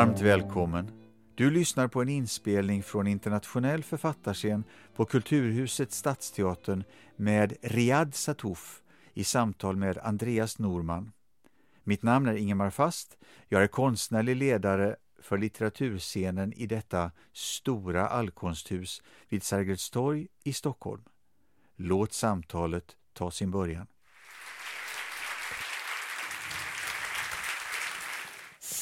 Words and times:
Varmt 0.00 0.20
välkommen. 0.20 0.90
Du 1.34 1.50
lyssnar 1.50 1.88
på 1.88 2.02
en 2.02 2.08
inspelning 2.08 2.82
från 2.82 3.06
internationell 3.06 3.82
författarscen 3.82 4.64
på 4.96 5.04
Kulturhuset 5.04 5.92
Stadsteatern 5.92 6.84
med 7.16 7.56
Riyad 7.62 8.14
Satouf 8.14 8.82
i 9.14 9.24
samtal 9.24 9.76
med 9.76 9.98
Andreas 9.98 10.58
Norman. 10.58 11.12
Mitt 11.84 12.02
namn 12.02 12.28
är 12.28 12.34
Ingemar 12.34 12.70
Fast. 12.70 13.18
Jag 13.48 13.62
är 13.62 13.66
konstnärlig 13.66 14.36
ledare 14.36 14.96
för 15.22 15.38
litteraturscenen 15.38 16.52
i 16.52 16.66
detta 16.66 17.10
stora 17.32 18.08
allkonsthus 18.08 19.02
vid 19.28 19.42
Sergels 19.42 19.90
torg 19.90 20.28
i 20.44 20.52
Stockholm. 20.52 21.02
Låt 21.76 22.12
samtalet 22.12 22.96
ta 23.12 23.30
sin 23.30 23.50
början. 23.50 23.86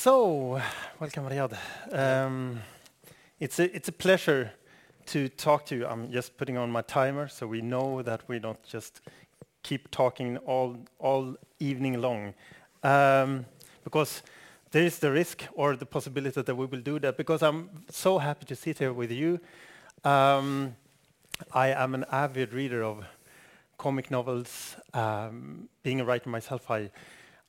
So, 0.01 0.63
welcome, 1.01 1.29
Riad. 1.29 1.59
Um, 1.91 2.61
it's, 3.41 3.59
a, 3.59 3.75
it's 3.75 3.89
a 3.89 3.93
pleasure 3.93 4.53
to 5.07 5.29
talk 5.29 5.67
to 5.67 5.77
you. 5.77 5.87
I'm 5.89 6.13
just 6.13 6.37
putting 6.37 6.57
on 6.57 6.71
my 6.71 6.83
timer 6.83 7.27
so 7.27 7.49
we 7.49 7.63
know 7.63 8.01
that 8.03 8.21
we 8.29 8.39
don't 8.39 8.63
just 8.63 9.01
keep 9.65 9.91
talking 9.91 10.37
all, 10.37 10.77
all 11.01 11.35
evening 11.59 12.01
long. 12.01 12.33
Um, 12.85 13.45
because 13.83 14.23
there 14.71 14.85
is 14.85 15.01
the 15.01 15.11
risk 15.11 15.43
or 15.55 15.75
the 15.75 15.85
possibility 15.85 16.43
that 16.43 16.55
we 16.55 16.67
will 16.67 16.81
do 16.81 17.01
that 17.01 17.17
because 17.17 17.43
I'm 17.43 17.69
so 17.91 18.19
happy 18.19 18.47
to 18.47 18.55
sit 18.55 18.79
here 18.79 18.93
with 18.93 19.11
you. 19.11 19.41
Um, 20.05 20.77
I 21.53 21.71
am 21.71 21.97
an 21.97 22.05
avid 22.13 22.53
reader 22.53 22.85
of 22.85 23.05
comic 23.79 24.13
novels. 24.13 24.77
Um, 24.95 25.69
being 25.83 26.01
a 26.01 26.05
writer 26.05 26.31
myself, 26.31 26.71
I, 26.71 26.93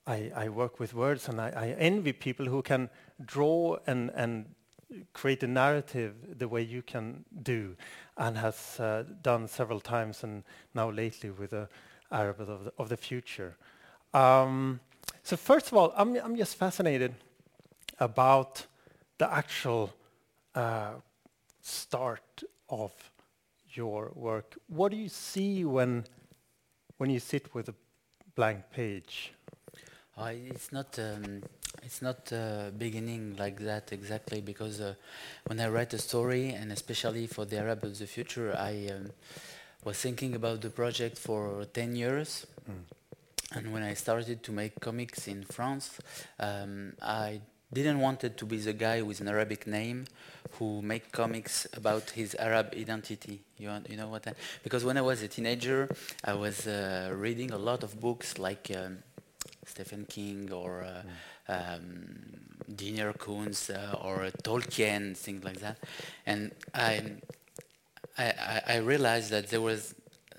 I, 0.09 0.31
I, 0.35 0.49
work 0.49 0.79
with 0.79 0.95
words 0.95 1.29
and 1.29 1.39
I, 1.39 1.49
I, 1.55 1.67
envy 1.77 2.13
people 2.13 2.47
who 2.47 2.63
can 2.63 2.89
draw 3.23 3.77
and, 3.85 4.09
and 4.15 4.45
create 5.13 5.43
a 5.43 5.47
narrative 5.47 6.15
the 6.39 6.47
way 6.47 6.63
you 6.63 6.81
can 6.81 7.25
do 7.43 7.75
and 8.17 8.35
has 8.37 8.79
uh, 8.79 9.03
done 9.21 9.47
several 9.47 9.79
times 9.79 10.23
and 10.23 10.43
now 10.73 10.89
lately 10.89 11.29
with 11.29 11.51
the 11.51 11.69
Arab 12.11 12.41
of 12.41 12.47
the, 12.47 12.73
of 12.79 12.89
the 12.89 12.97
future. 12.97 13.55
Um, 14.13 14.79
so 15.21 15.37
first 15.37 15.67
of 15.67 15.75
all, 15.75 15.93
I'm, 15.95 16.15
I'm 16.15 16.35
just 16.35 16.55
fascinated 16.55 17.13
about 17.99 18.65
the 19.19 19.31
actual 19.31 19.93
uh, 20.55 20.93
start 21.61 22.43
of 22.67 22.91
your 23.73 24.11
work. 24.15 24.57
What 24.67 24.89
do 24.89 24.97
you 24.97 25.09
see 25.09 25.65
when, 25.65 26.05
when 26.97 27.11
you 27.11 27.19
sit 27.19 27.53
with 27.53 27.69
a 27.69 27.75
blank 28.33 28.71
page? 28.71 29.33
It's 30.27 30.71
not 30.71 30.99
um, 30.99 31.43
it's 31.83 32.01
not 32.01 32.31
uh, 32.33 32.71
beginning 32.77 33.35
like 33.37 33.59
that 33.59 33.91
exactly 33.91 34.41
because 34.41 34.81
uh, 34.81 34.95
when 35.45 35.59
I 35.59 35.69
write 35.69 35.93
a 35.93 35.97
story 35.97 36.49
and 36.49 36.71
especially 36.71 37.27
for 37.27 37.45
the 37.45 37.57
Arab 37.57 37.83
of 37.83 37.97
the 37.97 38.05
future, 38.05 38.55
I 38.57 38.89
um, 38.93 39.11
was 39.83 39.97
thinking 39.97 40.35
about 40.35 40.61
the 40.61 40.69
project 40.69 41.17
for 41.17 41.65
10 41.73 41.95
years. 41.95 42.45
Mm. 42.69 43.57
And 43.57 43.73
when 43.73 43.81
I 43.81 43.93
started 43.93 44.43
to 44.43 44.51
make 44.51 44.79
comics 44.79 45.27
in 45.27 45.43
France, 45.43 45.99
um, 46.39 46.93
I 47.01 47.41
didn't 47.71 47.99
want 47.99 48.23
it 48.23 48.37
to 48.37 48.45
be 48.45 48.57
the 48.57 48.73
guy 48.73 49.01
with 49.01 49.21
an 49.21 49.27
Arabic 49.27 49.67
name 49.67 50.05
who 50.53 50.81
make 50.81 51.11
comics 51.11 51.67
about 51.73 52.11
his 52.11 52.35
Arab 52.35 52.73
identity. 52.75 53.41
You, 53.57 53.71
you 53.87 53.97
know 53.97 54.07
what? 54.07 54.27
I, 54.27 54.33
because 54.63 54.83
when 54.83 54.97
I 54.97 55.01
was 55.01 55.21
a 55.21 55.27
teenager, 55.27 55.87
I 56.23 56.33
was 56.33 56.67
uh, 56.67 57.11
reading 57.15 57.51
a 57.51 57.57
lot 57.57 57.83
of 57.83 57.99
books 57.99 58.37
like 58.37 58.71
um, 58.75 58.99
Stephen 59.69 60.05
King 60.05 60.51
or 60.51 60.83
uh, 60.83 61.03
mm. 61.49 61.75
um, 61.75 61.85
Dean 62.75 62.99
R. 63.01 63.13
Koontz 63.13 63.69
uh, 63.69 63.95
or 64.01 64.29
Tolkien, 64.43 65.15
things 65.15 65.43
like 65.43 65.59
that. 65.59 65.77
And 66.25 66.51
I, 66.73 67.13
I, 68.17 68.61
I 68.67 68.77
realized 68.77 69.29
that 69.31 69.49
there 69.49 69.61
was 69.61 69.95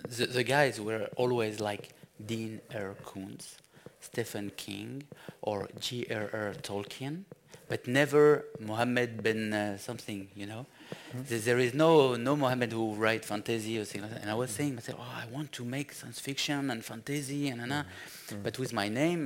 the, 0.08 0.26
the 0.26 0.44
guys 0.44 0.80
were 0.80 1.08
always 1.16 1.60
like 1.60 1.90
Dean 2.24 2.60
R. 2.74 2.96
Koontz, 3.04 3.56
Stephen 4.00 4.50
King, 4.56 5.04
or 5.42 5.69
J.R.R. 5.78 6.54
Tolkien, 6.62 7.24
but 7.70 7.86
never 7.86 8.47
Mohammed 8.58 9.22
bin 9.22 9.53
uh, 9.54 9.78
something, 9.78 10.28
you 10.34 10.44
know. 10.44 10.66
Mm-hmm. 11.14 11.44
There 11.47 11.60
is 11.60 11.72
no 11.72 12.16
no 12.16 12.34
Mohammed 12.34 12.72
who 12.72 12.94
write 12.94 13.25
fantasy 13.25 13.78
or 13.78 13.84
things 13.84 14.03
like 14.03 14.12
that. 14.14 14.22
And 14.22 14.31
I 14.31 14.34
was 14.34 14.50
saying 14.50 14.75
myself, 14.75 14.98
oh, 15.00 15.14
I 15.22 15.26
want 15.36 15.53
to 15.53 15.64
make 15.64 15.92
science 15.92 16.19
fiction 16.19 16.69
and 16.72 16.84
fantasy 16.84 17.48
and 17.48 17.60
and 17.62 17.72
mm-hmm. 17.72 18.42
but 18.42 18.58
with 18.58 18.72
my 18.72 18.88
name, 18.88 19.22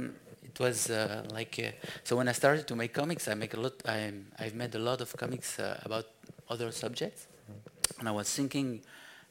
it 0.50 0.56
was 0.60 0.90
uh, 0.90 1.24
like 1.38 1.54
uh, 1.58 1.70
so. 2.06 2.16
When 2.18 2.28
I 2.28 2.32
started 2.32 2.68
to 2.68 2.76
make 2.76 2.92
comics, 2.92 3.26
I 3.28 3.34
make 3.34 3.54
a 3.54 3.60
lot. 3.64 3.76
I 3.96 4.12
I've 4.38 4.56
made 4.62 4.74
a 4.74 4.84
lot 4.90 5.00
of 5.00 5.08
comics 5.16 5.58
uh, 5.58 5.80
about 5.88 6.06
other 6.52 6.70
subjects, 6.70 7.26
mm-hmm. 7.26 8.00
and 8.00 8.08
I 8.10 8.12
was 8.12 8.28
thinking 8.38 8.68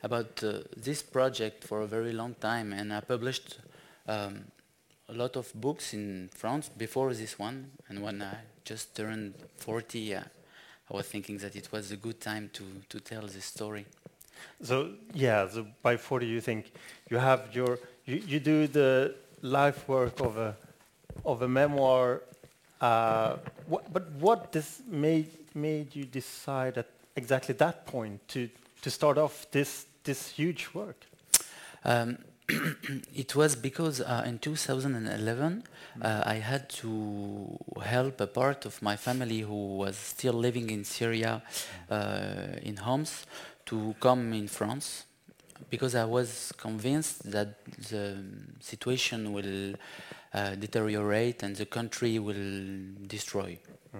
about 0.01 0.44
uh, 0.44 0.51
this 0.75 1.03
project 1.03 1.63
for 1.69 1.78
a 1.81 1.88
very 1.88 2.13
long 2.22 2.34
time, 2.50 2.74
and 2.74 2.91
I 2.91 3.01
published 3.01 3.59
um, 4.07 4.45
a 5.13 5.18
lot 5.18 5.35
of 5.35 5.53
books 5.53 5.94
in 5.94 6.29
France 6.34 6.69
before 6.69 7.13
this 7.13 7.38
one. 7.38 7.72
And 7.88 8.01
when 8.01 8.22
I 8.22 8.38
just 8.66 8.96
turned 8.96 9.34
40, 9.57 10.16
uh, 10.16 10.22
I 10.90 10.94
was 10.94 11.06
thinking 11.06 11.38
that 11.40 11.56
it 11.56 11.72
was 11.72 11.91
a 11.91 11.97
good 11.97 12.19
time 12.19 12.50
to, 12.53 12.63
to 12.90 13.00
tell 13.00 13.22
this 13.22 13.46
story. 13.46 13.85
So 14.62 14.90
yeah, 15.13 15.47
so 15.47 15.66
by 15.81 15.97
40 15.97 16.25
you 16.25 16.41
think 16.41 16.72
you 17.09 17.18
have 17.18 17.53
your 17.53 17.79
you, 18.06 18.22
you 18.28 18.40
do 18.40 18.68
the 18.68 19.16
life 19.41 19.88
work 19.88 20.19
of 20.19 20.38
a 20.38 20.56
of 21.24 21.41
a 21.41 21.47
memoir. 21.47 22.22
Uh, 22.81 23.38
but 23.69 24.12
what 24.19 24.51
this 24.51 24.81
made 24.88 25.30
made 25.56 25.95
you 25.95 26.06
decide 26.06 26.78
at 26.78 26.88
exactly 27.16 27.56
that 27.56 27.85
point 27.85 28.28
to 28.30 28.50
to 28.81 28.90
start 28.90 29.18
off 29.18 29.45
this 29.51 29.85
this 30.03 30.30
huge 30.30 30.69
work? 30.74 31.06
Um, 31.85 32.18
it 33.16 33.36
was 33.36 33.56
because 33.56 34.02
uh, 34.02 34.24
in 34.26 34.38
2011 34.40 35.64
uh, 36.02 36.24
I 36.26 36.36
had 36.36 36.70
to 36.70 37.58
help 37.81 38.20
a 38.20 38.28
part 38.28 38.66
of 38.66 38.81
my 38.81 38.96
family 38.96 39.40
who 39.40 39.78
was 39.78 39.96
still 39.96 40.34
living 40.34 40.70
in 40.70 40.84
Syria, 40.84 41.42
uh, 41.90 42.48
in 42.62 42.78
Homs, 42.78 43.26
to 43.68 43.96
come 44.00 44.34
in 44.34 44.48
France 44.48 45.06
because 45.70 45.96
I 45.96 46.06
was 46.06 46.52
convinced 46.58 47.31
that 47.31 47.64
the 47.90 48.18
situation 48.60 49.34
will 49.34 49.75
uh, 50.34 50.56
deteriorate 50.56 51.44
and 51.44 51.56
the 51.56 51.66
country 51.66 52.20
will 52.20 52.46
destroy 53.08 53.58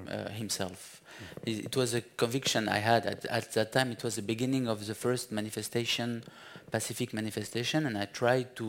uh, 0.08 0.30
himself. 0.30 1.02
It, 1.46 1.66
it, 1.66 1.75
was 1.75 1.94
a 1.94 2.02
conviction 2.02 2.68
I 2.68 2.80
had 2.80 3.06
at, 3.06 3.25
at, 3.25 3.54
that 3.54 3.72
time. 3.72 3.92
It 3.92 4.04
was 4.04 4.16
the 4.16 4.24
beginning 4.24 4.68
of 4.68 4.88
the 4.88 4.96
first 4.96 5.31
manifestation, 5.31 6.24
Pacific 6.73 7.13
manifestation, 7.13 7.85
and 7.85 7.95
I 7.95 8.06
tried 8.06 8.56
to 8.56 8.67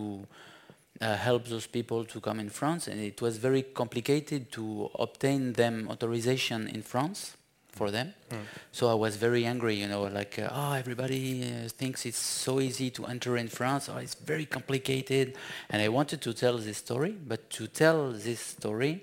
uh, 1.00 1.16
help 1.16 1.42
those 1.46 1.66
people 1.66 2.04
to 2.04 2.20
come 2.20 2.38
in 2.38 2.50
France. 2.50 2.86
And 2.86 3.00
it 3.00 3.22
was 3.22 3.38
very 3.38 3.62
complicated 3.62 4.52
to 4.52 4.90
obtain 5.06 5.54
them 5.54 5.88
authorization 5.90 6.68
in 6.68 6.82
France 6.82 7.36
for 7.72 7.90
them. 7.90 8.12
Mm. 8.30 8.36
So 8.72 8.82
I 8.90 8.94
was 8.94 9.16
very 9.16 9.46
angry, 9.46 9.76
you 9.76 9.88
know, 9.88 10.02
like, 10.02 10.38
uh, 10.38 10.50
oh, 10.52 10.72
everybody 10.72 11.24
uh, 11.44 11.68
thinks 11.80 12.04
it's 12.04 12.24
so 12.46 12.60
easy 12.60 12.90
to 12.90 13.06
enter 13.06 13.38
in 13.38 13.48
France. 13.48 13.88
Oh, 13.88 13.96
it's 13.96 14.14
very 14.14 14.46
complicated. 14.46 15.36
And 15.70 15.80
I 15.80 15.88
wanted 15.88 16.20
to 16.26 16.34
tell 16.34 16.58
this 16.58 16.78
story, 16.78 17.16
but 17.32 17.48
to 17.56 17.66
tell 17.66 18.12
this 18.12 18.40
story, 18.40 19.02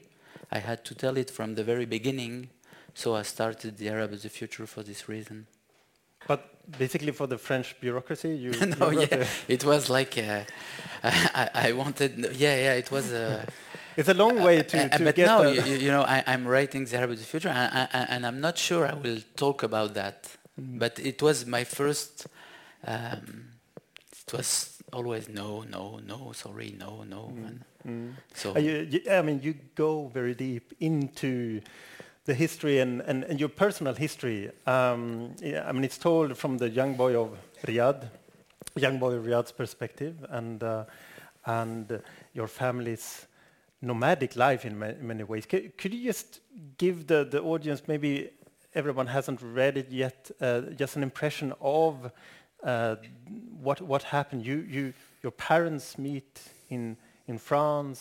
I 0.52 0.60
had 0.60 0.86
to 0.86 0.94
tell 0.94 1.18
it 1.18 1.30
from 1.32 1.56
the 1.56 1.64
very 1.64 1.86
beginning. 1.86 2.50
So 2.94 3.16
I 3.16 3.24
started 3.24 3.78
the 3.78 3.90
Arab 3.90 4.14
of 4.14 4.22
the 4.22 4.30
Future 4.30 4.68
for 4.68 4.84
this 4.84 5.10
reason. 5.10 5.48
But 6.28 6.52
basically, 6.78 7.12
for 7.12 7.28
the 7.28 7.38
French 7.38 7.76
bureaucracy, 7.80 8.30
you. 8.30 8.52
no, 8.80 8.90
you 8.90 9.02
yeah, 9.02 9.26
it 9.48 9.64
was 9.66 9.90
like 9.90 10.18
uh, 10.18 10.44
I, 11.04 11.50
I, 11.54 11.72
wanted. 11.74 12.18
Yeah, 12.36 12.56
yeah, 12.56 12.74
it 12.74 12.92
was. 12.92 13.12
Uh, 13.12 13.46
it's 13.98 14.10
a 14.10 14.14
long 14.14 14.42
way 14.42 14.64
to, 14.64 14.86
uh, 14.86 14.98
to 14.98 15.04
but 15.04 15.16
get. 15.16 15.26
now, 15.26 15.44
you, 15.44 15.76
you, 15.76 15.92
know, 15.92 16.04
I, 16.04 16.24
am 16.28 16.48
writing 16.48 16.86
the 16.86 16.98
Arab 16.98 17.12
of 17.12 17.20
the 17.20 17.26
Future, 17.26 17.50
and, 17.50 17.90
and, 17.94 18.26
I'm 18.26 18.40
not 18.40 18.58
sure 18.58 18.88
I 18.88 18.94
will 18.94 19.20
talk 19.36 19.64
about 19.64 19.94
that. 19.96 20.30
Mm. 20.60 20.80
But 20.80 21.00
it 21.00 21.22
was 21.22 21.46
my 21.46 21.64
first. 21.64 22.28
Um, 22.86 23.46
it 24.28 24.34
was 24.34 24.82
always 24.94 25.30
no, 25.30 25.64
no, 25.64 26.00
no, 26.06 26.32
sorry, 26.34 26.76
no, 26.78 27.04
no. 27.04 27.34
Mm. 27.36 27.60
Mm. 27.88 28.14
So 28.34 28.58
you, 28.58 28.88
you, 28.90 29.02
I 29.10 29.22
mean, 29.22 29.42
you 29.42 29.56
go 29.76 30.08
very 30.08 30.36
deep 30.36 30.74
into 30.80 31.62
the 32.32 32.38
history 32.38 32.80
and, 32.80 33.02
and, 33.02 33.26
and 33.26 33.40
your 33.40 33.50
personal 33.50 33.94
history. 33.94 34.50
Um, 34.66 35.36
yeah, 35.42 35.68
I 35.68 35.72
mean, 35.74 35.84
it's 35.84 35.98
told 35.98 36.38
from 36.38 36.58
the 36.58 36.70
young 36.70 36.96
boy 36.96 37.14
of 37.22 37.38
Riad, 37.68 38.10
young 38.78 39.00
boy 39.00 39.14
of 39.16 39.26
Riad's 39.26 39.52
perspective, 39.52 40.16
and 40.30 40.64
uh, 40.64 40.86
and 41.46 42.02
your 42.34 42.48
family's 42.48 43.28
nomadic 43.82 44.36
life 44.36 44.64
in 44.66 44.80
ma 44.80 44.90
many 45.02 45.24
ways. 45.24 45.46
C 45.52 45.72
could 45.80 45.94
you 45.94 46.04
just 46.12 46.40
give 46.78 46.98
the, 47.12 47.20
the 47.34 47.42
audience, 47.42 47.82
maybe 47.88 48.30
everyone 48.74 49.08
hasn't 49.08 49.40
read 49.42 49.76
it 49.78 49.90
yet, 49.90 50.32
uh, 50.40 50.62
just 50.84 50.96
an 50.96 51.04
impression 51.04 51.54
of 51.60 52.12
uh, 52.64 52.96
what 53.66 53.82
what 53.82 54.04
happened? 54.04 54.46
You 54.46 54.58
you 54.76 54.94
your 55.24 55.34
parents 55.50 55.98
meet 55.98 56.32
in 56.70 56.96
in 57.28 57.38
France, 57.40 58.00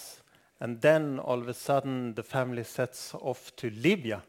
and 0.60 0.80
then 0.80 1.18
all 1.18 1.38
of 1.38 1.48
a 1.48 1.54
sudden 1.54 2.14
the 2.14 2.22
family 2.22 2.64
sets 2.64 3.14
off 3.14 3.54
to 3.56 3.70
Libya. 3.70 4.22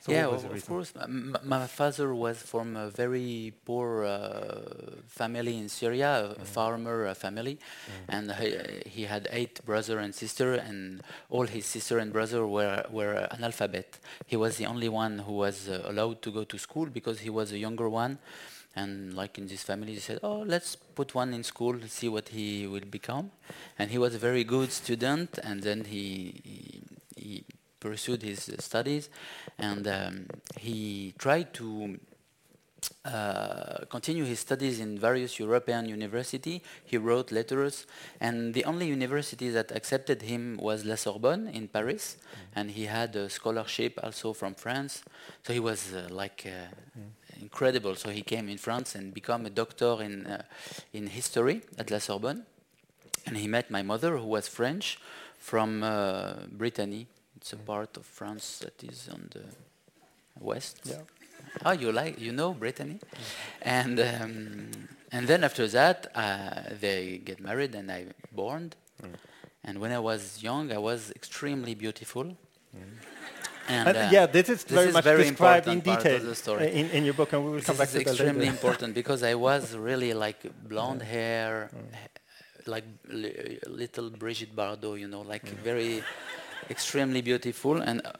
So 0.00 0.12
yeah, 0.12 0.26
of, 0.26 0.50
reason? 0.50 0.68
course. 0.68 0.92
M- 1.02 1.36
my 1.44 1.66
father 1.66 2.14
was 2.14 2.38
from 2.38 2.76
a 2.76 2.88
very 2.88 3.52
poor 3.64 4.04
uh, 4.04 4.60
family 5.06 5.58
in 5.58 5.68
Syria, 5.68 6.34
a 6.40 6.44
farmer 6.44 7.06
uh, 7.06 7.14
family, 7.14 7.58
and 8.08 8.32
he, 8.32 8.56
he 8.86 9.02
had 9.04 9.28
eight 9.30 9.64
brother 9.64 9.98
and 9.98 10.14
sister, 10.14 10.54
and 10.54 11.02
all 11.28 11.46
his 11.46 11.66
sister 11.66 11.98
and 11.98 12.12
brother 12.12 12.46
were 12.46 12.84
were 12.90 13.28
analphabet. 13.32 13.84
He 14.26 14.36
was 14.36 14.56
the 14.56 14.66
only 14.66 14.88
one 14.88 15.18
who 15.18 15.32
was 15.32 15.68
uh, 15.68 15.82
allowed 15.84 16.22
to 16.22 16.30
go 16.30 16.44
to 16.44 16.58
school 16.58 16.86
because 16.86 17.20
he 17.20 17.30
was 17.30 17.52
a 17.52 17.58
younger 17.58 17.88
one. 17.88 18.18
And 18.76 19.14
like 19.14 19.38
in 19.38 19.46
this 19.46 19.62
family, 19.62 19.94
they 19.94 20.00
said, 20.00 20.18
"Oh, 20.22 20.40
let's 20.46 20.76
put 20.76 21.14
one 21.14 21.32
in 21.32 21.44
school, 21.44 21.78
see 21.86 22.08
what 22.08 22.28
he 22.28 22.66
will 22.66 22.88
become." 22.90 23.30
And 23.78 23.90
he 23.90 23.98
was 23.98 24.14
a 24.14 24.18
very 24.18 24.44
good 24.44 24.72
student, 24.72 25.38
and 25.42 25.62
then 25.62 25.84
he 25.84 26.40
he, 26.44 26.82
he 27.16 27.44
pursued 27.78 28.22
his 28.22 28.50
studies, 28.58 29.10
and 29.58 29.86
um, 29.86 30.26
he 30.58 31.14
tried 31.18 31.52
to 31.54 31.98
uh, 33.04 33.84
continue 33.88 34.24
his 34.24 34.40
studies 34.40 34.80
in 34.80 34.98
various 34.98 35.38
European 35.38 35.88
universities. 35.88 36.60
He 36.84 36.96
wrote 36.96 37.30
letters, 37.32 37.86
and 38.20 38.54
the 38.54 38.64
only 38.64 38.86
university 38.86 39.50
that 39.50 39.70
accepted 39.72 40.22
him 40.22 40.58
was 40.60 40.84
La 40.84 40.96
Sorbonne 40.96 41.48
in 41.48 41.68
Paris, 41.68 42.16
and 42.54 42.70
he 42.70 42.86
had 42.86 43.14
a 43.16 43.28
scholarship 43.28 43.98
also 44.02 44.32
from 44.32 44.54
France. 44.54 45.02
So 45.46 45.52
he 45.52 45.60
was 45.60 45.94
uh, 45.94 46.08
like 46.10 46.46
uh, 46.46 47.00
incredible. 47.44 47.94
So 47.94 48.08
he 48.10 48.22
came 48.22 48.48
in 48.48 48.58
France 48.58 48.94
and 48.94 49.12
became 49.12 49.46
a 49.46 49.50
doctor 49.50 50.02
in 50.02 50.26
uh, 50.26 50.42
in 50.92 51.06
history 51.06 51.56
at 51.78 51.90
La 51.90 51.98
Sorbonne, 51.98 52.42
and 53.26 53.36
he 53.36 53.48
met 53.48 53.70
my 53.70 53.82
mother, 53.82 54.16
who 54.16 54.28
was 54.36 54.48
French, 54.48 54.98
from 55.38 55.82
uh, 55.82 56.46
Brittany. 56.60 57.06
It's 57.36 57.52
a 57.52 57.56
part 57.56 57.96
of 57.96 58.04
France 58.06 58.46
that 58.62 58.82
is 58.82 59.08
on 59.08 59.28
the 59.30 59.44
west. 60.40 60.80
Yeah. 60.84 61.02
Oh, 61.64 61.72
you 61.72 61.92
like 61.92 62.20
you 62.26 62.32
know 62.32 62.54
Brittany, 62.54 62.98
and 63.62 64.00
um, 64.00 64.70
and 65.12 65.26
then 65.28 65.44
after 65.44 65.68
that 65.68 65.98
uh, 66.14 66.74
they 66.80 67.20
get 67.24 67.38
married 67.40 67.74
and 67.74 67.90
I 67.90 68.06
born, 68.32 68.72
and 69.62 69.78
when 69.78 69.92
I 69.92 70.00
was 70.10 70.42
young 70.42 70.72
I 70.72 70.78
was 70.78 71.12
extremely 71.14 71.74
beautiful. 71.74 72.26
And, 73.68 73.88
And 73.88 73.96
uh, 73.96 74.08
yeah, 74.10 74.26
this 74.26 74.48
is 74.48 74.64
this 74.64 74.72
very 74.74 74.88
is 74.88 74.94
much 74.94 75.04
very 75.04 75.24
described 75.24 75.66
in 75.68 75.78
important 75.78 75.84
part 75.84 75.98
of 75.98 76.02
detail 76.02 76.20
uh, 76.60 76.80
in, 76.80 76.90
in 76.90 77.04
your 77.04 77.14
book, 77.14 77.32
and 77.32 77.42
we 77.44 77.50
will 77.50 77.56
this 77.58 77.66
come 77.66 77.76
back 77.76 77.88
to 77.88 77.94
that 77.94 78.00
extremely 78.10 78.46
important 78.56 78.94
because 78.94 79.22
I 79.22 79.34
was 79.34 79.74
really 79.76 80.12
like 80.12 80.40
blonde 80.68 81.02
hair, 81.02 81.70
h- 81.92 82.66
like 82.66 82.84
li- 83.08 83.58
little 83.66 84.10
Brigitte 84.10 84.54
Bardot, 84.54 84.98
you 85.00 85.08
know, 85.08 85.22
like 85.22 85.46
very 85.64 86.02
extremely 86.70 87.22
beautiful. 87.22 87.80
And 87.80 88.04
uh, 88.04 88.12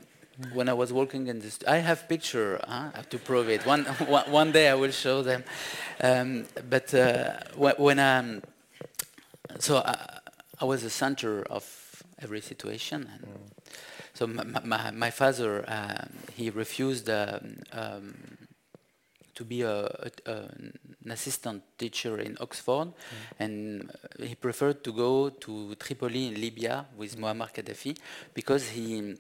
when 0.53 0.69
I 0.69 0.73
was 0.73 0.93
working 0.93 1.27
in 1.29 1.41
this, 1.41 1.59
I 1.69 1.77
have 1.77 2.09
picture 2.09 2.61
huh, 2.67 2.91
to 3.11 3.19
prove 3.19 3.49
it. 3.51 3.67
One, 3.75 3.85
one 4.31 4.51
day 4.53 4.69
I 4.69 4.75
will 4.75 4.91
show 4.93 5.23
them. 5.23 5.45
Um, 6.01 6.47
but 6.69 6.93
uh, 6.95 7.35
when 7.57 7.99
I'm, 8.01 8.43
so 9.59 9.77
I, 9.79 10.21
I 10.61 10.65
was 10.65 10.83
the 10.83 10.91
center 10.91 11.43
of 11.51 11.65
every 12.21 12.41
situation. 12.41 13.09
And 13.13 13.25
So 14.15 14.29
my, 14.29 14.45
my, 14.65 14.91
my 14.93 15.11
father, 15.11 15.65
um, 15.67 16.09
he 16.35 16.49
refused 16.51 17.11
um, 17.11 17.57
um, 17.73 18.15
to 19.35 19.45
be 19.45 19.63
a, 19.63 19.87
a, 20.27 20.33
an 21.05 21.11
assistant 21.11 21.65
teacher 21.77 22.19
in 22.21 22.37
Oxford, 22.41 22.93
and 23.41 23.91
uh, 23.91 24.25
he 24.25 24.37
preferred 24.37 24.85
to 24.85 24.93
go 24.93 25.31
to 25.31 25.75
Tripoli 25.75 26.29
in 26.29 26.41
Libya 26.41 26.87
with 26.97 27.19
Muammar 27.19 27.53
Gaddafi 27.53 27.99
because 28.35 28.69
he 28.71 29.17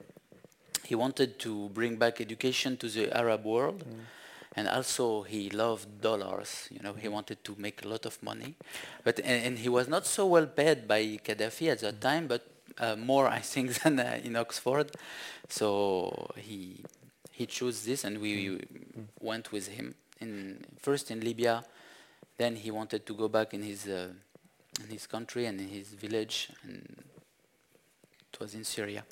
he 0.84 0.94
wanted 0.94 1.38
to 1.40 1.70
bring 1.70 1.96
back 1.96 2.20
education 2.20 2.76
to 2.76 2.88
the 2.88 3.12
Arab 3.16 3.44
world. 3.44 3.84
And 4.56 4.68
also, 4.68 5.22
he 5.22 5.50
loved 5.50 6.00
dollars. 6.00 6.68
You 6.70 6.78
know, 6.80 6.92
he 6.92 7.08
wanted 7.08 7.42
to 7.42 7.56
make 7.58 7.84
a 7.84 7.88
lot 7.88 8.06
of 8.06 8.22
money, 8.22 8.54
but 9.02 9.18
and, 9.18 9.44
and 9.46 9.58
he 9.58 9.68
was 9.68 9.88
not 9.88 10.06
so 10.06 10.26
well 10.26 10.46
paid 10.46 10.86
by 10.86 11.18
Gaddafi 11.24 11.72
at 11.72 11.80
that 11.80 12.00
time, 12.00 12.28
but 12.28 12.46
uh, 12.78 12.96
more, 12.96 13.28
I 13.28 13.40
think, 13.40 13.74
than 13.82 14.00
uh, 14.00 14.20
in 14.22 14.36
Oxford. 14.36 14.90
So 15.48 16.30
he 16.36 16.84
he 17.30 17.46
chose 17.46 17.84
this, 17.84 18.04
and 18.04 18.20
we 18.20 18.60
went 19.20 19.52
with 19.52 19.68
him. 19.68 19.94
In 20.20 20.64
first 20.78 21.10
in 21.10 21.20
Libya, 21.20 21.64
then 22.38 22.56
he 22.56 22.70
wanted 22.70 23.04
to 23.06 23.14
go 23.14 23.28
back 23.28 23.54
in 23.54 23.62
his 23.62 23.86
uh, 23.86 24.08
in 24.82 24.88
his 24.88 25.06
country 25.06 25.46
and 25.46 25.60
in 25.60 25.68
his 25.68 25.88
village, 25.88 26.50
and 26.62 27.04
it 28.32 28.40
was 28.40 28.54
in 28.54 28.64
Syria. 28.64 29.04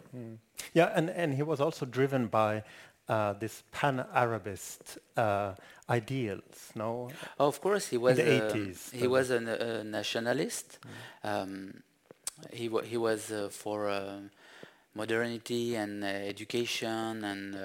Yeah, 0.75 0.93
and, 0.95 1.11
and 1.11 1.35
he 1.35 1.43
was 1.43 1.61
also 1.61 1.87
driven 1.87 2.27
by 2.27 2.65
uh, 3.09 3.35
this 3.35 3.63
pan-Arabist 3.73 4.99
uh, 5.17 5.55
ideals, 5.89 6.73
no? 6.75 7.11
Of 7.39 7.61
course, 7.61 7.89
he 7.89 7.97
was. 7.99 8.17
the 8.17 8.47
uh, 8.47 8.53
80s, 8.53 8.93
he 8.93 9.07
was 9.07 9.31
a, 9.31 9.37
a 9.37 9.85
nationalist. 9.85 10.79
Um, 11.23 11.83
he 12.53 12.69
he 12.85 12.97
was 12.97 13.31
uh, 13.31 13.49
for 13.51 13.89
uh, 13.89 14.19
modernity 14.95 15.75
and 15.77 16.03
uh, 16.03 16.07
education 16.07 17.25
and 17.25 17.57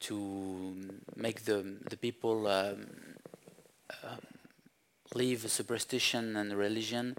to 0.00 0.74
make 1.16 1.44
the 1.44 1.76
the 1.90 1.96
people 1.96 2.46
um, 2.46 2.86
leave 5.14 5.50
superstition 5.50 6.36
and 6.36 6.52
religion. 6.52 7.16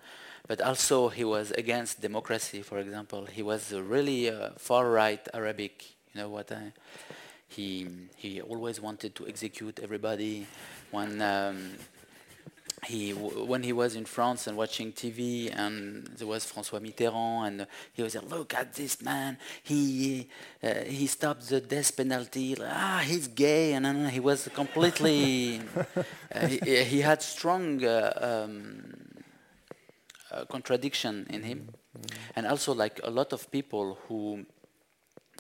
But 0.48 0.62
also, 0.62 1.10
he 1.10 1.26
was 1.26 1.52
against 1.52 2.02
democracy. 2.02 2.62
For 2.62 2.80
example, 2.80 3.26
he 3.26 3.44
was 3.44 3.74
really 3.74 4.30
uh, 4.30 4.52
far 4.58 4.90
right 4.90 5.26
Arabic. 5.34 5.84
You 6.14 6.22
know 6.22 6.30
what 6.30 6.52
I 6.52 6.72
he 7.48 7.88
he 8.16 8.42
always 8.42 8.80
wanted 8.82 9.16
to 9.16 9.28
execute 9.28 9.80
everybody. 9.82 10.48
When 10.92 11.22
um, 11.22 11.74
he 12.88 13.12
w- 13.14 13.44
when 13.44 13.64
he 13.64 13.74
was 13.74 13.96
in 13.96 14.06
France 14.06 14.48
and 14.48 14.58
watching 14.58 14.92
TV, 14.92 15.52
and 15.54 16.08
there 16.18 16.28
was 16.28 16.46
François 16.52 16.82
Mitterrand, 16.82 17.48
and 17.48 17.68
he 17.94 18.02
was 18.04 18.16
like, 18.16 18.30
"Look 18.30 18.54
at 18.54 18.74
this 18.74 19.02
man! 19.02 19.38
He 19.64 20.28
uh, 20.64 20.84
he 20.86 21.08
stopped 21.08 21.50
the 21.50 21.62
death 21.62 21.96
penalty. 21.96 22.56
Ah, 22.60 23.04
he's 23.06 23.28
gay!" 23.28 23.74
And 23.74 24.10
he 24.10 24.20
was 24.20 24.50
completely. 24.54 25.62
uh, 26.36 26.48
he, 26.48 26.84
he 26.84 27.02
had 27.02 27.22
strong. 27.22 27.84
Uh, 27.84 28.46
um, 28.46 29.08
uh, 30.30 30.46
contradiction 30.46 31.26
in 31.30 31.44
him, 31.44 31.70
and 32.36 32.46
also 32.46 32.74
like 32.74 33.00
a 33.04 33.10
lot 33.10 33.32
of 33.34 33.50
people 33.50 33.98
who 34.08 34.46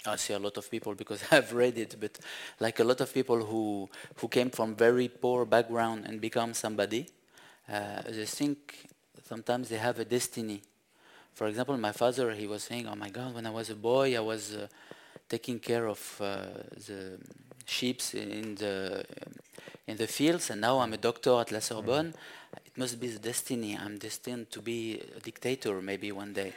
I 0.06 0.16
see 0.16 0.34
a 0.34 0.39
lot 0.39 0.58
of 0.58 0.70
people 0.72 0.96
because 0.96 1.22
I've 1.32 1.54
read 1.54 1.77
it, 1.77 1.96
but 2.00 2.18
like 2.60 2.80
a 2.80 2.84
lot 2.84 3.01
of 3.01 3.13
people 3.13 3.44
who 3.44 3.89
who 4.16 4.27
came 4.27 4.50
from 4.50 4.75
very 4.75 5.10
poor 5.10 5.46
background 5.46 6.06
and 6.06 6.22
become 6.22 6.54
somebody, 6.54 7.08
uh, 7.71 8.01
they 8.09 8.25
think 8.25 8.88
sometimes 9.24 9.69
they 9.69 9.77
have 9.77 10.00
a 10.00 10.05
destiny. 10.05 10.62
For 11.33 11.47
example, 11.47 11.77
my 11.77 11.91
father, 11.91 12.31
he 12.33 12.47
was 12.47 12.63
saying, 12.63 12.88
"Oh 12.88 12.95
my 12.95 13.09
God, 13.09 13.36
when 13.36 13.45
I 13.45 13.50
was 13.50 13.69
a 13.69 13.75
boy, 13.75 14.15
I 14.17 14.21
was 14.21 14.55
uh, 14.55 14.67
taking 15.29 15.59
care 15.59 15.88
of 15.88 16.00
uh, 16.21 16.45
the 16.88 17.19
sheep 17.65 18.01
in 18.13 18.55
the 18.55 19.03
in 19.86 19.97
the 19.97 20.07
fields, 20.07 20.50
and 20.50 20.62
now 20.62 20.79
I'm 20.79 20.93
a 20.93 20.97
doctor 20.97 21.39
at 21.39 21.51
La 21.51 21.59
Sorbonne. 21.59 22.13
It 22.65 22.77
must 22.77 23.00
be 23.00 23.07
the 23.07 23.19
destiny. 23.19 23.77
I'm 23.77 23.97
destined 23.97 24.50
to 24.51 24.62
be 24.62 25.01
a 25.15 25.19
dictator 25.19 25.81
maybe 25.81 26.12
one 26.12 26.33
day." 26.33 26.53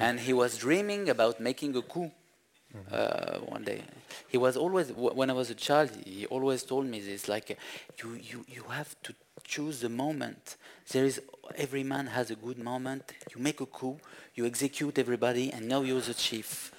And 0.00 0.20
he 0.20 0.32
was 0.32 0.58
dreaming 0.58 1.08
about 1.08 1.40
making 1.40 1.76
a 1.76 1.82
coup 1.82 2.10
uh, 2.92 3.38
one 3.38 3.64
day. 3.64 3.82
He 4.28 4.38
was 4.38 4.56
always, 4.56 4.90
when 4.92 5.30
I 5.30 5.32
was 5.32 5.50
a 5.50 5.54
child, 5.54 5.90
he 6.04 6.26
always 6.26 6.62
told 6.62 6.86
me 6.86 7.00
this, 7.00 7.28
like, 7.28 7.58
you, 8.02 8.14
you, 8.14 8.44
you 8.48 8.62
have 8.70 8.94
to 9.02 9.14
choose 9.44 9.80
the 9.80 9.88
moment. 9.88 10.56
There 10.90 11.04
is, 11.04 11.20
every 11.56 11.82
man 11.82 12.06
has 12.06 12.30
a 12.30 12.34
good 12.34 12.58
moment. 12.58 13.12
You 13.34 13.42
make 13.42 13.60
a 13.60 13.66
coup, 13.66 13.98
you 14.34 14.46
execute 14.46 14.98
everybody, 14.98 15.52
and 15.52 15.68
now 15.68 15.82
you're 15.82 16.00
the 16.00 16.14
chief. 16.14 16.72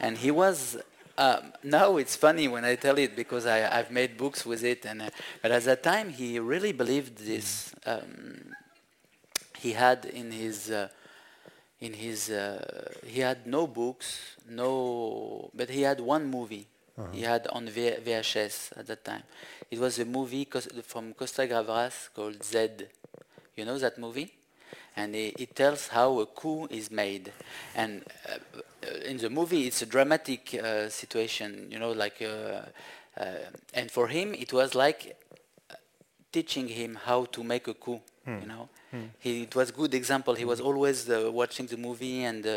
And 0.00 0.16
he 0.18 0.30
was, 0.30 0.76
um, 1.16 1.52
now 1.62 1.96
it's 1.96 2.16
funny 2.16 2.48
when 2.48 2.64
I 2.64 2.74
tell 2.74 2.98
it 2.98 3.14
because 3.14 3.46
I, 3.46 3.78
I've 3.78 3.90
made 3.90 4.16
books 4.16 4.44
with 4.44 4.64
it, 4.64 4.84
and 4.84 5.02
uh, 5.02 5.10
but 5.42 5.52
at 5.52 5.62
that 5.64 5.82
time 5.82 6.10
he 6.10 6.40
really 6.40 6.72
believed 6.72 7.18
this. 7.18 7.72
Um, 7.86 8.54
he 9.58 9.72
had 9.72 10.04
in 10.06 10.32
his 10.32 10.70
uh, 10.70 10.88
in 11.86 11.92
his 11.92 12.30
uh, 12.30 12.88
he 13.06 13.20
had 13.20 13.40
no 13.46 13.62
books 13.66 14.08
no 14.48 14.70
but 15.54 15.68
he 15.70 15.82
had 15.82 16.00
one 16.00 16.24
movie. 16.36 16.66
He 17.12 17.22
had 17.22 17.42
on 17.56 17.68
v- 17.68 17.98
VHS 18.06 18.56
at 18.78 18.86
that 18.86 19.02
time. 19.04 19.24
It 19.70 19.78
was 19.80 19.98
a 19.98 20.04
movie 20.04 20.44
cos- 20.44 20.68
from 20.90 21.12
Costa 21.14 21.42
Gavras 21.52 21.96
called 22.14 22.38
Z. 22.44 22.56
You 23.56 23.64
know 23.64 23.78
that 23.78 23.98
movie? 23.98 24.30
And 24.96 25.14
it, 25.14 25.34
it 25.44 25.50
tells 25.56 25.88
how 25.88 26.20
a 26.20 26.26
coup 26.26 26.66
is 26.70 26.90
made. 26.90 27.32
And 27.74 28.02
uh, 28.28 28.38
uh, 28.86 29.10
in 29.10 29.16
the 29.18 29.30
movie 29.30 29.66
it's 29.68 29.82
a 29.82 29.86
dramatic 29.86 30.42
uh, 30.54 30.88
situation 30.88 31.68
you 31.72 31.78
know 31.82 31.92
like 32.04 32.18
uh, 32.22 32.62
uh, 33.20 33.24
and 33.78 33.90
for 33.90 34.06
him 34.08 34.34
it 34.34 34.52
was 34.52 34.74
like 34.74 35.16
teaching 36.32 36.68
him 36.68 36.98
how 37.04 37.24
to 37.26 37.42
make 37.44 37.66
a 37.68 37.74
coup. 37.74 38.00
You 38.26 38.46
know, 38.46 38.68
he 39.18 39.42
it 39.42 39.54
was 39.54 39.70
good 39.70 39.92
example. 39.94 40.34
He 40.34 40.44
was 40.44 40.60
always 40.60 41.08
uh, 41.08 41.30
watching 41.32 41.66
the 41.68 41.76
movie, 41.76 42.24
and 42.24 42.46
uh, 42.46 42.50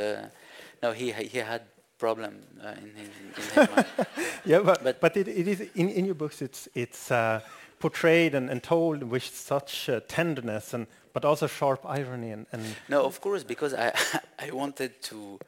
no, 0.81 0.91
he 0.93 1.11
he 1.11 1.39
had 1.39 1.61
problem 1.97 2.33
uh, 2.63 2.67
in, 2.83 2.89
in, 3.01 3.09
in 3.19 3.33
his 3.35 3.55
mind. 3.55 3.85
yeah, 4.45 4.59
but, 4.63 4.83
But- 4.83 4.99
but, 5.01 5.17
it, 5.17 5.27
it 5.27 5.47
is 5.47 5.59
in, 5.75 5.89
in 5.89 6.05
your 6.05 6.15
books. 6.15 6.41
It's 6.41 6.69
it's 6.73 7.11
uh, 7.11 7.39
portrayed 7.79 8.35
and, 8.35 8.49
and 8.49 8.61
told 8.61 9.03
with 9.03 9.23
such 9.23 9.89
uh, 9.89 9.99
tenderness 10.07 10.73
and 10.73 10.87
but 11.13 11.25
also 11.25 11.47
sharp 11.47 11.79
irony 11.85 12.31
and, 12.31 12.45
and 12.51 12.63
No, 12.87 13.03
of 13.05 13.19
course, 13.19 13.43
because 13.43 13.73
I 13.73 13.91
I 14.47 14.51
wanted 14.51 14.91
to 15.09 15.39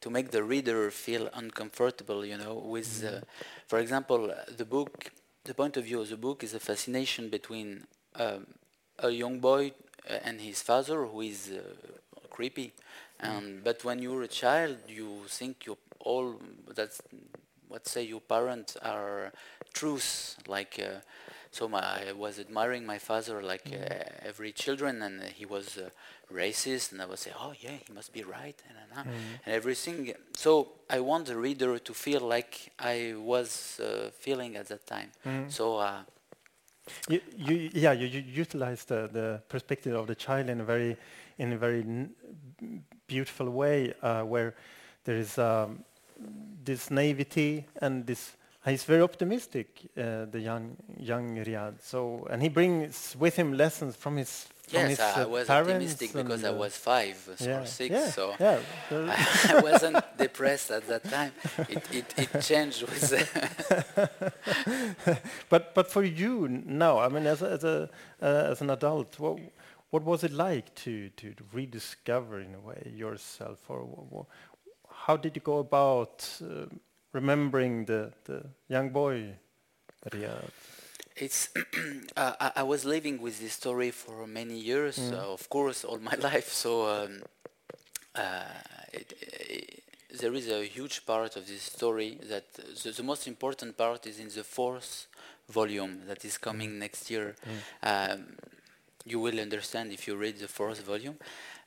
to 0.00 0.10
make 0.10 0.28
the 0.30 0.42
reader 0.42 0.90
feel 0.90 1.28
uncomfortable, 1.34 2.24
you 2.24 2.36
know, 2.36 2.54
with, 2.54 3.02
uh, 3.04 3.20
for 3.66 3.78
example, 3.78 4.32
the 4.56 4.64
book. 4.64 5.10
The 5.44 5.54
point 5.54 5.76
of 5.76 5.84
view 5.84 6.00
of 6.00 6.08
the 6.08 6.16
book 6.16 6.42
is 6.42 6.54
a 6.54 6.58
fascination 6.60 7.30
between 7.30 7.86
um, 8.16 8.46
a 8.98 9.10
young 9.10 9.40
boy 9.40 9.72
uh, 10.08 10.14
and 10.24 10.40
his 10.40 10.62
father, 10.62 11.04
who 11.04 11.20
is 11.22 11.50
uh, 11.52 11.60
creepy. 12.30 12.72
And 13.20 13.62
but 13.64 13.84
when 13.84 13.98
you're 14.00 14.22
a 14.22 14.28
child, 14.28 14.76
you 14.88 15.22
think 15.28 15.66
you 15.66 15.76
all 16.00 16.34
that's 16.74 17.00
what 17.68 17.86
say 17.86 18.02
your 18.02 18.20
parents 18.20 18.76
are 18.82 19.32
truths 19.72 20.36
like. 20.46 20.78
Uh, 20.82 21.00
so 21.50 21.68
my, 21.68 21.80
I 22.08 22.12
was 22.12 22.38
admiring 22.38 22.84
my 22.84 22.98
father 22.98 23.42
like 23.42 23.72
uh, 23.72 23.94
every 24.22 24.52
children, 24.52 25.02
and 25.02 25.22
he 25.22 25.46
was 25.46 25.78
uh, 25.78 25.88
racist, 26.32 26.92
and 26.92 27.00
I 27.00 27.06
would 27.06 27.18
say, 27.18 27.32
"Oh 27.38 27.52
yeah, 27.60 27.76
he 27.86 27.92
must 27.92 28.12
be 28.12 28.22
right," 28.22 28.60
and, 28.68 28.76
and, 28.82 29.00
uh, 29.00 29.04
and 29.46 29.54
everything. 29.54 30.12
So 30.34 30.68
I 30.90 31.00
want 31.00 31.26
the 31.26 31.36
reader 31.36 31.78
to 31.78 31.94
feel 31.94 32.20
like 32.20 32.72
I 32.78 33.14
was 33.16 33.80
uh, 33.80 34.10
feeling 34.18 34.56
at 34.56 34.68
that 34.68 34.86
time. 34.86 35.12
So 35.46 35.78
uh, 35.78 36.00
you, 37.08 37.20
you 37.36 37.70
yeah 37.72 37.92
you, 37.92 38.06
you 38.06 38.20
utilize 38.20 38.84
the, 38.84 39.08
the 39.12 39.40
perspective 39.48 39.94
of 39.94 40.06
the 40.06 40.14
child 40.14 40.48
in 40.48 40.60
a 40.60 40.64
very 40.64 40.96
in 41.38 41.52
a 41.52 41.56
very 41.56 41.84
beautiful 43.06 43.50
way 43.50 43.92
uh, 44.02 44.22
where 44.22 44.54
there 45.04 45.16
is 45.16 45.38
um, 45.38 45.84
this 46.64 46.90
naivety 46.90 47.64
and 47.80 48.06
this 48.06 48.36
he's 48.64 48.84
very 48.84 49.02
optimistic 49.02 49.80
uh, 49.96 50.26
the 50.26 50.40
young 50.40 50.76
young 50.98 51.36
Riad. 51.36 51.74
So 51.80 52.26
and 52.30 52.42
he 52.42 52.48
brings 52.48 53.16
with 53.18 53.36
him 53.36 53.52
lessons 53.52 53.96
from 53.96 54.16
his 54.16 54.48
yes, 54.70 54.98
I 55.00 55.24
was 55.24 55.48
optimistic 55.50 56.12
because 56.14 56.44
I 56.44 56.50
was 56.50 56.76
five 56.76 57.16
yeah, 57.40 57.60
or 57.60 57.66
six. 57.66 57.90
yeah, 57.92 58.06
So 58.10 58.34
yeah 58.38 58.60
I 58.90 59.60
wasn't 59.62 59.98
depressed 60.16 60.70
at 60.70 60.86
that 60.88 61.04
time. 61.04 61.32
It 61.68 61.82
it, 61.90 62.14
it 62.16 62.40
changed 62.42 62.82
with. 62.82 63.12
but 65.48 65.74
but 65.74 65.90
for 65.90 66.02
you 66.04 66.48
now, 66.48 66.98
I 66.98 67.08
mean, 67.08 67.26
as 67.26 67.42
a, 67.42 67.50
as 67.50 67.64
a 67.64 67.90
uh, 68.22 68.50
as 68.52 68.60
an 68.60 68.70
adult, 68.70 69.18
what 69.18 69.38
what 69.90 70.04
was 70.04 70.24
it 70.24 70.32
like 70.32 70.74
to 70.84 71.10
to 71.10 71.34
rediscover 71.52 72.40
in 72.40 72.54
a 72.54 72.60
way 72.60 72.92
yourself, 72.94 73.58
or 73.68 74.26
how 74.90 75.16
did 75.16 75.36
you 75.36 75.42
go 75.42 75.58
about 75.58 76.28
uh, 76.42 76.66
remembering 77.12 77.84
the 77.86 78.12
the 78.24 78.44
young 78.68 78.90
boy, 78.90 79.34
Riad? 80.10 80.50
It's 81.16 81.48
uh, 82.16 82.34
I, 82.40 82.52
I 82.56 82.62
was 82.62 82.84
living 82.84 83.20
with 83.20 83.40
this 83.40 83.54
story 83.54 83.90
for 83.90 84.26
many 84.26 84.58
years, 84.58 85.10
uh, 85.12 85.32
of 85.32 85.48
course, 85.48 85.84
all 85.84 85.98
my 85.98 86.14
life. 86.30 86.52
So 86.52 86.86
um, 86.88 87.22
uh, 88.14 88.44
it, 88.92 89.12
it, 89.22 89.82
there 90.20 90.34
is 90.34 90.48
a 90.48 90.64
huge 90.64 91.06
part 91.06 91.36
of 91.36 91.46
this 91.46 91.62
story 91.62 92.18
that 92.28 92.52
the, 92.54 92.90
the 92.90 93.02
most 93.02 93.26
important 93.26 93.76
part 93.76 94.06
is 94.06 94.18
in 94.18 94.28
the 94.28 94.44
fourth 94.44 95.06
volume 95.48 96.02
that 96.06 96.24
is 96.24 96.38
coming 96.38 96.78
next 96.78 97.10
year. 97.10 97.36
Um, 97.82 98.36
you 99.04 99.20
will 99.20 99.38
understand 99.40 99.92
if 99.92 100.06
you 100.06 100.16
read 100.16 100.38
the 100.38 100.48
fourth 100.48 100.82
volume. 100.82 101.16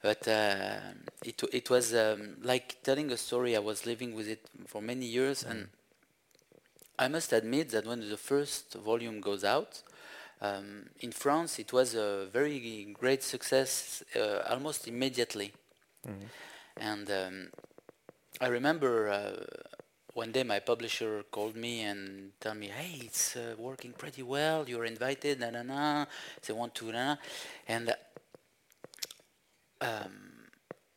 But 0.01 0.27
uh, 0.27 0.79
it 1.23 1.41
it 1.51 1.69
was 1.69 1.93
um, 1.93 2.37
like 2.43 2.77
telling 2.83 3.11
a 3.11 3.17
story. 3.17 3.55
I 3.55 3.59
was 3.59 3.85
living 3.85 4.13
with 4.15 4.27
it 4.27 4.41
for 4.67 4.81
many 4.81 5.05
years, 5.05 5.43
and 5.43 5.67
I 6.99 7.07
must 7.07 7.31
admit 7.31 7.69
that 7.69 7.85
when 7.85 8.07
the 8.09 8.17
first 8.17 8.73
volume 8.73 9.21
goes 9.21 9.45
out, 9.45 9.81
um, 10.41 10.89
in 10.99 11.13
France 11.13 11.57
it 11.57 11.71
was 11.71 11.95
a 11.95 12.27
very 12.31 12.87
great 12.93 13.23
success 13.23 14.03
uh, 14.17 14.39
almost 14.49 14.85
immediately. 14.85 15.53
And 16.75 17.09
um, 17.09 17.47
I 18.41 18.47
remember 18.47 19.09
uh, 19.09 19.45
one 20.13 20.33
day 20.33 20.43
my 20.43 20.59
publisher 20.59 21.23
called 21.31 21.55
me 21.55 21.81
and 21.81 22.31
told 22.41 22.57
me, 22.57 22.67
"Hey, 22.67 23.05
it's 23.05 23.35
uh, 23.37 23.55
working 23.57 23.93
pretty 23.93 24.23
well. 24.23 24.67
You're 24.67 24.85
invited. 24.85 25.39
Na 25.39 25.49
na 25.51 25.63
na. 25.63 26.05
They 26.45 26.53
want 26.53 26.75
to 26.75 26.91
na." 26.91 26.91
na." 26.91 27.15
And 27.67 27.95
um, 29.81 30.11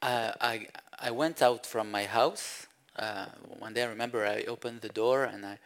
I, 0.03 0.33
I 0.41 0.67
I 0.99 1.11
went 1.13 1.43
out 1.43 1.65
from 1.67 1.91
my 1.91 2.05
house. 2.05 2.67
Uh, 2.97 3.27
one 3.59 3.73
day 3.75 3.83
I 3.83 3.87
remember 3.87 4.27
I 4.27 4.43
opened 4.43 4.81
the 4.81 4.89
door 4.89 5.25
and 5.25 5.47
I 5.47 5.59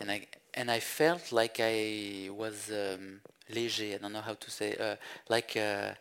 and 0.00 0.10
I 0.10 0.26
and 0.54 0.70
I 0.70 0.80
felt 0.80 1.32
like 1.32 1.58
I 1.60 2.28
was 2.32 2.70
um, 2.70 3.20
léger. 3.52 3.94
I 3.94 3.98
don't 3.98 4.12
know 4.12 4.20
how 4.22 4.34
to 4.34 4.50
say 4.50 4.74
uh, 4.76 4.96
like 5.28 5.56
uh, 5.56 5.92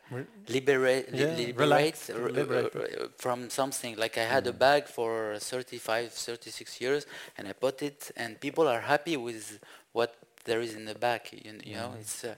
liberate, 0.47 1.07
Yeah, 1.13 1.35
liberate, 1.47 2.09
r- 2.09 2.21
r- 2.23 2.29
liberated. 2.31 2.99
r- 3.01 3.09
from 3.17 3.49
something. 3.49 3.95
Like 3.97 4.17
I 4.17 4.23
had 4.25 4.47
a 4.47 4.53
bag 4.53 4.87
for 4.87 5.37
35, 5.39 6.11
36 6.13 6.81
years, 6.81 7.05
and 7.37 7.47
I 7.47 7.53
put 7.53 7.81
it, 7.81 8.11
and 8.15 8.39
people 8.39 8.67
are 8.67 8.81
happy 8.81 9.17
with 9.17 9.59
what 9.93 10.15
there 10.45 10.61
is 10.61 10.73
in 10.75 10.85
the 10.85 10.95
bag. 10.95 11.21
You, 11.31 11.59
you 11.65 11.75
know, 11.75 11.93
it's. 11.99 12.23
Uh, 12.23 12.35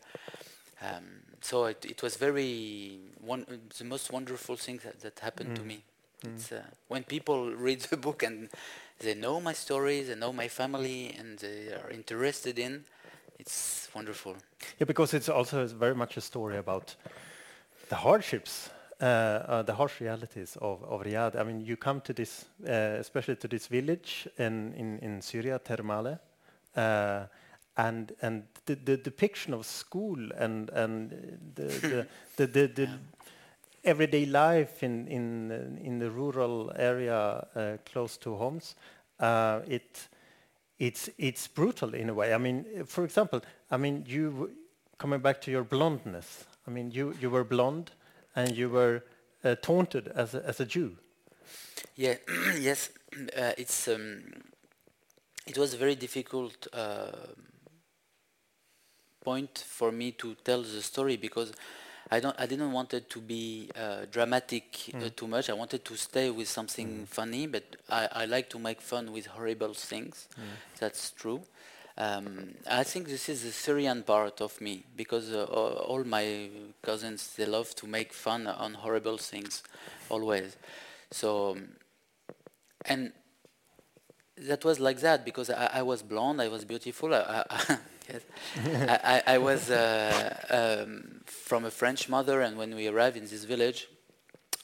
um, 0.81 1.03
so 1.41 1.65
it, 1.65 1.85
it 1.85 2.01
was 2.03 2.15
very 2.17 2.99
one 3.19 3.45
the 3.77 3.83
most 3.85 4.11
wonderful 4.11 4.55
thing 4.55 4.79
that, 4.83 4.99
that 5.01 5.19
happened 5.19 5.55
to 5.55 5.61
me. 5.63 5.83
It's 6.23 6.51
uh, 6.51 6.61
when 6.87 7.03
people 7.03 7.51
read 7.55 7.81
the 7.89 7.97
book 7.97 8.23
and 8.23 8.49
they 9.01 9.13
know 9.15 9.39
my 9.39 9.53
story, 9.53 10.03
they 10.03 10.15
know 10.15 10.33
my 10.33 10.47
family, 10.47 11.15
and 11.19 11.39
they 11.39 11.73
are 11.73 11.89
interested 11.91 12.59
in. 12.59 12.83
It's 13.39 13.89
wonderful. 13.93 14.35
Yeah, 14.79 14.85
because 14.85 15.13
it's 15.13 15.29
also 15.29 15.65
very 15.67 15.95
much 15.95 16.17
a 16.17 16.21
story 16.21 16.57
about 16.57 16.95
the 17.89 17.95
hardships, 17.95 18.69
uh, 19.01 19.05
uh, 19.05 19.61
the 19.63 19.73
harsh 19.73 19.99
realities 19.99 20.57
of, 20.61 20.83
of 20.83 21.01
Riad. 21.01 21.35
I 21.35 21.43
mean, 21.43 21.59
you 21.61 21.75
come 21.75 22.01
to 22.01 22.13
this, 22.13 22.45
uh, 22.67 22.71
especially 22.99 23.35
to 23.37 23.47
this 23.47 23.67
village 23.67 24.27
in, 24.37 24.73
in, 24.73 24.99
in 24.99 25.21
Syria, 25.21 25.59
Termale, 25.59 26.19
uh, 26.75 27.25
and 27.77 28.13
and 28.21 28.43
the, 28.65 28.75
the 28.75 28.97
depiction 28.97 29.53
of 29.53 29.65
school 29.65 30.19
and 30.37 30.69
and 30.71 31.09
the 31.55 31.63
the, 31.63 32.07
the, 32.35 32.47
the, 32.47 32.67
the 32.67 32.89
everyday 33.83 34.25
life 34.25 34.83
in 34.83 35.07
in 35.07 35.51
uh, 35.51 35.85
in 35.85 35.99
the 35.99 36.09
rural 36.09 36.71
area 36.75 37.47
uh, 37.55 37.77
close 37.85 38.17
to 38.17 38.35
Homs, 38.35 38.75
uh, 39.19 39.61
it 39.67 40.09
it's 40.79 41.09
it's 41.17 41.47
brutal 41.47 41.93
in 41.93 42.09
a 42.09 42.13
way. 42.13 42.33
I 42.33 42.37
mean, 42.37 42.85
for 42.85 43.03
example, 43.03 43.41
I 43.71 43.77
mean, 43.77 44.05
you 44.07 44.51
coming 44.97 45.21
back 45.21 45.41
to 45.41 45.51
your 45.51 45.63
blondness. 45.63 46.45
I 46.67 46.71
mean, 46.71 46.91
you 46.91 47.15
you 47.21 47.29
were 47.29 47.43
blonde, 47.43 47.91
and 48.35 48.55
you 48.55 48.69
were 48.69 49.03
uh, 49.43 49.55
taunted 49.61 50.07
as 50.09 50.33
a, 50.35 50.45
as 50.45 50.59
a 50.59 50.65
Jew. 50.65 50.97
Yeah, 51.95 52.15
yes, 52.59 52.89
uh, 53.37 53.53
it's 53.57 53.87
um, 53.87 54.23
it 55.47 55.57
was 55.57 55.73
a 55.73 55.77
very 55.77 55.95
difficult 55.95 56.67
uh, 56.73 57.11
point 59.23 59.57
for 59.67 59.91
me 59.91 60.11
to 60.11 60.35
tell 60.43 60.61
the 60.61 60.81
story 60.81 61.17
because 61.17 61.51
I 62.13 62.19
don't 62.19 62.35
I 62.37 62.45
didn't 62.45 62.73
want 62.73 62.93
it 62.93 63.09
to 63.11 63.21
be 63.21 63.69
uh, 63.75 64.05
dramatic 64.11 64.65
uh, 65.05 65.09
too 65.15 65.27
much. 65.27 65.49
I 65.49 65.53
wanted 65.53 65.85
to 65.85 65.95
stay 65.95 66.29
with 66.29 66.49
something 66.49 67.05
funny, 67.09 67.47
but 67.47 67.63
I, 67.89 68.09
I 68.11 68.25
like 68.25 68.49
to 68.49 68.59
make 68.59 68.81
fun 68.81 69.11
with 69.13 69.27
horrible 69.27 69.73
things. 69.73 70.27
That's 70.79 71.11
true. 71.11 71.41
Um, 71.97 72.55
I 72.69 72.83
think 72.83 73.07
this 73.07 73.29
is 73.29 73.43
the 73.43 73.51
Syrian 73.51 74.03
part 74.03 74.41
of 74.41 74.59
me 74.59 74.83
because 74.97 75.31
uh, 75.31 75.45
all 75.45 76.03
my 76.03 76.49
cousins 76.81 77.33
they 77.37 77.45
love 77.45 77.73
to 77.75 77.87
make 77.87 78.11
fun 78.13 78.47
on 78.47 78.73
horrible 78.73 79.17
things, 79.17 79.63
always. 80.09 80.57
So, 81.11 81.57
and 82.85 83.13
that 84.37 84.65
was 84.65 84.79
like 84.79 84.99
that 85.01 85.23
because 85.25 85.49
I, 85.49 85.69
I 85.75 85.81
was 85.81 86.01
blonde, 86.01 86.41
I 86.41 86.47
was 86.47 86.65
beautiful. 86.65 87.13
I, 87.13 87.45
I, 87.49 87.77
yes. 88.11 88.23
I, 88.87 89.23
I, 89.27 89.35
I 89.35 89.37
was 89.37 89.69
uh, 89.69 90.83
um, 90.85 91.21
from 91.25 91.65
a 91.65 91.71
French 91.71 92.09
mother, 92.09 92.41
and 92.41 92.57
when 92.57 92.75
we 92.75 92.87
arrived 92.87 93.17
in 93.17 93.23
this 93.23 93.43
village, 93.43 93.87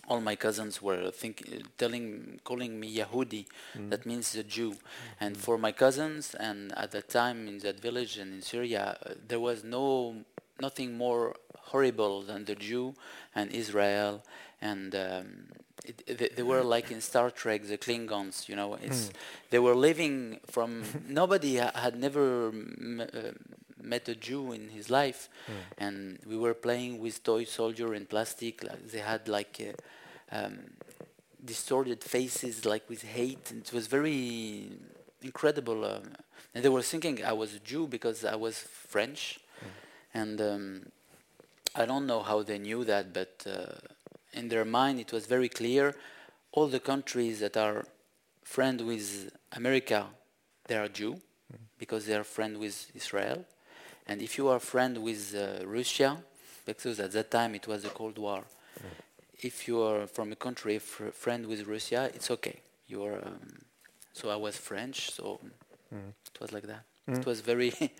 all 0.07 0.21
my 0.21 0.35
cousins 0.35 0.81
were 0.81 1.11
think, 1.11 1.43
telling, 1.77 2.39
calling 2.43 2.79
me 2.79 2.95
Yahudi. 2.95 3.45
That 3.89 4.05
means 4.05 4.35
a 4.35 4.43
Jew. 4.43 4.75
And 5.19 5.35
for 5.35 5.57
my 5.57 5.73
cousins, 5.73 6.33
and 6.33 6.71
at 6.77 6.91
that 6.91 7.09
time 7.09 7.47
in 7.47 7.59
that 7.59 7.79
village 7.79 8.17
and 8.17 8.33
in 8.33 8.41
Syria, 8.41 8.97
uh, 9.05 9.13
there 9.27 9.39
was 9.39 9.63
no 9.63 10.23
nothing 10.59 10.97
more 10.97 11.35
horrible 11.71 12.21
than 12.29 12.45
the 12.45 12.55
Jew 12.55 12.93
and 13.35 13.51
Israel 13.51 14.21
and. 14.61 14.93
Um, 14.95 15.27
it, 15.85 16.17
they, 16.19 16.29
they 16.35 16.43
were 16.43 16.63
like 16.63 16.91
in 16.91 16.99
Star 17.01 17.29
Trek, 17.31 17.61
the 17.65 17.77
Klingons. 17.77 18.49
You 18.49 18.55
know, 18.57 18.73
it's 18.87 19.09
they 19.51 19.59
were 19.59 19.75
living 19.75 20.39
from 20.55 20.83
nobody 21.07 21.57
ha- 21.63 21.71
had 21.75 21.95
never 21.97 22.49
m- 22.49 22.99
uh, 23.01 23.31
met 23.81 24.09
a 24.09 24.15
Jew 24.15 24.51
in 24.51 24.67
his 24.69 24.89
life, 24.89 25.29
and 25.77 26.19
we 26.25 26.35
were 26.35 26.53
playing 26.53 26.99
with 26.99 27.23
toy 27.23 27.45
soldier 27.45 27.93
in 27.93 28.05
plastic. 28.05 28.63
Like 28.63 28.81
they 28.91 28.99
had 28.99 29.29
like 29.29 29.53
uh, 29.61 30.35
um, 30.37 30.55
distorted 31.45 32.03
faces, 32.03 32.65
like 32.65 32.89
with 32.89 33.03
hate. 33.03 33.51
And 33.51 33.61
it 33.65 33.71
was 33.71 33.87
very 33.87 34.71
incredible. 35.21 35.85
Uh, 35.85 35.99
and 36.53 36.63
they 36.65 36.69
were 36.69 36.81
thinking 36.81 37.23
I 37.23 37.33
was 37.33 37.53
a 37.55 37.59
Jew 37.59 37.87
because 37.87 38.25
I 38.25 38.35
was 38.35 38.57
French, 38.93 39.39
and 40.13 40.41
um, 40.41 40.81
I 41.77 41.85
don't 41.85 42.07
know 42.07 42.21
how 42.23 42.41
they 42.41 42.57
knew 42.57 42.83
that, 42.85 43.13
but 43.13 43.45
uh, 43.45 43.75
in 44.33 44.49
their 44.49 44.65
mind 44.65 44.99
it 44.99 45.11
was 45.11 45.27
very 45.27 45.47
clear. 45.47 45.95
All 46.51 46.67
the 46.67 46.79
countries 46.79 47.39
that 47.39 47.55
are 47.55 47.85
friend 48.43 48.81
with 48.81 49.29
America, 49.51 50.07
they 50.67 50.75
are 50.75 50.87
Jew 50.87 51.21
because 51.77 52.05
they 52.07 52.15
are 52.15 52.23
friend 52.23 52.57
with 52.57 52.89
Israel. 52.95 53.45
And 54.07 54.21
if 54.21 54.37
you 54.37 54.47
are 54.47 54.59
friend 54.59 54.97
with 55.03 55.35
uh, 55.35 55.65
Russia, 55.67 56.17
because 56.65 56.99
at 56.99 57.11
that 57.11 57.29
time 57.29 57.53
it 57.55 57.67
was 57.67 57.83
the 57.83 57.89
Cold 57.89 58.17
War, 58.17 58.43
if 59.39 59.67
you 59.67 59.81
are 59.83 60.07
from 60.07 60.31
a 60.31 60.35
country 60.35 60.79
fr- 60.79 61.09
friend 61.09 61.45
with 61.45 61.67
Russia, 61.67 62.09
it's 62.13 62.31
okay. 62.31 62.61
You 62.87 63.03
are. 63.03 63.19
Um, 63.23 63.61
so 64.13 64.29
I 64.29 64.35
was 64.35 64.57
French, 64.57 65.11
so 65.11 65.39
it 65.91 66.41
was 66.41 66.51
like 66.51 66.63
that. 66.63 66.83
It 67.07 67.25
was 67.25 67.41
very. 67.41 67.73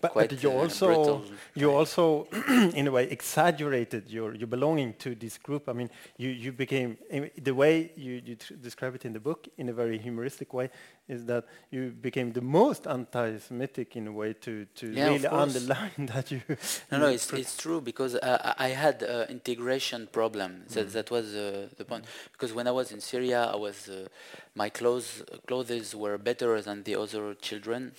But, 0.00 0.12
quite, 0.12 0.30
but 0.30 0.42
you 0.42 0.50
uh, 0.50 0.54
also 0.54 0.86
brutal 0.86 1.22
you 1.54 1.70
also 1.70 2.26
in 2.74 2.86
a 2.86 2.90
way 2.90 3.04
exaggerated 3.04 4.10
your 4.10 4.34
your 4.34 4.46
belonging 4.46 4.94
to 4.98 5.14
this 5.14 5.38
group. 5.38 5.68
I 5.68 5.72
mean, 5.72 5.90
you 6.16 6.30
you 6.30 6.52
became 6.52 6.96
the 7.36 7.54
way 7.54 7.90
you 7.96 8.20
you 8.24 8.36
describe 8.60 8.94
it 8.94 9.04
in 9.04 9.12
the 9.12 9.20
book 9.20 9.48
in 9.56 9.68
a 9.68 9.72
very 9.72 9.98
humoristic 9.98 10.52
way 10.52 10.70
is 11.08 11.24
that 11.26 11.44
you 11.70 11.90
became 11.90 12.32
the 12.32 12.40
most 12.40 12.86
anti-Semitic 12.86 13.96
in 13.96 14.06
a 14.08 14.12
way 14.12 14.32
to 14.32 14.64
to 14.74 14.86
Yeah, 14.86 15.10
really 15.10 15.26
underline 15.26 16.06
that 16.14 16.30
you. 16.30 16.40
No, 16.90 16.98
no, 16.98 17.08
it's, 17.08 17.32
it's 17.32 17.56
true 17.56 17.80
because 17.80 18.14
uh, 18.14 18.54
I 18.58 18.66
I 18.66 18.68
had 18.70 19.02
uh, 19.02 19.26
integration 19.28 20.06
problem. 20.06 20.64
That, 20.70 20.92
that 20.92 21.10
was 21.10 21.34
uh, 21.34 21.68
the 21.76 21.84
point. 21.84 22.04
Because 22.32 22.52
when 22.54 22.66
I 22.66 22.72
was 22.72 22.90
in 22.92 23.00
Syria, 23.00 23.50
I 23.52 23.56
was 23.56 23.88
uh, 23.88 24.08
my 24.54 24.70
clothes 24.70 25.22
clothes 25.46 25.94
were 25.94 26.18
better 26.18 26.60
than 26.62 26.82
the 26.82 26.94
other 26.96 27.34
children. 27.34 27.92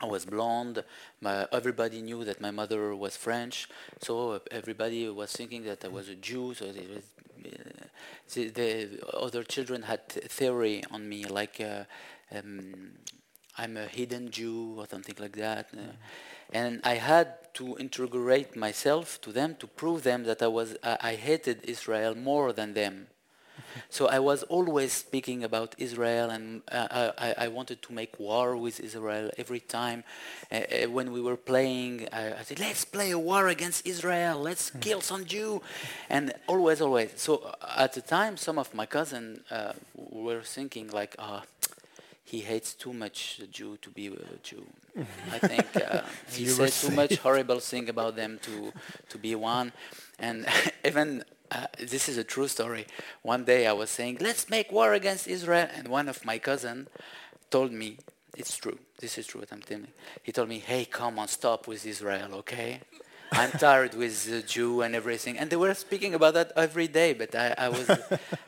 I 0.00 0.06
was 0.06 0.26
blonde. 0.26 0.84
My, 1.20 1.46
everybody 1.52 2.02
knew 2.02 2.24
that 2.24 2.40
my 2.40 2.50
mother 2.50 2.94
was 2.94 3.16
French, 3.16 3.68
so 4.00 4.40
everybody 4.50 5.08
was 5.08 5.32
thinking 5.32 5.64
that 5.64 5.84
I 5.84 5.88
was 5.88 6.08
a 6.08 6.14
Jew. 6.14 6.52
So 6.54 6.66
they 6.66 6.86
uh, 7.46 7.86
the, 8.34 8.48
the 8.50 9.06
other 9.14 9.42
children 9.42 9.82
had 9.82 10.08
theory 10.08 10.82
on 10.90 11.08
me, 11.08 11.24
like 11.24 11.60
uh, 11.60 11.84
um, 12.36 12.92
I'm 13.56 13.76
a 13.76 13.86
hidden 13.86 14.30
Jew 14.30 14.74
or 14.78 14.86
something 14.86 15.14
like 15.18 15.36
that. 15.36 15.68
Uh, 15.72 15.92
and 16.52 16.80
I 16.84 16.94
had 16.94 17.54
to 17.54 17.76
integrate 17.78 18.54
myself 18.56 19.20
to 19.22 19.32
them 19.32 19.56
to 19.60 19.66
prove 19.66 20.02
them 20.02 20.24
that 20.24 20.42
I 20.42 20.48
was 20.48 20.76
I, 20.82 20.98
I 21.00 21.14
hated 21.14 21.64
Israel 21.64 22.14
more 22.14 22.52
than 22.52 22.74
them. 22.74 23.08
So 23.90 24.06
I 24.08 24.18
was 24.18 24.42
always 24.44 24.92
speaking 24.92 25.44
about 25.44 25.74
Israel, 25.78 26.30
and 26.30 26.62
uh, 26.70 27.12
I, 27.18 27.34
I 27.44 27.48
wanted 27.48 27.82
to 27.82 27.92
make 27.92 28.18
war 28.18 28.56
with 28.56 28.80
Israel 28.80 29.30
every 29.38 29.60
time. 29.60 30.04
Uh, 30.50 30.56
uh, 30.56 30.90
when 30.90 31.12
we 31.12 31.20
were 31.20 31.36
playing, 31.36 32.08
I, 32.12 32.34
I 32.40 32.42
said, 32.42 32.58
"Let's 32.60 32.84
play 32.84 33.10
a 33.10 33.18
war 33.18 33.48
against 33.48 33.86
Israel. 33.86 34.38
Let's 34.40 34.70
kill 34.80 35.00
some 35.00 35.24
Jew," 35.24 35.62
and 36.08 36.32
always, 36.46 36.80
always. 36.80 37.10
So 37.16 37.36
uh, 37.36 37.84
at 37.84 37.92
the 37.92 38.02
time, 38.02 38.36
some 38.36 38.58
of 38.58 38.74
my 38.74 38.86
cousins 38.86 39.40
uh, 39.50 39.72
were 39.94 40.42
thinking 40.42 40.90
like, 40.90 41.14
"Ah." 41.18 41.42
he 42.26 42.40
hates 42.40 42.74
too 42.74 42.92
much 42.92 43.38
a 43.42 43.46
Jew 43.46 43.78
to 43.82 43.88
be 43.90 44.08
a 44.08 44.38
Jew. 44.42 44.66
I 45.32 45.38
think 45.38 45.66
uh, 45.76 46.02
he 46.32 46.46
said 46.46 46.72
too 46.72 46.90
much 46.90 47.16
horrible 47.18 47.60
thing 47.60 47.88
about 47.88 48.16
them 48.16 48.40
to 48.42 48.72
to 49.10 49.18
be 49.18 49.34
one, 49.36 49.72
and 50.18 50.44
even 50.84 51.22
uh, 51.50 51.66
this 51.78 52.08
is 52.08 52.18
a 52.18 52.24
true 52.24 52.48
story. 52.48 52.86
One 53.22 53.44
day 53.44 53.66
I 53.66 53.72
was 53.72 53.90
saying, 53.90 54.18
"Let's 54.20 54.48
make 54.50 54.70
war 54.72 54.94
against 54.94 55.26
Israel," 55.28 55.68
and 55.74 55.88
one 55.88 56.08
of 56.08 56.24
my 56.24 56.38
cousin 56.38 56.88
told 57.50 57.72
me, 57.72 57.98
"It's 58.36 58.56
true. 58.56 58.78
This 59.00 59.18
is 59.18 59.26
true 59.26 59.40
what 59.40 59.52
I'm 59.52 59.62
telling." 59.62 59.92
He 60.22 60.32
told 60.32 60.48
me, 60.48 60.58
"Hey, 60.58 60.84
come 60.84 61.18
on, 61.18 61.28
stop 61.28 61.66
with 61.66 61.86
Israel, 61.86 62.34
okay?" 62.42 62.80
I'm 63.32 63.50
tired 63.66 63.94
with 63.94 64.24
the 64.30 64.42
Jew 64.42 64.82
and 64.82 64.94
everything, 64.94 65.38
and 65.38 65.50
they 65.50 65.56
were 65.56 65.74
speaking 65.74 66.14
about 66.14 66.34
that 66.34 66.52
every 66.56 66.88
day. 66.88 67.12
But 67.12 67.34
I, 67.34 67.54
I 67.58 67.68
was, 67.68 67.90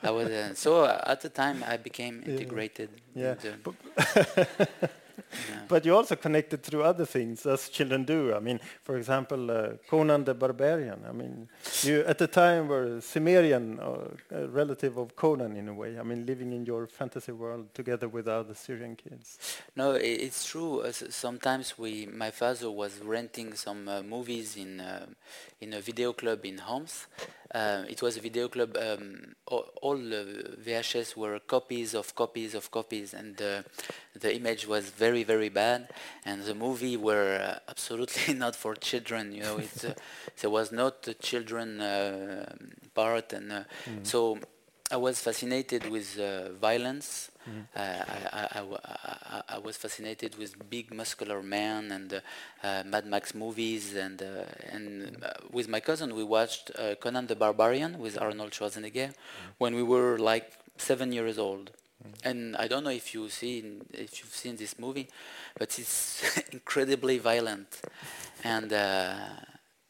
I 0.03 0.11
was. 0.11 0.29
Uh, 0.29 0.55
so 0.55 0.87
at 0.87 1.21
the 1.21 1.29
time, 1.29 1.65
I 1.67 1.77
became 1.77 2.23
integrated. 2.27 2.91
Yeah, 3.15 3.35
but, 3.65 3.75
yeah. 5.19 5.61
but 5.69 5.85
you 5.85 5.95
also 5.95 6.17
connected 6.17 6.63
through 6.63 6.83
other 6.83 7.05
things, 7.05 7.47
as 7.47 7.69
children 7.69 8.05
do. 8.05 8.35
I 8.35 8.41
mean, 8.41 8.61
for 8.83 8.97
example, 8.97 9.51
uh, 9.51 9.69
Conan 9.89 10.25
the 10.25 10.35
Barbarian. 10.35 11.05
I 11.09 11.13
mean, 11.13 11.49
you 11.83 12.05
at 12.07 12.19
the 12.19 12.27
time 12.27 12.69
were 12.69 13.01
Cimmerian, 13.01 13.79
or 13.81 14.13
a 14.31 14.47
relative 14.49 14.97
of 14.99 15.17
Conan 15.17 15.57
in 15.57 15.69
a 15.69 15.75
way. 15.75 15.99
I 15.99 16.03
mean, 16.03 16.27
living 16.27 16.53
in 16.53 16.65
your 16.67 16.87
fantasy 16.87 17.33
world 17.33 17.75
together 17.75 18.09
with 18.09 18.29
other 18.29 18.55
Syrian 18.55 18.97
kids. 18.97 19.39
No, 19.77 19.93
it's 19.93 20.49
true. 20.49 20.83
Uh, 20.83 20.93
sometimes 20.93 21.79
we, 21.79 22.07
my 22.07 22.31
father 22.31 22.71
was 22.71 23.01
renting 23.01 23.55
some 23.55 23.89
uh, 23.89 24.03
movies 24.03 24.57
in 24.57 24.81
uh, 24.81 25.07
in 25.61 25.73
a 25.75 25.81
video 25.81 26.13
club 26.13 26.45
in 26.45 26.59
Homs. 26.59 27.07
Uh, 27.53 27.85
it 27.89 28.03
was 28.03 28.17
a 28.17 28.21
video 28.21 28.49
club. 28.49 28.77
Um, 28.77 29.35
all, 29.47 29.65
all 29.81 29.97
the 29.97 30.57
VHS 30.63 31.17
were 31.17 31.39
copies 31.39 31.95
of 31.95 32.15
copies 32.15 32.55
of 32.55 32.71
copies, 32.71 33.15
and 33.15 33.41
uh, 33.41 33.63
the 34.15 34.35
image 34.35 34.67
was 34.67 34.91
very 34.91 35.25
very 35.25 35.49
bad. 35.49 35.89
And 36.25 36.43
the 36.43 36.55
movie 36.55 36.97
were 36.97 37.39
uh, 37.41 37.59
absolutely 37.69 38.35
not 38.45 38.55
for 38.55 38.75
children. 38.75 39.33
You 39.33 39.43
know, 39.43 39.59
it's, 39.59 39.85
uh, 39.85 39.95
there 40.41 40.51
was 40.51 40.73
not 40.73 41.09
a 41.09 41.15
children 41.15 41.81
uh, 41.81 42.55
part, 42.95 43.33
and 43.33 43.51
uh, 43.53 43.65
so 44.03 44.39
I 44.91 44.97
was 44.97 45.21
fascinated 45.21 45.87
with 45.91 46.19
uh, 46.19 46.51
violence. 46.61 47.31
Uh, 47.77 47.81
I, 47.81 48.49
I- 48.59 48.61
I 48.61 49.43
I- 49.49 49.59
was 49.59 49.77
fascinated 49.77 50.37
with 50.39 50.51
big 50.71 50.93
muscular 50.93 51.43
men 51.43 51.91
and 51.93 52.13
uh, 52.15 52.21
uh, 52.63 52.83
Mad 52.87 53.07
Max 53.07 53.35
movies, 53.35 53.95
and 53.95 54.21
uh, 54.23 54.45
and 54.71 55.17
uh, 55.23 55.33
with 55.51 55.69
my 55.69 55.81
cousin 55.81 56.15
we 56.15 56.25
watched 56.25 56.71
uh, 56.79 56.95
Conan 56.97 57.27
the 57.27 57.37
Barbarian 57.37 57.99
with 57.99 58.21
Arnold 58.21 58.53
Schwarzenegger 58.53 59.11
when 59.59 59.75
we 59.75 59.83
were 59.83 60.19
like 60.19 60.53
seven 60.79 61.13
years 61.13 61.39
old. 61.39 61.71
And 62.25 62.57
I 62.57 62.69
don't 62.69 62.85
know 62.85 62.91
if 63.03 63.15
you 63.15 63.29
seen 63.29 63.83
if 63.93 64.21
you've 64.21 64.35
seen 64.45 64.57
this 64.57 64.79
movie, 64.79 65.09
but 65.59 65.79
it's 65.79 66.23
incredibly 66.53 67.19
violent, 67.19 67.81
and. 68.45 68.73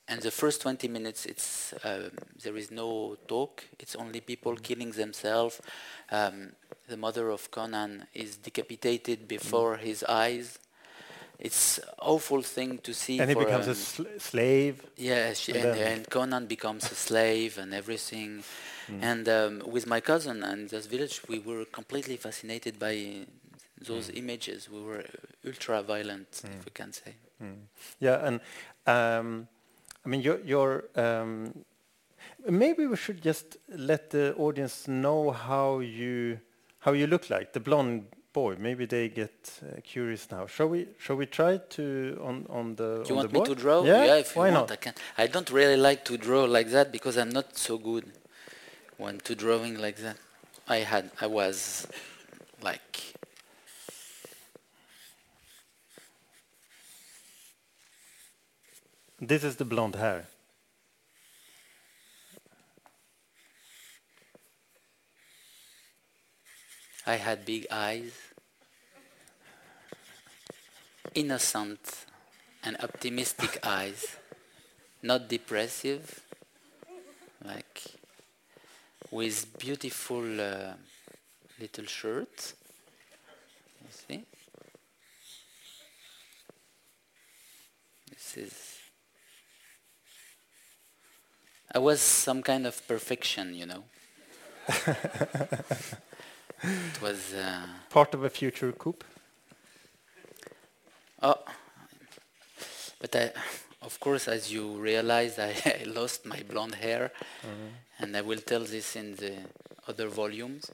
And 0.08 0.22
the 0.22 0.30
first 0.30 0.62
20 0.62 0.88
minutes, 0.88 1.26
it's 1.26 1.74
um, 1.84 2.10
there 2.42 2.56
is 2.56 2.70
no 2.70 3.16
talk. 3.26 3.64
It's 3.78 3.94
only 3.94 4.20
people 4.20 4.56
killing 4.56 4.90
themselves. 4.92 5.60
Um, 6.10 6.52
the 6.88 6.96
mother 6.96 7.28
of 7.28 7.50
Conan 7.50 8.06
is 8.14 8.38
decapitated 8.38 9.28
before 9.28 9.76
his 9.76 10.02
eyes. 10.04 10.58
It's 11.38 11.78
awful 12.00 12.42
thing 12.42 12.78
to 12.78 12.92
see. 12.94 13.20
and 13.20 13.28
he 13.30 13.34
becomes 13.36 13.66
a 13.66 13.70
um, 13.70 13.76
sl- 13.76 14.18
slave. 14.18 14.82
yeah, 14.96 15.32
And 15.48 15.56
and, 15.56 15.78
and 15.78 16.10
Conan 16.10 16.46
becomes 16.46 16.90
a 16.90 16.94
slave 16.94 17.58
and 17.58 17.74
everything. 17.74 18.42
And 19.02 19.28
um, 19.28 19.62
with 19.66 19.86
my 19.86 20.00
cousin 20.00 20.42
and 20.42 20.70
this 20.70 20.86
village, 20.86 21.20
we 21.28 21.38
were 21.40 21.66
completely 21.66 22.16
fascinated 22.16 22.78
by 22.78 23.26
those 23.86 24.08
images. 24.08 24.70
We 24.70 24.80
were 24.82 25.04
ultra 25.46 25.82
violent, 25.82 26.40
if 26.44 26.64
we 26.64 26.70
can 26.72 26.92
say. 26.92 27.14
Yeah, 28.00 28.26
and 28.26 28.40
um, 28.86 29.48
I 30.08 30.10
mean, 30.10 30.22
your 30.22 30.40
your 30.40 30.84
um, 30.94 31.52
maybe 32.48 32.86
we 32.86 32.96
should 32.96 33.20
just 33.20 33.58
let 33.68 34.08
the 34.08 34.34
audience 34.36 34.88
know 34.88 35.32
how 35.32 35.80
you 35.80 36.40
how 36.78 36.92
you 36.92 37.06
look 37.06 37.28
like 37.28 37.52
the 37.52 37.60
blonde 37.60 38.06
boy. 38.32 38.56
Maybe 38.58 38.86
they 38.86 39.10
get 39.10 39.60
uh, 39.62 39.80
curious 39.84 40.30
now. 40.30 40.46
Shall 40.46 40.68
we 40.68 40.88
shall 40.98 41.16
we 41.16 41.26
try 41.26 41.58
to 41.76 42.18
on 42.24 42.46
on 42.48 42.76
the 42.76 43.02
Do 43.04 43.08
you 43.10 43.10
on 43.10 43.16
want 43.16 43.28
the 43.28 43.32
me 43.34 43.38
board? 43.40 43.48
to 43.50 43.54
draw? 43.54 43.84
Yeah, 43.84 44.14
if 44.14 44.34
you 44.34 44.40
why 44.40 44.50
want, 44.50 44.70
not? 44.70 44.72
I 44.72 44.76
can. 44.76 44.94
I 45.18 45.26
don't 45.26 45.50
really 45.50 45.76
like 45.76 46.06
to 46.06 46.16
draw 46.16 46.44
like 46.44 46.70
that 46.70 46.90
because 46.90 47.18
I'm 47.18 47.28
not 47.40 47.58
so 47.58 47.76
good 47.76 48.06
when 48.96 49.18
to 49.18 49.34
drawing 49.34 49.76
like 49.78 49.96
that. 49.98 50.16
I 50.66 50.78
had, 50.78 51.10
I 51.20 51.26
was 51.26 51.86
like, 52.62 53.12
This 59.20 59.42
is 59.42 59.56
the 59.56 59.64
blonde 59.64 59.96
hair. 59.96 60.26
I 67.04 67.16
had 67.16 67.44
big 67.44 67.66
eyes, 67.68 68.12
innocent 71.14 72.04
and 72.62 72.76
optimistic 72.80 73.58
eyes, 73.66 74.06
not 75.02 75.28
depressive, 75.28 76.20
like 77.44 77.82
with 79.10 79.58
beautiful 79.58 80.40
uh, 80.40 80.74
little 81.58 81.86
shirt. 81.86 82.52
You 83.80 83.90
see? 83.90 84.24
This 88.10 88.36
is. 88.36 88.67
I 91.74 91.78
was 91.78 92.00
some 92.00 92.42
kind 92.42 92.66
of 92.66 92.86
perfection, 92.88 93.54
you 93.54 93.66
know. 93.66 93.84
it 96.62 97.02
was. 97.02 97.34
Uh, 97.34 97.66
Part 97.90 98.14
of 98.14 98.24
a 98.24 98.30
future 98.30 98.72
coup. 98.72 98.96
oh, 101.22 101.36
but 103.00 103.14
I, 103.14 103.30
of 103.82 104.00
course, 104.00 104.28
as 104.28 104.52
you 104.52 104.72
realize, 104.72 105.38
I, 105.38 105.54
I 105.80 105.84
lost 105.84 106.26
my 106.26 106.42
blonde 106.48 106.76
hair, 106.76 107.12
and 107.98 108.16
I 108.16 108.22
will 108.22 108.40
tell 108.40 108.60
this 108.64 108.96
in 108.96 109.16
the 109.16 109.34
other 109.86 110.08
volumes. 110.08 110.70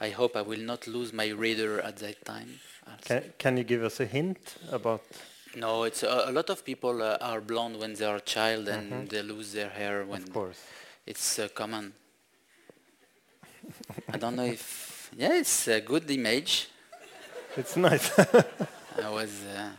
I 0.00 0.10
hope 0.10 0.36
I 0.36 0.42
will 0.42 0.60
not 0.60 0.86
lose 0.86 1.12
my 1.12 1.28
reader 1.28 1.80
at 1.80 1.96
that 1.98 2.24
time. 2.24 2.60
Can, 3.04 3.32
can 3.38 3.56
you 3.56 3.64
give 3.64 3.82
us 3.82 3.98
a 4.00 4.06
hint 4.06 4.56
about? 4.70 5.02
No, 5.56 5.84
it's 5.84 6.02
a, 6.02 6.24
a 6.26 6.32
lot 6.32 6.50
of 6.50 6.62
people 6.64 7.00
uh, 7.02 7.16
are 7.20 7.40
blonde 7.40 7.78
when 7.78 7.94
they 7.94 8.04
are 8.04 8.16
a 8.16 8.20
child 8.20 8.68
and 8.68 9.08
they 9.08 9.22
lose 9.22 9.52
their 9.52 9.70
hair 9.70 10.04
when 10.04 10.22
Of 10.22 10.32
course. 10.32 10.60
it's 11.06 11.38
uh, 11.38 11.48
common. 11.54 11.94
I 14.12 14.18
don't 14.18 14.36
know 14.36 14.44
if 14.44 15.10
yeah, 15.16 15.32
it's 15.32 15.66
a 15.68 15.80
good 15.80 16.10
image. 16.10 16.68
It's 17.56 17.74
nice. 17.76 18.10
I 19.02 19.08
was 19.10 19.30
uh, 19.56 19.70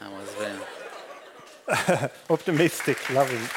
I 0.00 0.08
was 0.08 0.28
very 0.38 2.10
Optimistic, 2.30 3.10
loving. 3.10 3.42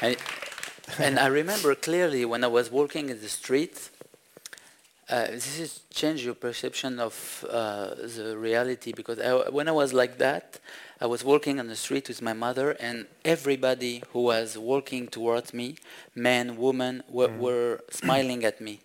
I, 0.00 0.16
and 0.98 1.18
I 1.18 1.26
remember 1.26 1.74
clearly 1.74 2.24
when 2.24 2.42
I 2.42 2.46
was 2.46 2.70
walking 2.70 3.10
in 3.10 3.20
the 3.20 3.28
street. 3.28 3.90
Uh, 5.08 5.26
this 5.26 5.58
has 5.58 5.80
changed 5.90 6.24
your 6.24 6.34
perception 6.34 6.98
of 6.98 7.44
uh, 7.50 7.94
the 7.94 8.36
reality 8.38 8.92
because 8.92 9.18
I, 9.20 9.50
when 9.50 9.68
I 9.68 9.72
was 9.72 9.92
like 9.92 10.16
that, 10.18 10.58
I 10.98 11.06
was 11.06 11.22
walking 11.22 11.60
on 11.60 11.66
the 11.68 11.76
street 11.76 12.08
with 12.08 12.22
my 12.22 12.32
mother, 12.32 12.70
and 12.80 13.06
everybody 13.24 14.02
who 14.12 14.22
was 14.22 14.56
walking 14.56 15.08
towards 15.08 15.52
me, 15.52 15.76
men, 16.14 16.56
women, 16.56 17.02
were, 17.08 17.28
were 17.28 17.80
smiling 17.90 18.44
at 18.44 18.60
me. 18.62 18.80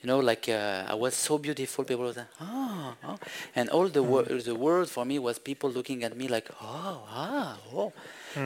You 0.00 0.06
know, 0.06 0.20
like 0.20 0.48
uh, 0.48 0.84
I 0.88 0.94
was 0.94 1.14
so 1.14 1.36
beautiful. 1.36 1.84
People 1.84 2.04
were 2.04 2.12
like, 2.12 2.26
oh, 2.40 2.94
oh. 3.04 3.18
and 3.54 3.68
all 3.70 3.88
the 3.88 4.02
wor- 4.02 4.22
the 4.22 4.54
world 4.54 4.88
for 4.88 5.04
me 5.04 5.18
was 5.18 5.38
people 5.38 5.68
looking 5.70 6.04
at 6.04 6.16
me 6.16 6.28
like, 6.28 6.48
oh, 6.62 7.02
ah, 7.10 7.58
oh. 7.74 7.92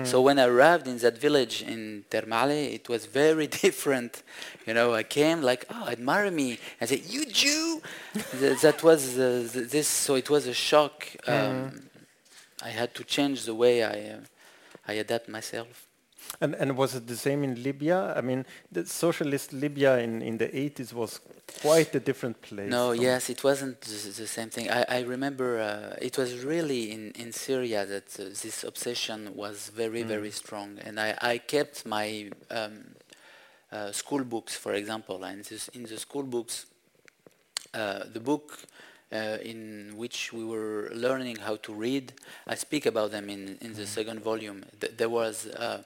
So 0.03 0.21
when 0.23 0.39
I 0.39 0.45
arrived 0.47 0.87
in 0.89 0.99
that 0.99 1.19
village 1.19 1.63
in 1.63 2.05
Termale, 2.11 2.73
it 2.75 2.89
was 2.89 3.07
very 3.07 3.47
different. 3.67 4.23
You 4.67 4.75
know, 4.75 4.95
I 4.95 5.03
came 5.05 5.43
like, 5.43 5.67
oh, 5.71 5.89
admire 5.89 6.31
me. 6.31 6.59
I 6.81 6.87
said, 6.87 7.03
you 7.07 7.27
Jew. 7.27 7.83
Th- 8.39 8.61
that 8.61 8.83
was 8.83 9.19
uh, 9.19 9.49
th- 9.53 9.69
this. 9.71 9.89
So 9.89 10.15
it 10.15 10.31
was 10.31 10.47
a 10.47 10.55
shock. 10.55 11.07
Um, 11.27 11.91
I 12.63 12.71
had 12.71 12.95
to 12.95 13.05
change 13.05 13.45
the 13.45 13.55
way 13.55 13.83
I 13.85 14.15
uh, 14.15 14.21
I 14.89 14.95
adapt 14.95 15.29
myself. 15.29 15.87
And 16.41 16.55
and 16.55 16.77
was 16.77 16.95
it 16.95 17.07
the 17.07 17.17
same 17.17 17.45
in 17.45 17.63
Libya? 17.63 18.15
I 18.17 18.21
mean, 18.21 18.47
the 18.73 18.87
socialist 18.87 19.53
Libya 19.53 19.99
in, 19.99 20.23
in 20.23 20.39
the 20.39 20.49
80s 20.49 20.93
was 20.93 21.21
quite 21.61 21.95
a 21.95 22.01
different 22.01 22.41
place. 22.41 22.71
No, 22.71 22.93
yes, 22.93 23.29
it 23.31 23.45
wasn't 23.45 23.81
the, 23.81 24.11
the 24.11 24.27
same 24.27 24.51
thing. 24.51 24.71
I, 24.71 24.85
I 24.89 25.01
remember 25.01 25.61
uh, 25.61 25.97
it 26.01 26.17
was 26.17 26.45
really 26.45 26.93
in, 26.93 27.13
in 27.13 27.33
Syria 27.33 27.85
that 27.87 28.19
uh, 28.19 28.25
this 28.25 28.65
obsession 28.65 29.35
was 29.35 29.71
very, 29.75 30.03
very 30.03 30.31
strong. 30.31 30.79
And 30.85 30.99
I, 30.99 31.17
I 31.21 31.39
kept 31.39 31.85
my 31.87 32.31
um, 32.51 32.85
uh, 33.73 33.93
school 33.93 34.25
books, 34.25 34.57
for 34.57 34.75
example. 34.75 35.25
And 35.25 35.45
this, 35.45 35.69
in 35.69 35.85
the 35.85 35.99
school 35.99 36.23
books, 36.23 36.67
uh, 37.75 38.05
the 38.13 38.21
book 38.21 38.59
uh, 39.13 39.39
in 39.43 39.93
which 39.97 40.33
we 40.33 40.45
were 40.45 40.91
learning 40.95 41.37
how 41.37 41.57
to 41.57 41.73
read, 41.73 42.13
I 42.47 42.55
speak 42.55 42.87
about 42.87 43.11
them 43.11 43.29
in, 43.29 43.59
in 43.61 43.75
the 43.75 43.87
second 43.87 44.21
volume. 44.21 44.65
Th- 44.81 44.97
there 44.97 45.09
was 45.09 45.47
uh, 45.47 45.83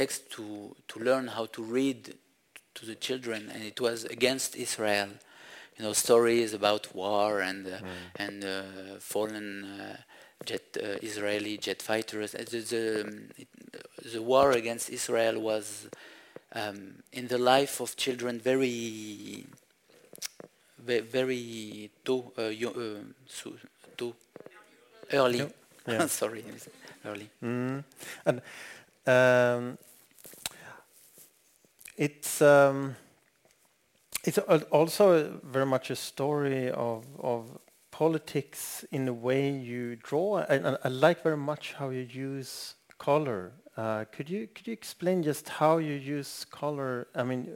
text 0.00 0.30
to, 0.36 0.44
to 0.90 0.96
learn 1.08 1.26
how 1.36 1.46
to 1.56 1.62
read 1.78 2.00
to 2.76 2.82
the 2.90 2.96
children, 3.06 3.40
and 3.52 3.62
it 3.72 3.78
was 3.80 3.98
against 4.16 4.50
Israel. 4.66 5.08
You 5.76 5.84
know, 5.84 5.94
stories 6.06 6.50
about 6.60 6.84
war 6.94 7.30
and 7.50 7.66
uh, 7.66 7.78
and 8.24 8.38
uh, 8.44 8.62
fallen 9.12 9.48
uh, 9.64 9.96
jet 10.48 10.66
uh, 10.76 11.08
Israeli 11.10 11.54
jet 11.66 11.80
fighters. 11.90 12.30
Uh, 12.34 12.44
The, 12.52 12.60
the, 12.72 12.84
um, 13.04 13.28
the 14.12 14.22
war 14.32 14.48
against 14.62 14.86
Israel 14.98 15.36
was 15.50 15.66
um, 16.60 16.78
in 17.12 17.24
the 17.28 17.40
life 17.54 17.74
of 17.84 17.88
children 18.04 18.34
very 18.40 19.46
very 21.16 21.90
too, 22.04 22.22
too 23.98 24.14
early. 25.12 25.38
Yep. 25.38 25.54
Yeah. 25.88 26.06
Sorry, 26.20 26.44
early. 27.04 27.28
Mm. 27.42 27.84
And 28.24 28.40
um, 29.06 29.78
it's 31.96 32.42
um, 32.42 32.96
it's 34.24 34.38
also 34.38 35.40
very 35.44 35.66
much 35.66 35.90
a 35.90 35.96
story 35.96 36.70
of 36.70 37.04
of 37.18 37.58
politics 37.90 38.84
in 38.90 39.06
the 39.06 39.14
way 39.14 39.50
you 39.50 39.96
draw. 39.96 40.44
I, 40.48 40.76
I 40.84 40.88
like 40.88 41.22
very 41.22 41.36
much 41.36 41.74
how 41.74 41.90
you 41.90 42.02
use 42.02 42.74
color. 42.98 43.52
Uh, 43.76 44.04
could 44.12 44.28
you 44.28 44.48
could 44.54 44.66
you 44.66 44.72
explain 44.72 45.22
just 45.22 45.48
how 45.48 45.78
you 45.78 45.94
use 45.94 46.44
color? 46.50 47.06
I 47.14 47.22
mean, 47.22 47.48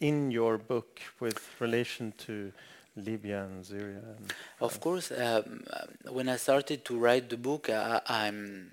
in 0.00 0.30
your 0.30 0.58
book 0.58 1.00
with 1.20 1.38
relation 1.60 2.12
to 2.26 2.52
Libya 3.04 3.44
and 3.44 3.64
Syria. 3.64 4.02
And 4.16 4.32
Of 4.60 4.80
course, 4.80 5.12
um, 5.12 5.64
when 6.10 6.28
I 6.28 6.36
started 6.36 6.84
to 6.86 6.98
write 6.98 7.28
the 7.28 7.36
book, 7.36 7.70
I, 7.70 8.00
I'm, 8.06 8.70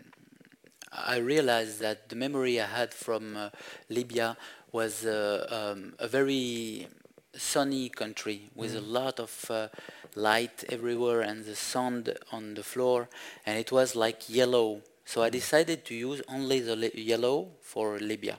I 0.91 1.17
realized 1.17 1.79
that 1.81 2.09
the 2.09 2.15
memory 2.15 2.59
I 2.59 2.65
had 2.65 2.93
from 2.93 3.37
uh, 3.37 3.49
Libya 3.89 4.37
was 4.75 5.05
uh, 5.05 5.47
um, 5.59 5.93
a 5.99 6.07
very 6.07 6.85
sunny 7.33 7.87
country 7.87 8.49
with 8.55 8.75
a 8.75 8.81
lot 8.81 9.19
of 9.21 9.31
uh, 9.49 9.67
light 10.15 10.65
everywhere 10.69 11.21
and 11.21 11.45
the 11.45 11.55
sand 11.55 12.03
on 12.33 12.55
the 12.55 12.63
floor, 12.63 13.07
and 13.45 13.57
it 13.57 13.71
was 13.71 13.95
like 13.95 14.29
yellow. 14.29 14.81
So 15.05 15.23
I 15.23 15.29
decided 15.29 15.85
to 15.85 15.95
use 15.95 16.21
only 16.27 16.59
the 16.59 16.91
yellow 16.93 17.47
for 17.61 17.99
Libya. 17.99 18.37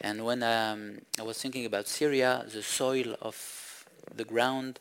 And 0.00 0.24
when 0.26 0.42
um, 0.42 0.98
I 1.18 1.22
was 1.22 1.40
thinking 1.40 1.64
about 1.64 1.88
Syria, 1.88 2.44
the 2.52 2.62
soil 2.62 3.16
of 3.22 3.36
the 4.14 4.24
ground 4.24 4.80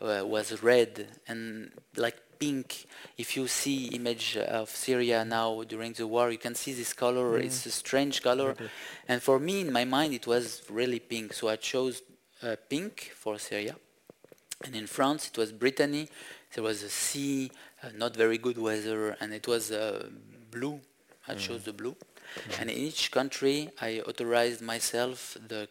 uh, 0.00 0.22
was 0.26 0.62
red 0.62 1.06
and 1.28 1.72
like 1.96 2.18
pink. 2.40 2.86
If 3.18 3.36
you 3.36 3.46
see 3.46 3.88
image 3.88 4.36
of 4.38 4.70
Syria 4.70 5.24
now 5.24 5.62
during 5.62 5.92
the 5.92 6.06
war, 6.06 6.30
you 6.30 6.38
can 6.38 6.54
see 6.54 6.72
this 6.72 6.92
color. 6.94 7.38
It's 7.38 7.66
a 7.66 7.70
strange 7.70 8.22
color, 8.22 8.56
and 9.06 9.22
for 9.22 9.38
me, 9.38 9.60
in 9.60 9.70
my 9.70 9.84
mind, 9.84 10.14
it 10.14 10.26
was 10.26 10.62
really 10.70 10.98
pink. 10.98 11.34
So 11.34 11.48
I 11.48 11.56
chose 11.56 12.02
uh, 12.42 12.56
pink 12.68 13.12
for 13.14 13.38
Syria. 13.38 13.76
And 14.64 14.74
in 14.74 14.86
France, 14.86 15.28
it 15.28 15.38
was 15.38 15.52
Brittany. 15.52 16.08
There 16.54 16.64
was 16.64 16.82
a 16.82 16.90
sea, 16.90 17.50
uh, 17.82 17.88
not 17.96 18.16
very 18.16 18.38
good 18.38 18.58
weather, 18.58 19.16
and 19.20 19.32
it 19.32 19.46
was 19.46 19.70
uh, 19.70 20.08
blue. 20.50 20.80
I 21.28 21.34
chose 21.34 21.64
the 21.64 21.72
blue. 21.72 21.94
And 22.58 22.70
in 22.70 22.76
each 22.76 23.10
country, 23.10 23.70
I 23.80 24.00
authorized 24.00 24.60
myself 24.62 25.36
the 25.48 25.68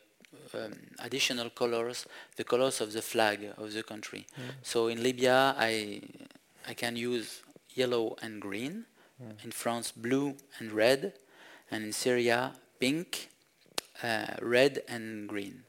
um, 0.54 0.74
additional 1.00 1.50
colors, 1.50 2.06
the 2.36 2.44
colors 2.44 2.82
of 2.82 2.94
the 2.94 3.02
flag 3.02 3.40
of 3.58 3.74
the 3.74 3.84
country. 3.84 4.26
So 4.62 4.88
in 4.88 5.04
Libya, 5.04 5.56
I 5.58 6.02
I 6.70 6.74
can 6.76 6.96
use 6.96 7.42
yellow 7.76 8.16
and 8.22 8.40
green. 8.42 8.86
In 9.44 9.52
France, 9.52 9.92
blue 9.92 10.36
and 10.60 10.72
red, 10.72 11.12
and 11.72 11.84
in 11.84 11.92
Syria, 11.92 12.54
pink, 12.80 13.28
uh, 14.02 14.28
red 14.42 14.82
and 14.88 15.28
green. 15.28 15.64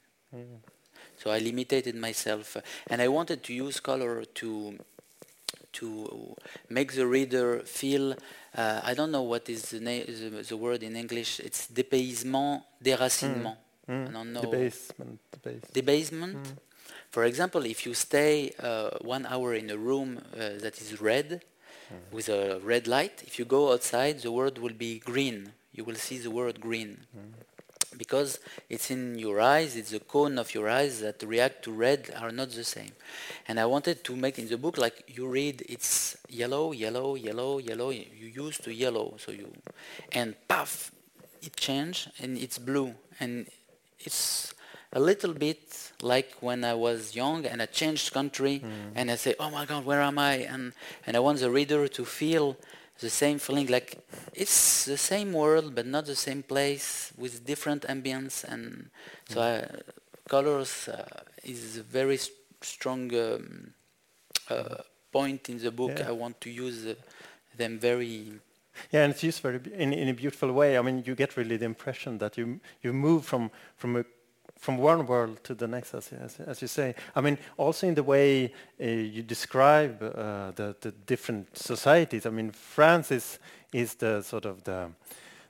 So 1.18 1.30
I 1.32 1.38
limited 1.40 1.92
myself, 1.96 2.56
uh, 2.56 2.60
and 2.86 3.02
I 3.02 3.08
wanted 3.08 3.42
to 3.44 3.52
use 3.52 3.80
color 3.80 4.24
to 4.24 4.78
to 5.72 5.86
make 6.68 6.92
the 6.94 7.06
reader 7.06 7.60
feel. 7.64 8.12
Uh, 8.56 8.80
I 8.84 8.94
don't 8.94 9.10
know 9.10 9.22
what 9.22 9.48
is 9.48 9.62
the, 9.70 9.80
na- 9.80 10.04
the, 10.06 10.44
the 10.48 10.56
word 10.56 10.82
in 10.82 10.94
English. 10.96 11.40
It's 11.40 11.66
dépaysement, 11.68 12.62
déracinement. 12.82 13.56
I 13.88 14.10
don't 14.12 14.32
know. 14.32 14.42
the 15.32 15.38
basement, 15.38 15.60
the 15.72 15.82
base. 15.82 16.40
For 17.10 17.24
example, 17.24 17.64
if 17.64 17.86
you 17.86 17.94
stay 17.94 18.52
uh, 18.58 18.90
one 19.00 19.26
hour 19.26 19.54
in 19.54 19.68
a 19.70 19.76
room 19.76 20.22
uh, 20.32 20.60
that 20.60 20.80
is 20.80 21.00
red, 21.00 21.42
with 22.12 22.28
a 22.28 22.60
red 22.60 22.86
light, 22.86 23.22
if 23.26 23.38
you 23.38 23.44
go 23.44 23.72
outside, 23.72 24.20
the 24.20 24.32
word 24.32 24.58
will 24.58 24.72
be 24.72 24.98
green. 24.98 25.52
You 25.72 25.84
will 25.84 25.96
see 25.96 26.18
the 26.18 26.30
word 26.30 26.60
green. 26.60 26.98
Because 27.96 28.38
it's 28.68 28.90
in 28.90 29.18
your 29.18 29.40
eyes, 29.40 29.76
it's 29.76 29.90
the 29.90 30.00
cone 30.00 30.38
of 30.38 30.54
your 30.54 30.68
eyes 30.68 31.00
that 31.00 31.22
react 31.22 31.64
to 31.64 31.72
red 31.72 32.12
are 32.18 32.32
not 32.32 32.50
the 32.50 32.64
same. 32.64 32.92
And 33.46 33.60
I 33.60 33.66
wanted 33.66 34.04
to 34.04 34.16
make 34.16 34.38
in 34.38 34.48
the 34.48 34.56
book 34.56 34.78
like 34.78 35.04
you 35.08 35.26
read 35.26 35.62
it's 35.68 36.16
yellow, 36.28 36.72
yellow, 36.72 37.16
yellow, 37.16 37.58
yellow. 37.58 37.90
You 37.90 38.06
used 38.20 38.64
to 38.64 38.72
yellow, 38.72 39.14
so 39.18 39.32
you 39.32 39.52
and 40.12 40.34
puff, 40.48 40.92
it 41.42 41.56
changed 41.56 42.10
and 42.20 42.38
it's 42.38 42.58
blue 42.58 42.94
and 43.18 43.46
it's 43.98 44.54
a 44.92 45.00
little 45.00 45.32
bit 45.32 45.92
like 46.02 46.30
when 46.40 46.64
I 46.64 46.74
was 46.74 47.14
young 47.14 47.46
and 47.46 47.62
I 47.62 47.66
changed 47.66 48.12
country 48.12 48.62
and 48.96 49.10
I 49.10 49.16
say, 49.16 49.34
oh 49.38 49.50
my 49.50 49.64
God, 49.66 49.84
where 49.84 50.00
am 50.02 50.18
I? 50.18 50.34
And, 50.52 50.72
and 51.06 51.16
I 51.16 51.20
want 51.20 51.38
the 51.38 51.50
reader 51.50 51.86
to 51.88 52.04
feel 52.04 52.56
the 53.00 53.08
same 53.10 53.38
feeling 53.38 53.66
like 53.68 53.96
it's 54.34 54.84
the 54.84 54.96
same 54.98 55.32
world 55.32 55.74
but 55.74 55.86
not 55.86 56.04
the 56.06 56.14
same 56.16 56.42
place 56.42 57.12
with 57.16 57.46
different 57.46 57.82
ambience 57.84 58.44
and 58.44 58.90
so 59.28 59.40
I, 59.40 59.64
colors 60.28 60.88
uh, 60.88 61.04
is 61.42 61.78
a 61.78 61.82
very 61.82 62.18
st- 62.18 62.36
strong 62.60 63.14
um, 63.14 63.72
uh, 64.50 64.82
point 65.12 65.48
in 65.48 65.58
the 65.58 65.70
book 65.70 65.92
Yeah. 65.98 66.08
i 66.08 66.12
want 66.12 66.40
to 66.42 66.50
use 66.50 66.84
uh, 66.86 66.94
them 67.56 67.78
very 67.78 68.38
Yeah, 68.92 69.04
and 69.04 69.12
it's 69.14 69.22
used 69.22 69.40
very 69.42 69.58
b- 69.58 69.72
in, 69.72 69.92
in 69.92 70.08
a 70.08 70.14
beautiful 70.14 70.52
way. 70.52 70.78
I 70.78 70.82
mean, 70.82 71.02
you 71.06 71.14
get 71.14 71.36
really 71.36 71.56
the 71.58 71.64
impression 71.66 72.18
that 72.18 72.36
you 72.38 72.60
you 72.82 72.92
move 72.92 73.22
from 73.24 73.50
from 73.76 73.96
a, 73.96 74.04
from 74.60 74.76
one 74.76 75.06
world 75.06 75.42
to 75.42 75.54
the 75.54 75.66
next, 75.66 75.94
as, 75.94 76.12
as, 76.12 76.38
as 76.40 76.62
you 76.62 76.68
say. 76.68 76.94
I 77.16 77.22
mean, 77.22 77.38
also 77.56 77.88
in 77.88 77.94
the 77.94 78.02
way 78.02 78.52
uh, 78.80 78.84
you 78.84 79.22
describe 79.22 80.02
uh, 80.02 80.52
the 80.52 80.76
the 80.80 80.92
different 81.06 81.56
societies. 81.56 82.26
I 82.26 82.30
mean, 82.30 82.50
France 82.52 83.10
is 83.10 83.38
is 83.72 83.94
the 83.94 84.22
sort 84.22 84.44
of 84.44 84.62
the 84.64 84.90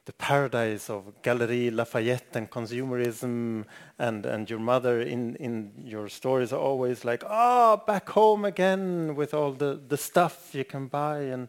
the 0.05 0.13
paradise 0.13 0.89
of 0.89 1.23
Galerie 1.23 1.71
Lafayette 1.71 2.37
and 2.37 2.49
consumerism, 2.49 3.65
and 3.99 4.27
and 4.27 4.49
your 4.49 4.61
mother 4.61 5.01
in 5.01 5.37
in 5.37 5.73
your 5.77 6.09
stories 6.09 6.53
are 6.53 6.61
always 6.61 7.05
like, 7.05 7.25
oh, 7.29 7.83
back 7.87 8.09
home 8.11 8.45
again 8.45 9.17
with 9.17 9.35
all 9.35 9.53
the 9.53 9.81
the 9.89 9.97
stuff 9.97 10.55
you 10.55 10.65
can 10.65 10.87
buy 10.87 11.19
and 11.19 11.49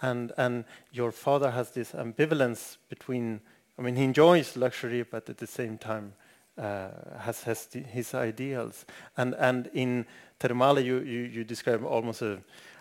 and 0.00 0.32
and 0.38 0.64
your 0.92 1.12
father 1.12 1.50
has 1.50 1.70
this 1.70 1.92
ambivalence 1.92 2.78
between 2.88 3.40
I 3.78 3.82
mean 3.82 3.96
he 3.96 4.04
enjoys 4.04 4.56
luxury 4.56 5.02
but 5.02 5.28
at 5.28 5.36
the 5.36 5.46
same 5.46 5.78
time 5.78 6.14
uh, 6.58 6.88
has 7.18 7.42
has 7.44 7.68
his 7.72 8.14
ideals. 8.14 8.84
And 9.16 9.34
and 9.34 9.70
in 9.72 10.06
Termale 10.40 10.84
you, 10.84 11.00
you 11.00 11.20
you 11.20 11.44
describe 11.44 11.84
almost 11.84 12.22
a 12.22 12.38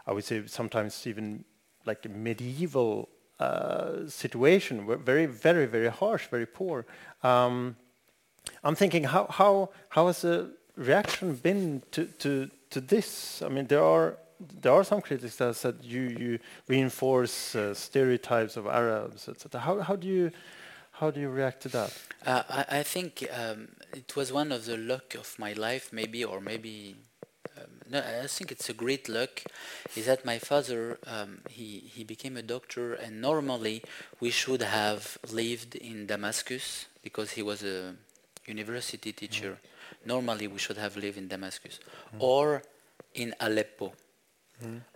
I 0.08 0.12
would 0.12 0.24
say 0.24 0.44
sometimes 0.48 1.08
even 1.08 1.46
like 1.86 2.06
a 2.06 2.10
medieval 2.10 3.10
uh, 3.40 4.08
situation 4.08 4.86
very 5.04 5.26
very 5.26 5.66
very 5.66 5.90
harsh 5.90 6.28
very 6.28 6.46
poor. 6.46 6.86
Um, 7.24 7.76
I'm 8.64 8.76
thinking 8.76 9.04
how 9.06 9.28
how 9.30 9.70
how 9.90 10.08
has 10.08 10.22
the 10.22 10.52
reaction 10.76 11.36
been 11.36 11.84
to 11.92 12.06
to 12.06 12.50
to 12.72 12.82
this? 12.82 13.42
I 13.42 13.50
mean 13.50 13.68
there 13.68 13.84
are 13.84 14.18
there 14.62 14.74
are 14.74 14.84
some 14.84 15.02
critics 15.02 15.36
that 15.38 15.56
said 15.56 15.76
you 15.82 16.02
you 16.02 16.40
reinforce 16.68 17.56
uh, 17.56 17.74
stereotypes 17.74 18.58
of 18.58 18.66
Arabs, 18.68 19.28
etc. 19.28 19.62
How 19.62 19.80
how 19.80 19.96
do 19.96 20.08
you 20.08 20.32
how 21.02 21.10
do 21.10 21.20
you 21.20 21.30
react 21.30 21.64
to 21.64 21.70
that? 21.70 21.92
Uh, 22.24 22.44
I, 22.48 22.78
I 22.80 22.84
think 22.84 23.28
um, 23.34 23.70
it 23.92 24.16
was 24.16 24.32
one 24.32 24.52
of 24.52 24.66
the 24.66 24.78
luck 24.78 25.16
of 25.16 25.36
my 25.40 25.54
life, 25.54 25.92
maybe, 25.92 26.24
or 26.24 26.40
maybe. 26.40 26.96
Um, 27.58 27.72
no, 27.90 28.00
I 28.24 28.28
think 28.28 28.52
it's 28.52 28.70
a 28.70 28.74
great 28.74 29.10
luck. 29.10 29.42
Is 29.96 30.06
that 30.06 30.24
my 30.26 30.38
father? 30.38 31.00
Um, 31.08 31.40
he 31.50 31.80
he 31.96 32.04
became 32.04 32.38
a 32.38 32.44
doctor, 32.44 32.94
and 32.94 33.20
normally 33.20 33.82
we 34.20 34.30
should 34.30 34.62
have 34.62 35.18
lived 35.32 35.74
in 35.76 36.06
Damascus 36.06 36.86
because 37.02 37.32
he 37.32 37.42
was 37.42 37.64
a 37.64 37.96
university 38.46 39.12
teacher. 39.12 39.58
Normally 40.06 40.48
we 40.48 40.60
should 40.60 40.78
have 40.78 40.96
lived 40.98 41.18
in 41.18 41.28
Damascus, 41.28 41.80
or 42.20 42.62
in 43.16 43.34
Aleppo, 43.40 43.94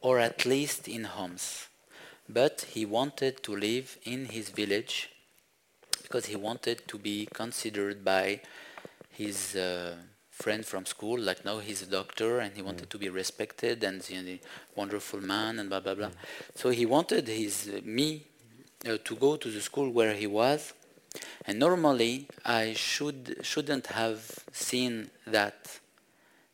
or 0.01 0.19
at 0.19 0.45
least 0.45 0.87
in 0.87 1.05
Homs. 1.05 1.67
But 2.29 2.65
he 2.73 2.85
wanted 2.85 3.41
to 3.43 3.55
live 3.55 3.97
in 4.03 4.25
his 4.25 4.49
village 4.49 5.09
because 6.05 6.25
he 6.33 6.37
wanted 6.49 6.87
to 6.87 6.97
be 6.97 7.27
considered 7.33 8.03
by 8.03 8.39
his 9.09 9.55
uh, 9.55 9.95
friend 10.29 10.65
from 10.65 10.85
school. 10.85 11.19
Like 11.19 11.43
now 11.45 11.57
he's 11.59 11.81
a 11.81 11.91
doctor 11.99 12.39
and 12.39 12.55
he 12.55 12.61
wanted 12.61 12.89
to 12.89 12.97
be 12.97 13.09
respected 13.09 13.83
and 13.83 13.97
know, 14.21 14.39
wonderful 14.75 15.21
man 15.21 15.59
and 15.59 15.69
blah 15.69 15.79
blah 15.85 15.95
blah. 15.95 16.11
So 16.55 16.69
he 16.69 16.85
wanted 16.85 17.27
his 17.27 17.69
uh, 17.69 17.81
me 17.83 18.09
uh, 18.85 18.97
to 19.03 19.15
go 19.15 19.35
to 19.37 19.49
the 19.49 19.61
school 19.61 19.89
where 19.91 20.13
he 20.13 20.27
was. 20.27 20.73
And 21.47 21.59
normally 21.59 22.27
I 22.43 22.73
should 22.73 23.37
shouldn't 23.41 23.87
have 23.87 24.19
seen 24.51 25.09
that. 25.27 25.57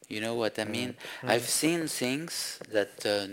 You 0.08 0.20
know 0.22 0.36
what 0.36 0.60
I 0.60 0.66
mean? 0.66 0.92
I've 1.34 1.48
seen 1.62 1.88
things 1.88 2.60
that 2.72 2.94
uh, 3.06 3.28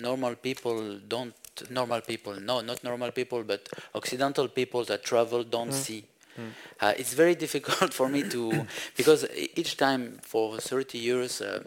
normal 0.00 0.34
people 0.36 0.78
don't. 1.08 1.34
Normal 1.70 2.00
people, 2.00 2.40
no, 2.40 2.60
not 2.60 2.82
normal 2.84 3.10
people, 3.10 3.42
but 3.42 3.68
Occidental 3.94 4.48
people 4.48 4.84
that 4.84 5.02
travel 5.02 5.44
don't 5.44 5.72
see. 5.72 6.04
Uh, 6.80 6.94
it's 6.96 7.12
very 7.12 7.34
difficult 7.44 7.92
for 7.92 8.08
me 8.08 8.22
to 8.30 8.66
because 8.96 9.26
each 9.56 9.76
time 9.76 10.18
for 10.22 10.58
30 10.58 10.98
years 10.98 11.40
uh, 11.42 11.62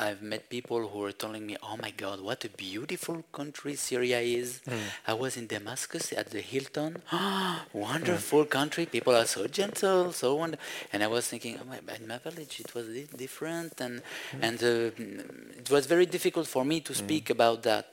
I've 0.00 0.22
met 0.22 0.48
people 0.48 0.88
who 0.88 0.98
were 1.04 1.12
telling 1.12 1.46
me, 1.46 1.56
"Oh 1.62 1.76
my 1.84 1.92
God, 2.04 2.20
what 2.28 2.44
a 2.44 2.48
beautiful 2.48 3.18
country 3.38 3.74
Syria 3.76 4.20
is." 4.20 4.60
Hmm. 4.68 4.86
I 5.12 5.14
was 5.14 5.36
in 5.36 5.46
Damascus 5.46 6.12
at 6.20 6.30
the 6.30 6.40
Hilton. 6.40 6.92
Wonderful 7.72 8.44
country. 8.46 8.86
People 8.86 9.14
are 9.14 9.26
so 9.26 9.46
gentle, 9.46 10.12
so 10.12 10.34
wonderful. 10.34 10.64
And 10.92 11.02
I 11.02 11.08
was 11.16 11.28
thinking, 11.28 11.58
oh 11.60 11.66
my, 11.70 11.78
in 12.00 12.06
my 12.06 12.18
village 12.18 12.60
it 12.64 12.74
was 12.74 12.86
di- 12.96 13.08
different, 13.24 13.74
and 13.80 14.02
hmm. 14.32 14.44
and 14.46 14.58
uh, 14.62 15.58
it 15.62 15.68
was 15.70 15.84
very 15.86 16.06
difficult 16.06 16.46
for 16.46 16.64
me 16.64 16.80
to 16.88 16.92
hmm. 16.92 17.02
speak 17.04 17.30
about 17.30 17.62
that 17.64 17.86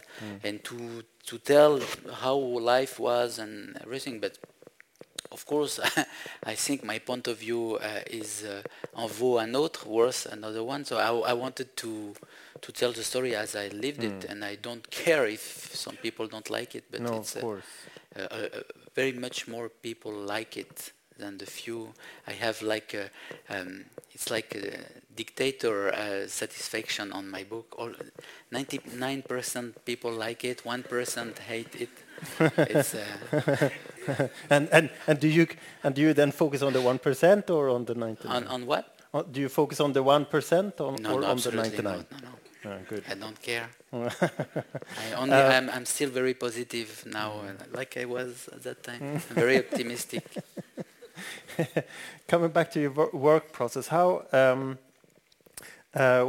and 0.43 0.63
to 0.70 1.04
to 1.30 1.38
tell 1.39 1.82
how 2.22 2.36
life 2.76 3.00
was 3.00 3.38
and 3.38 3.78
everything. 3.84 4.20
But 4.20 4.38
of 5.32 5.45
course, 5.45 5.80
I 6.43 6.56
think 6.56 6.84
my 6.84 6.99
point 6.99 7.27
of 7.27 7.38
view 7.39 7.75
uh, 7.75 7.99
is 8.10 8.43
uh, 8.43 8.62
en 8.97 9.08
vaut 9.08 9.39
un 9.39 9.56
autre, 9.56 9.86
worth 9.88 10.25
another 10.32 10.63
one. 10.63 10.86
So 10.86 10.97
I, 10.97 11.32
I 11.32 11.34
wanted 11.34 11.75
to 11.77 12.13
to 12.62 12.71
tell 12.71 12.91
the 12.91 13.03
story 13.03 13.36
as 13.36 13.56
I 13.56 13.67
lived 13.69 14.03
it, 14.03 14.25
and 14.25 14.43
I 14.43 14.56
don't 14.56 14.89
care 14.89 15.27
if 15.27 15.75
some 15.75 15.95
people 15.97 16.27
don't 16.27 16.49
like 16.49 16.75
it. 16.75 16.86
But 16.91 17.01
no, 17.01 17.17
it's 17.19 17.36
of 17.36 17.38
uh, 17.38 17.41
course. 17.41 17.65
uh, 18.15 18.21
uh, 18.21 18.49
uh, 18.53 18.62
very 18.95 19.12
much 19.13 19.47
more 19.47 19.69
people 19.69 20.12
like 20.12 20.58
it 20.58 20.91
than 21.17 21.38
the 21.38 21.45
few. 21.45 21.93
I 22.27 22.32
have 22.34 22.62
like 22.62 22.93
a, 22.93 23.10
um, 23.49 23.86
it's 24.13 24.30
like 24.30 24.56
a 24.56 24.80
dictator 25.15 25.93
uh, 25.93 26.27
satisfaction 26.27 27.12
on 27.12 27.30
my 27.30 27.43
book. 27.43 27.75
All 27.77 27.91
99% 28.51 29.73
people 29.86 30.12
like 30.12 30.43
it, 30.45 30.63
1% 30.63 31.39
hate 31.39 31.75
it. 31.75 31.89
uh, 34.08 34.28
and 34.50 34.70
and 34.72 34.89
and 35.08 35.20
do 35.20 35.28
you 35.28 35.48
and 35.84 35.96
do 35.96 36.02
you 36.02 36.13
then 36.13 36.32
focus 36.32 36.62
on 36.62 36.74
the 36.74 36.82
one 36.82 37.00
percent 37.00 37.50
or 37.50 37.70
on 37.70 37.86
the 37.86 37.96
ninety 37.96 38.28
on, 38.28 38.48
on 38.48 38.65
what? 38.65 38.86
Do 39.32 39.39
you 39.41 39.50
focus 39.50 39.80
on 39.80 39.93
the 39.93 40.04
one 40.04 40.26
percent 40.26 40.80
on 40.82 40.96
No, 41.02 41.15
or 41.15 41.22
no, 41.22 41.28
on 41.28 41.38
the 41.38 41.50
absolutely 41.50 41.62
ninety 41.70 41.82
nine? 41.82 42.06
not. 42.12 42.24
No, 42.24 42.30
no. 42.30 42.36
Oh, 42.65 42.78
good. 42.89 43.04
I 43.10 43.13
don't 43.15 43.39
care. 43.41 43.70
I 43.93 45.13
only, 45.15 45.34
Uh, 45.36 45.52
I'm, 45.58 45.70
I'm 45.70 45.86
still 45.86 46.10
very 46.10 46.34
positive 46.34 47.04
now, 47.06 47.32
uh, 47.39 47.54
like 47.72 47.96
I 47.98 48.06
was 48.06 48.50
at 48.52 48.63
that 48.63 48.84
time. 48.84 49.02
I'm 49.30 49.36
very 49.36 49.58
optimistic. 49.60 50.24
Coming 52.28 52.50
back 52.52 52.72
to 52.72 52.80
your 52.80 52.91
wor- 52.91 53.10
work 53.13 53.52
process, 53.52 53.88
how 53.88 54.24
um, 54.34 54.78
uh, 55.96 56.24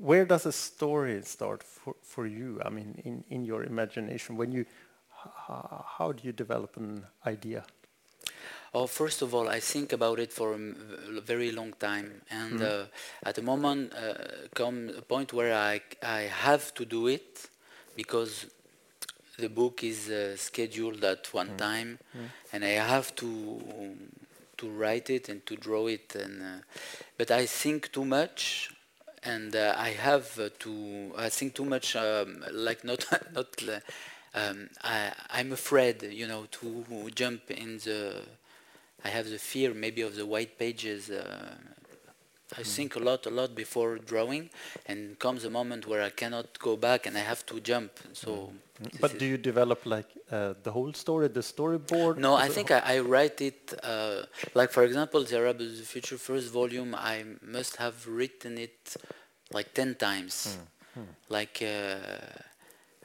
where 0.00 0.24
does 0.26 0.46
a 0.46 0.52
story 0.52 1.22
start 1.22 1.62
for, 1.62 1.94
for 2.02 2.26
you? 2.26 2.60
I 2.64 2.68
mean, 2.70 3.00
in, 3.04 3.24
in 3.30 3.44
your 3.44 3.64
imagination, 3.64 4.36
when 4.36 4.52
you 4.52 4.64
how 5.98 6.12
do 6.12 6.26
you 6.26 6.32
develop 6.32 6.76
an 6.76 7.04
idea? 7.26 7.64
Oh, 8.74 8.86
first 8.86 9.22
of 9.22 9.34
all, 9.34 9.48
I 9.48 9.60
think 9.60 9.92
about 9.92 10.18
it 10.18 10.32
for 10.32 10.54
a 10.54 11.20
very 11.22 11.50
long 11.52 11.72
time, 11.78 12.20
and 12.30 12.60
uh, 12.62 12.84
at 13.22 13.34
the 13.34 13.42
moment 13.42 13.92
uh, 13.94 14.14
come 14.54 14.90
a 14.96 15.00
point 15.02 15.32
where 15.32 15.54
I 15.54 15.80
I 16.02 16.22
have 16.22 16.74
to 16.74 16.84
do 16.84 17.06
it 17.08 17.48
because 17.96 18.46
the 19.38 19.48
book 19.48 19.82
is 19.82 20.10
uh, 20.10 20.36
scheduled 20.36 21.02
at 21.04 21.32
one 21.32 21.56
time, 21.56 21.98
and 22.52 22.64
I 22.64 22.76
have 22.88 23.14
to 23.16 23.96
to 24.58 24.68
write 24.68 25.08
it 25.08 25.28
and 25.28 25.44
to 25.46 25.56
draw 25.56 25.86
it, 25.86 26.14
and 26.14 26.42
uh, 26.42 26.62
but 27.16 27.30
I 27.30 27.46
think 27.46 27.90
too 27.92 28.04
much. 28.04 28.70
And 29.24 29.56
uh, 29.56 29.74
I 29.76 29.90
have 29.90 30.38
uh, 30.38 30.48
to. 30.60 31.12
I 31.16 31.28
think 31.28 31.54
too 31.54 31.64
much. 31.64 31.96
Um, 31.96 32.44
like 32.52 32.84
not 32.84 33.04
not. 33.34 33.82
Um, 34.34 34.68
I, 34.82 35.12
I'm 35.30 35.52
afraid, 35.52 36.02
you 36.02 36.26
know, 36.26 36.46
to 36.50 37.10
jump 37.14 37.50
in 37.50 37.78
the 37.78 38.22
I 39.04 39.08
have 39.08 39.30
the 39.30 39.38
fear 39.38 39.74
maybe 39.74 40.02
of 40.02 40.16
the 40.16 40.26
white 40.26 40.58
pages. 40.58 41.10
Uh, 41.10 41.54
I 42.56 42.62
think 42.62 42.96
a 42.96 42.98
lot, 42.98 43.26
a 43.26 43.30
lot 43.30 43.54
before 43.54 43.98
drawing, 43.98 44.48
and 44.86 45.18
comes 45.18 45.44
a 45.44 45.50
moment 45.50 45.86
where 45.86 46.02
I 46.02 46.08
cannot 46.08 46.58
go 46.58 46.76
back 46.76 47.06
and 47.06 47.16
I 47.16 47.20
have 47.20 47.44
to 47.46 47.60
jump. 47.60 47.92
So, 48.14 48.52
this 48.80 49.00
But 49.00 49.18
do 49.18 49.26
you 49.26 49.36
develop 49.36 49.84
like 49.84 50.08
uh, 50.30 50.54
the 50.62 50.72
whole 50.72 50.94
story, 50.94 51.28
the 51.28 51.40
storyboard? 51.40 52.16
no, 52.16 52.34
I 52.34 52.48
think 52.48 52.70
I, 52.70 52.80
I 52.94 52.98
write 53.00 53.42
it 53.42 53.74
uh, 53.82 54.22
like, 54.54 54.70
for 54.70 54.82
example, 54.84 55.22
the 55.24 55.36
Arab 55.36 55.60
of 55.60 55.76
the 55.76 55.84
Future 55.84 56.16
first 56.16 56.50
volume. 56.50 56.94
I 56.94 57.24
must 57.42 57.76
have 57.76 58.06
written 58.08 58.56
it 58.56 58.96
like 59.52 59.74
ten 59.74 59.94
times, 59.94 60.58
like. 61.28 61.62
Uh, 61.62 62.06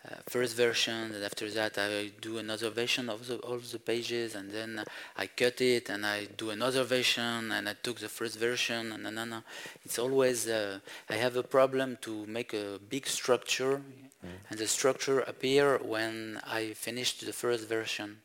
uh, 0.06 0.16
first 0.28 0.56
version, 0.56 1.14
and 1.14 1.24
after 1.24 1.50
that 1.52 1.78
I 1.78 2.12
do 2.22 2.38
another 2.38 2.70
version 2.70 3.10
of 3.10 3.28
the, 3.28 3.38
all 3.38 3.58
the 3.60 3.80
pages, 3.80 4.36
and 4.36 4.52
then 4.52 4.84
I 5.18 5.28
cut 5.28 5.62
it, 5.62 5.90
and 5.90 6.06
I 6.06 6.26
do 6.26 6.50
another 6.50 6.84
version, 6.84 7.52
and 7.52 7.70
I 7.70 7.76
took 7.82 8.00
the 8.00 8.10
first 8.10 8.38
version, 8.38 8.92
and 8.92 9.44
It's 9.86 10.00
always 10.00 10.48
uh, 10.48 10.80
I 11.10 11.16
have 11.16 11.36
a 11.38 11.44
problem 11.44 11.98
to 12.02 12.26
make 12.26 12.54
a 12.54 12.80
big 12.90 13.08
structure 13.08 13.82
and 14.50 14.60
the 14.60 14.68
structure 14.68 15.20
appear 15.22 15.78
when 15.80 16.40
I 16.46 16.74
finished 16.74 17.26
the 17.26 17.34
first 17.34 17.68
version. 17.68 18.18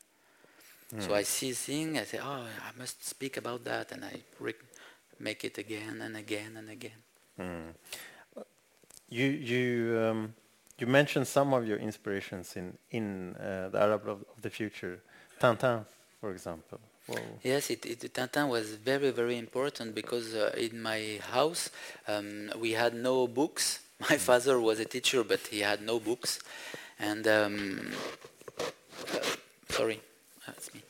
So 0.97 1.13
I 1.13 1.21
see 1.21 1.51
a 1.51 1.53
thing, 1.53 1.99
I 1.99 2.03
say, 2.03 2.19
oh, 2.19 2.45
I 2.67 2.79
must 2.79 3.05
speak 3.05 3.37
about 3.37 3.63
that, 3.65 3.91
and 3.91 4.03
I 4.03 4.23
make 5.19 5.43
it 5.43 5.59
again 5.59 6.01
and 6.01 6.17
again 6.17 6.57
and 6.57 6.67
again. 6.69 7.75
You 9.09 9.25
you 9.25 9.99
um, 9.99 10.33
you 10.81 10.87
mentioned 10.87 11.27
some 11.27 11.53
of 11.53 11.67
your 11.67 11.77
inspirations 11.77 12.55
in 12.55 12.77
in 12.91 13.35
uh, 13.35 13.69
the 13.69 13.79
Arab 13.79 14.07
of, 14.07 14.25
the 14.41 14.49
future, 14.49 14.99
Tintin, 15.39 15.85
for 16.19 16.31
example. 16.31 16.79
Whoa. 17.07 17.17
Yes, 17.43 17.69
it, 17.69 17.85
it, 17.85 18.13
Tintin 18.13 18.49
was 18.49 18.75
very, 18.75 19.09
very 19.11 19.37
important 19.37 19.95
because 19.95 20.35
uh, 20.35 20.53
in 20.57 20.81
my 20.81 21.19
house 21.31 21.71
um, 22.07 22.51
we 22.59 22.71
had 22.73 22.93
no 22.93 23.27
books. 23.27 23.79
My 24.09 24.17
father 24.17 24.61
was 24.61 24.79
a 24.79 24.85
teacher, 24.85 25.25
but 25.25 25.41
he 25.51 25.59
had 25.59 25.81
no 25.81 25.99
books. 25.99 26.39
And 26.99 27.27
um, 27.27 27.91
uh, 28.57 29.19
sorry, 29.67 29.99
that's 30.47 30.73
me. 30.73 30.81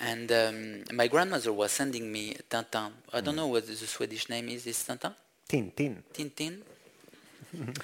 And 0.00 0.32
um, 0.32 0.84
my 0.92 1.06
grandmother 1.06 1.52
was 1.52 1.70
sending 1.70 2.10
me 2.10 2.36
Tintin. 2.50 2.90
I 3.12 3.20
don't 3.20 3.36
know 3.36 3.46
what 3.46 3.66
the 3.66 3.76
Swedish 3.76 4.28
name 4.28 4.48
is. 4.48 4.66
Is 4.66 4.78
Tintin? 4.82 5.14
Tintin. 5.48 6.02
Tintin. 6.12 6.62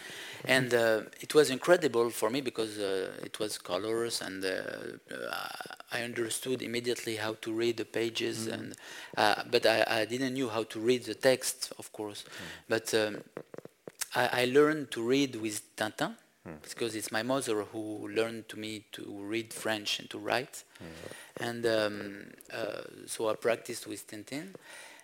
and 0.47 0.75
uh, 0.75 1.01
it 1.21 1.35
was 1.35 1.51
incredible 1.51 2.11
for 2.11 2.31
me 2.31 2.41
because 2.41 2.79
uh, 2.79 3.13
it 3.23 3.39
was 3.39 3.59
colors 3.59 4.21
and 4.21 4.45
uh, 4.45 4.49
uh, 5.15 5.39
I 5.93 6.03
understood 6.03 6.63
immediately 6.63 7.17
how 7.17 7.35
to 7.43 7.53
read 7.53 7.77
the 7.77 7.85
pages 7.85 8.47
and 8.47 8.75
uh, 9.17 9.43
but 9.51 9.65
I, 9.67 9.85
I 9.87 10.05
didn't 10.05 10.35
knew 10.35 10.49
how 10.49 10.65
to 10.65 10.81
read 10.81 11.05
the 11.05 11.15
text 11.15 11.73
of 11.79 11.93
course. 11.93 12.25
But 12.69 12.93
um, 12.95 13.23
I, 14.15 14.43
I 14.43 14.45
learned 14.47 14.91
to 14.93 15.03
read 15.03 15.37
with 15.37 15.63
Tintin 15.77 16.15
because 16.63 16.95
it's 16.95 17.11
my 17.11 17.23
mother 17.23 17.63
who 17.63 18.09
learned 18.09 18.49
to 18.51 18.59
me 18.59 18.85
to 18.93 19.03
read 19.23 19.53
French 19.53 19.99
and 19.99 20.11
to 20.11 20.19
write. 20.19 20.65
And 21.41 21.65
um, 21.67 22.17
uh, 22.53 22.83
so 23.07 23.31
I 23.31 23.35
practiced 23.35 23.87
with 23.87 24.07
Tintin. 24.07 24.49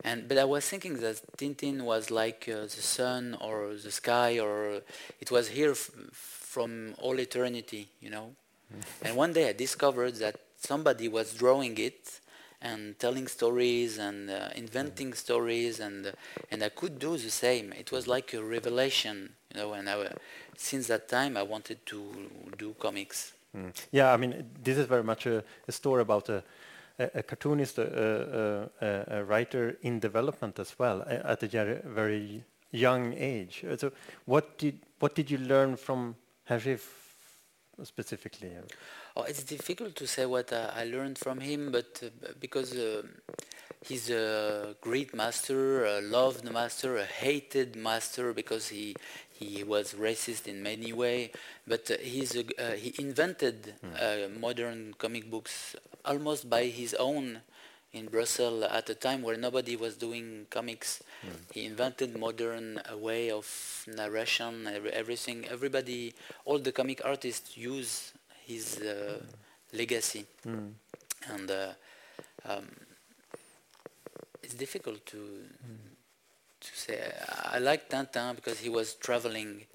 And 0.04 0.28
but 0.28 0.38
I 0.38 0.44
was 0.44 0.64
thinking 0.66 0.94
that 1.00 1.20
Tintin 1.36 1.82
was 1.82 2.10
like 2.10 2.48
uh, 2.48 2.62
the 2.62 2.82
sun 2.82 3.36
or 3.40 3.74
the 3.74 3.90
sky, 3.90 4.38
or 4.38 4.80
it 5.20 5.30
was 5.30 5.48
here 5.48 5.72
f- 5.72 5.90
from 6.12 6.94
all 6.98 7.18
eternity, 7.20 7.88
you 8.00 8.10
know. 8.10 8.34
and 9.02 9.16
one 9.16 9.32
day 9.32 9.48
I 9.48 9.52
discovered 9.52 10.14
that 10.16 10.36
somebody 10.56 11.08
was 11.08 11.34
drawing 11.34 11.76
it 11.78 12.20
and 12.62 12.98
telling 12.98 13.26
stories 13.26 13.98
and 13.98 14.30
uh, 14.30 14.48
inventing 14.54 15.14
stories, 15.14 15.80
and 15.80 16.06
uh, 16.06 16.12
and 16.50 16.62
I 16.62 16.68
could 16.70 16.98
do 16.98 17.16
the 17.16 17.30
same. 17.30 17.72
It 17.72 17.90
was 17.92 18.06
like 18.06 18.34
a 18.34 18.42
revelation, 18.42 19.30
you 19.52 19.60
know. 19.60 19.72
And 19.72 19.88
I, 19.88 19.96
wa- 19.96 20.18
since 20.56 20.86
that 20.88 21.08
time, 21.08 21.36
I 21.36 21.42
wanted 21.42 21.84
to 21.86 22.02
do 22.58 22.74
comics. 22.78 23.32
Mm. 23.56 23.72
Yeah, 23.90 24.12
I 24.12 24.16
mean, 24.16 24.44
this 24.62 24.78
is 24.78 24.86
very 24.86 25.02
much 25.02 25.26
a, 25.26 25.42
a 25.66 25.72
story 25.72 26.02
about 26.02 26.28
a, 26.28 26.42
a, 27.14 27.22
cartoonist, 27.22 27.78
a, 27.78 28.70
a, 28.80 29.18
a, 29.18 29.24
writer 29.24 29.76
in 29.82 30.00
development 30.00 30.58
as 30.58 30.78
well 30.78 31.02
at 31.06 31.42
a 31.42 31.82
very 31.84 32.44
young 32.70 33.14
age. 33.14 33.64
Uh, 33.64 33.76
So, 33.76 33.92
what 34.26 34.58
did 34.58 34.78
what 34.98 35.14
did 35.14 35.30
you 35.30 35.38
learn 35.38 35.76
from 35.76 36.16
Hergé 36.48 36.78
specifically? 37.84 38.52
Oh, 39.16 39.22
it's 39.22 39.42
difficult 39.42 39.96
to 39.96 40.06
say 40.06 40.26
what 40.26 40.52
uh, 40.52 40.70
I 40.74 40.84
learned 40.84 41.18
from 41.18 41.40
him, 41.40 41.72
but 41.72 42.02
uh, 42.02 42.32
because 42.38 42.72
uh, 42.74 43.02
he's 43.86 44.10
a 44.10 44.76
great 44.80 45.14
master, 45.14 45.84
a 45.84 46.00
loved 46.00 46.44
master, 46.50 46.98
a 46.98 47.04
hated 47.04 47.76
master 47.76 48.32
because 48.32 48.68
he 48.68 48.94
he 49.40 49.64
was 49.64 49.94
racist 49.94 50.46
in 50.46 50.62
many 50.62 50.92
way. 50.92 51.32
But 51.66 51.90
uh, 51.90 51.96
he's 52.00 52.36
a, 52.36 52.44
uh, 52.58 52.72
he 52.76 52.94
invented 52.98 53.74
uh, 54.00 54.28
modern 54.38 54.94
comic 54.98 55.30
books 55.30 55.76
almost 56.04 56.48
by 56.48 56.64
his 56.66 56.94
own 56.94 57.40
in 57.92 58.06
Brussels 58.06 58.64
at 58.64 58.88
a 58.90 58.94
time 58.94 59.22
where 59.22 59.36
nobody 59.36 59.76
was 59.76 59.96
doing 59.96 60.46
comics. 60.50 61.02
He 61.52 61.64
invented 61.64 62.16
modern 62.18 62.78
uh, 62.78 62.96
way 62.96 63.30
of 63.30 63.46
narration, 63.88 64.68
everything. 64.92 65.46
Everybody, 65.50 66.14
all 66.44 66.58
the 66.58 66.72
comic 66.72 67.00
artists 67.04 67.56
use 67.56 68.12
his 68.46 68.78
uh, 68.78 69.18
legacy, 69.72 70.26
and 71.28 71.50
uh, 71.50 71.72
um, 72.46 72.66
it's 74.42 74.54
difficult 74.54 75.04
to 75.06 75.18
to 76.60 76.68
say. 76.74 77.12
I 77.44 77.58
like 77.58 77.88
Tintin 77.88 78.36
because 78.36 78.58
he 78.60 78.68
was 78.68 78.94
traveling, 78.94 79.66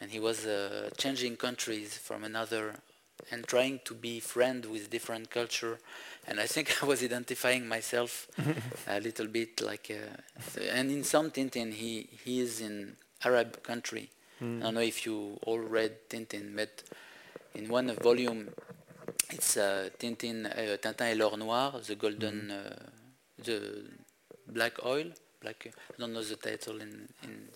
and 0.00 0.10
he 0.10 0.20
was 0.20 0.46
uh, 0.46 0.90
changing 0.96 1.36
countries 1.36 1.96
from 1.96 2.24
another, 2.24 2.74
and 3.30 3.46
trying 3.46 3.80
to 3.84 3.94
be 3.94 4.20
friend 4.20 4.64
with 4.66 4.90
different 4.90 5.30
culture. 5.30 5.78
And 6.26 6.40
I 6.40 6.46
think 6.46 6.66
I 6.82 6.86
was 6.86 7.02
identifying 7.02 7.66
myself 7.66 8.28
a 8.86 9.00
little 9.00 9.26
bit 9.26 9.60
like. 9.60 9.90
Uh, 9.90 10.60
and 10.72 10.90
in 10.90 11.04
some 11.04 11.30
Tintin, 11.30 11.72
he 11.72 12.08
he 12.24 12.40
is 12.40 12.60
in 12.60 12.96
Arab 13.24 13.62
country. 13.62 14.10
I 14.40 14.44
don't 14.44 14.74
know 14.74 14.80
if 14.80 15.06
you 15.06 15.38
all 15.46 15.58
read 15.60 15.92
Tintin, 16.10 16.54
but 16.56 16.82
in 17.54 17.68
one 17.68 17.94
volume, 18.02 18.50
it's 19.30 19.56
uh, 19.56 19.88
Tintin, 19.98 20.46
uh, 20.46 20.76
Tintin 20.76 21.06
et 21.06 21.14
l'or 21.14 21.36
noir, 21.38 21.80
the 21.86 21.94
golden, 21.94 22.50
uh, 22.50 22.76
the 23.42 23.84
black 24.48 24.84
oil. 24.84 25.06
Black, 25.44 25.66
I 25.66 26.00
don't 26.00 26.14
know 26.14 26.22
the 26.22 26.36
title 26.36 26.80
in, 26.80 27.06
in 27.22 27.48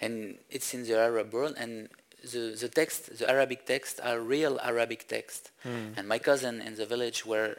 and 0.00 0.38
it's 0.48 0.72
in 0.72 0.84
the 0.84 0.96
Arab 0.98 1.34
world. 1.34 1.54
And 1.58 1.90
the, 2.32 2.56
the 2.58 2.68
text, 2.68 3.18
the 3.18 3.28
Arabic 3.28 3.66
text, 3.66 4.00
are 4.02 4.18
real 4.20 4.58
Arabic 4.62 5.06
text. 5.06 5.50
And 5.96 6.08
my 6.08 6.18
cousin 6.18 6.62
in 6.62 6.76
the 6.76 6.86
village 6.86 7.26
were 7.26 7.56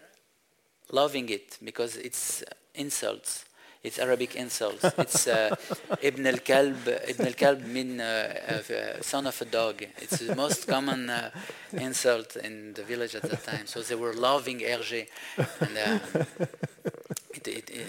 loving 0.91 1.29
it 1.29 1.59
because 1.63 1.95
it's 1.95 2.43
insults. 2.73 3.45
It's 3.83 3.99
Arabic 3.99 4.35
insults. 4.35 4.83
It's 4.97 5.27
uh, 5.27 5.55
Ibn 6.01 6.25
al-Kalb, 6.25 6.87
Ibn 7.07 7.27
al-Kalb 7.27 7.61
mean 7.65 8.01
uh, 8.01 8.61
uh, 8.69 9.01
son 9.01 9.27
of 9.27 9.39
a 9.41 9.45
dog. 9.45 9.83
It's 9.97 10.19
the 10.19 10.35
most 10.35 10.67
common 10.67 11.09
uh, 11.09 11.29
insult 11.73 12.35
in 12.35 12.73
the 12.73 12.83
village 12.83 13.13
at 13.15 13.23
that 13.23 13.43
time. 13.43 13.67
So 13.67 13.81
they 13.81 13.95
were 13.95 14.13
loving 14.13 14.59
Hergé. 14.59 15.07
And, 15.37 15.77
uh, 15.77 15.99
it, 17.33 17.47
it, 17.47 17.69
it, 17.69 17.87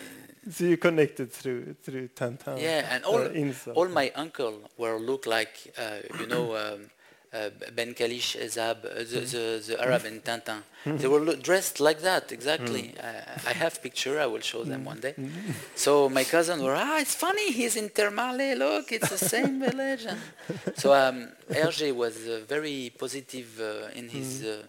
So 0.51 0.65
you 0.65 0.77
connected 0.77 1.31
through 1.33 1.75
through 1.85 2.09
Tintin. 2.09 2.59
yeah, 2.61 2.89
and 2.95 3.05
all, 3.05 3.23
uh, 3.23 3.75
all 3.75 3.89
my 3.89 4.11
uncle 4.17 4.55
were 4.77 4.99
look 4.99 5.27
like, 5.27 5.55
uh, 5.79 5.99
you 6.21 6.27
know, 6.27 6.57
um, 6.57 6.91
uh, 7.33 7.49
Ben 7.77 7.95
Kalish 7.95 8.37
Ezab, 8.37 8.85
uh, 8.85 8.99
the, 8.99 9.21
the, 9.35 9.63
the 9.67 9.81
Arab 9.81 10.05
in 10.05 10.21
Tintin. 10.21 10.63
They 10.85 11.07
were 11.09 11.21
lo- 11.21 11.37
dressed 11.37 11.79
like 11.81 12.01
that, 12.03 12.33
exactly. 12.33 12.93
Uh, 12.99 13.49
I 13.51 13.53
have 13.53 13.81
picture, 13.81 14.21
I 14.21 14.27
will 14.27 14.41
show 14.41 14.65
them 14.65 14.85
one 14.85 14.99
day. 15.01 15.15
So 15.77 16.09
my 16.09 16.25
cousin 16.25 16.61
were, 16.63 16.75
ah, 16.75 16.99
it's 16.99 17.15
funny, 17.15 17.53
he's 17.53 17.77
in 17.77 17.89
Ter 17.91 18.11
Maaleh, 18.11 18.59
look, 18.59 18.91
it's 18.91 19.09
the 19.11 19.19
same 19.35 19.61
village. 19.61 20.05
And 20.07 20.19
so 20.77 20.93
um, 20.93 21.29
Hergé 21.51 21.95
was 21.95 22.17
uh, 22.27 22.41
very 22.49 22.93
positive 22.99 23.49
uh, 23.61 23.99
in 23.99 24.09
his 24.09 24.43
uh, 24.45 24.63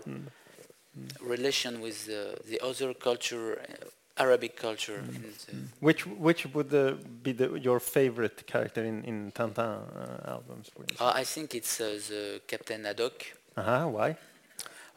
relation 1.21 1.81
with 1.81 2.07
uh, 2.09 2.35
the 2.49 2.59
other 2.61 2.93
culture, 2.93 3.59
uh, 3.59 3.85
Arabic 4.17 4.55
culture. 4.55 4.99
in 4.99 5.21
the- 5.23 5.55
Which 5.79 6.05
which 6.05 6.45
would 6.53 6.73
uh, 6.73 6.93
be 7.23 7.33
the, 7.33 7.59
your 7.59 7.79
favorite 7.79 8.45
character 8.45 8.83
in 8.85 9.03
in 9.03 9.31
Tintin 9.31 9.59
uh, 9.67 10.31
albums? 10.35 10.69
Uh, 10.99 11.11
I 11.21 11.23
think 11.25 11.53
it's 11.55 11.79
uh, 11.81 11.99
the 12.09 12.41
Captain 12.47 12.83
Haddock. 12.85 13.25
Uh-huh, 13.57 13.87
why? 13.87 14.17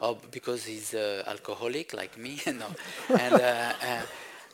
Oh, 0.00 0.18
because 0.30 0.64
he's 0.64 0.92
uh, 0.94 1.22
alcoholic 1.26 1.92
like 1.94 2.18
me. 2.18 2.40
no, 2.46 2.66
and 3.18 3.34
uh, 3.34 3.72
uh, 3.82 4.02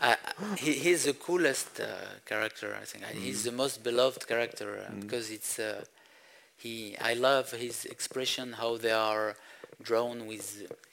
uh, 0.01 0.17
he, 0.57 0.73
he's 0.73 1.05
the 1.05 1.15
coolest 1.15 1.81
uh, 1.81 1.87
character. 2.25 2.77
I 2.81 2.85
think 2.85 3.05
he's 3.25 3.43
the 3.43 3.53
most 3.53 3.83
beloved 3.83 4.27
character 4.27 4.69
uh, 4.87 4.95
because 5.01 5.31
it's 5.31 5.59
uh, 5.59 5.85
he. 6.57 6.97
I 7.01 7.15
love 7.15 7.51
his 7.51 7.85
expression, 7.87 8.53
how 8.53 8.77
they 8.77 8.93
are 8.93 9.35
drawn 9.83 10.27
with. 10.29 10.47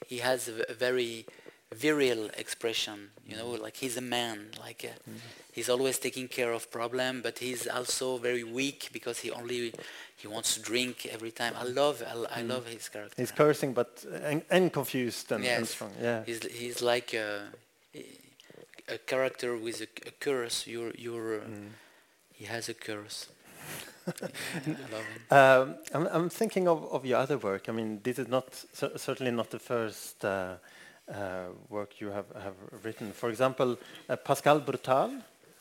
He 0.08 0.18
has 0.18 0.48
a 0.48 0.74
very 0.74 1.26
virile 1.74 2.30
expression. 2.36 3.10
You 3.26 3.36
know, 3.36 3.50
like 3.50 3.76
he's 3.76 3.96
a 3.96 4.00
man. 4.00 4.50
Like 4.58 4.84
uh, 4.84 5.10
he's 5.52 5.68
always 5.68 5.98
taking 5.98 6.28
care 6.28 6.52
of 6.52 6.70
problem, 6.70 7.22
but 7.22 7.38
he's 7.38 7.66
also 7.66 8.16
very 8.18 8.44
weak 8.44 8.88
because 8.92 9.18
he 9.20 9.30
only 9.30 9.72
he 10.16 10.28
wants 10.28 10.54
to 10.54 10.60
drink 10.62 11.06
every 11.12 11.30
time. 11.30 11.54
I 11.56 11.64
love 11.64 12.02
I, 12.06 12.40
I 12.40 12.42
love 12.42 12.66
his 12.66 12.88
character. 12.88 13.14
He's 13.16 13.32
cursing, 13.32 13.72
but 13.72 14.04
and, 14.24 14.42
and 14.50 14.72
confused 14.72 15.32
and, 15.32 15.44
and 15.44 15.66
strong. 15.68 15.92
Yeah. 16.02 16.24
He's 16.24 16.40
he's 16.46 16.82
like 16.82 17.14
a, 17.14 17.48
a 18.88 18.98
character 19.06 19.56
with 19.56 19.80
a, 19.80 19.88
a 20.08 20.12
curse. 20.18 20.66
You're 20.66 20.92
you're. 20.96 21.40
Uh, 21.40 21.44
Mm. 21.46 21.68
He 22.32 22.46
has 22.46 22.70
a 22.70 22.74
curse. 22.74 23.28
Yeah, 24.06 24.12
I 24.66 24.92
love 24.94 25.04
him. 25.12 25.20
Um, 25.30 25.74
I'm, 25.92 26.06
I'm 26.16 26.30
thinking 26.30 26.66
of, 26.68 26.84
of 26.90 27.04
your 27.04 27.18
other 27.18 27.36
work. 27.36 27.68
I 27.68 27.72
mean, 27.72 28.00
this 28.02 28.18
is 28.18 28.28
not 28.28 28.46
cer- 28.72 28.96
certainly 28.96 29.30
not 29.30 29.50
the 29.50 29.58
first 29.58 30.24
uh, 30.24 30.54
work 31.68 32.00
you 32.00 32.08
have, 32.08 32.26
have 32.42 32.54
written. 32.82 33.12
For 33.12 33.30
example, 33.30 33.78
uh, 34.08 34.16
Pascal 34.16 34.60
Brutal. 34.60 35.10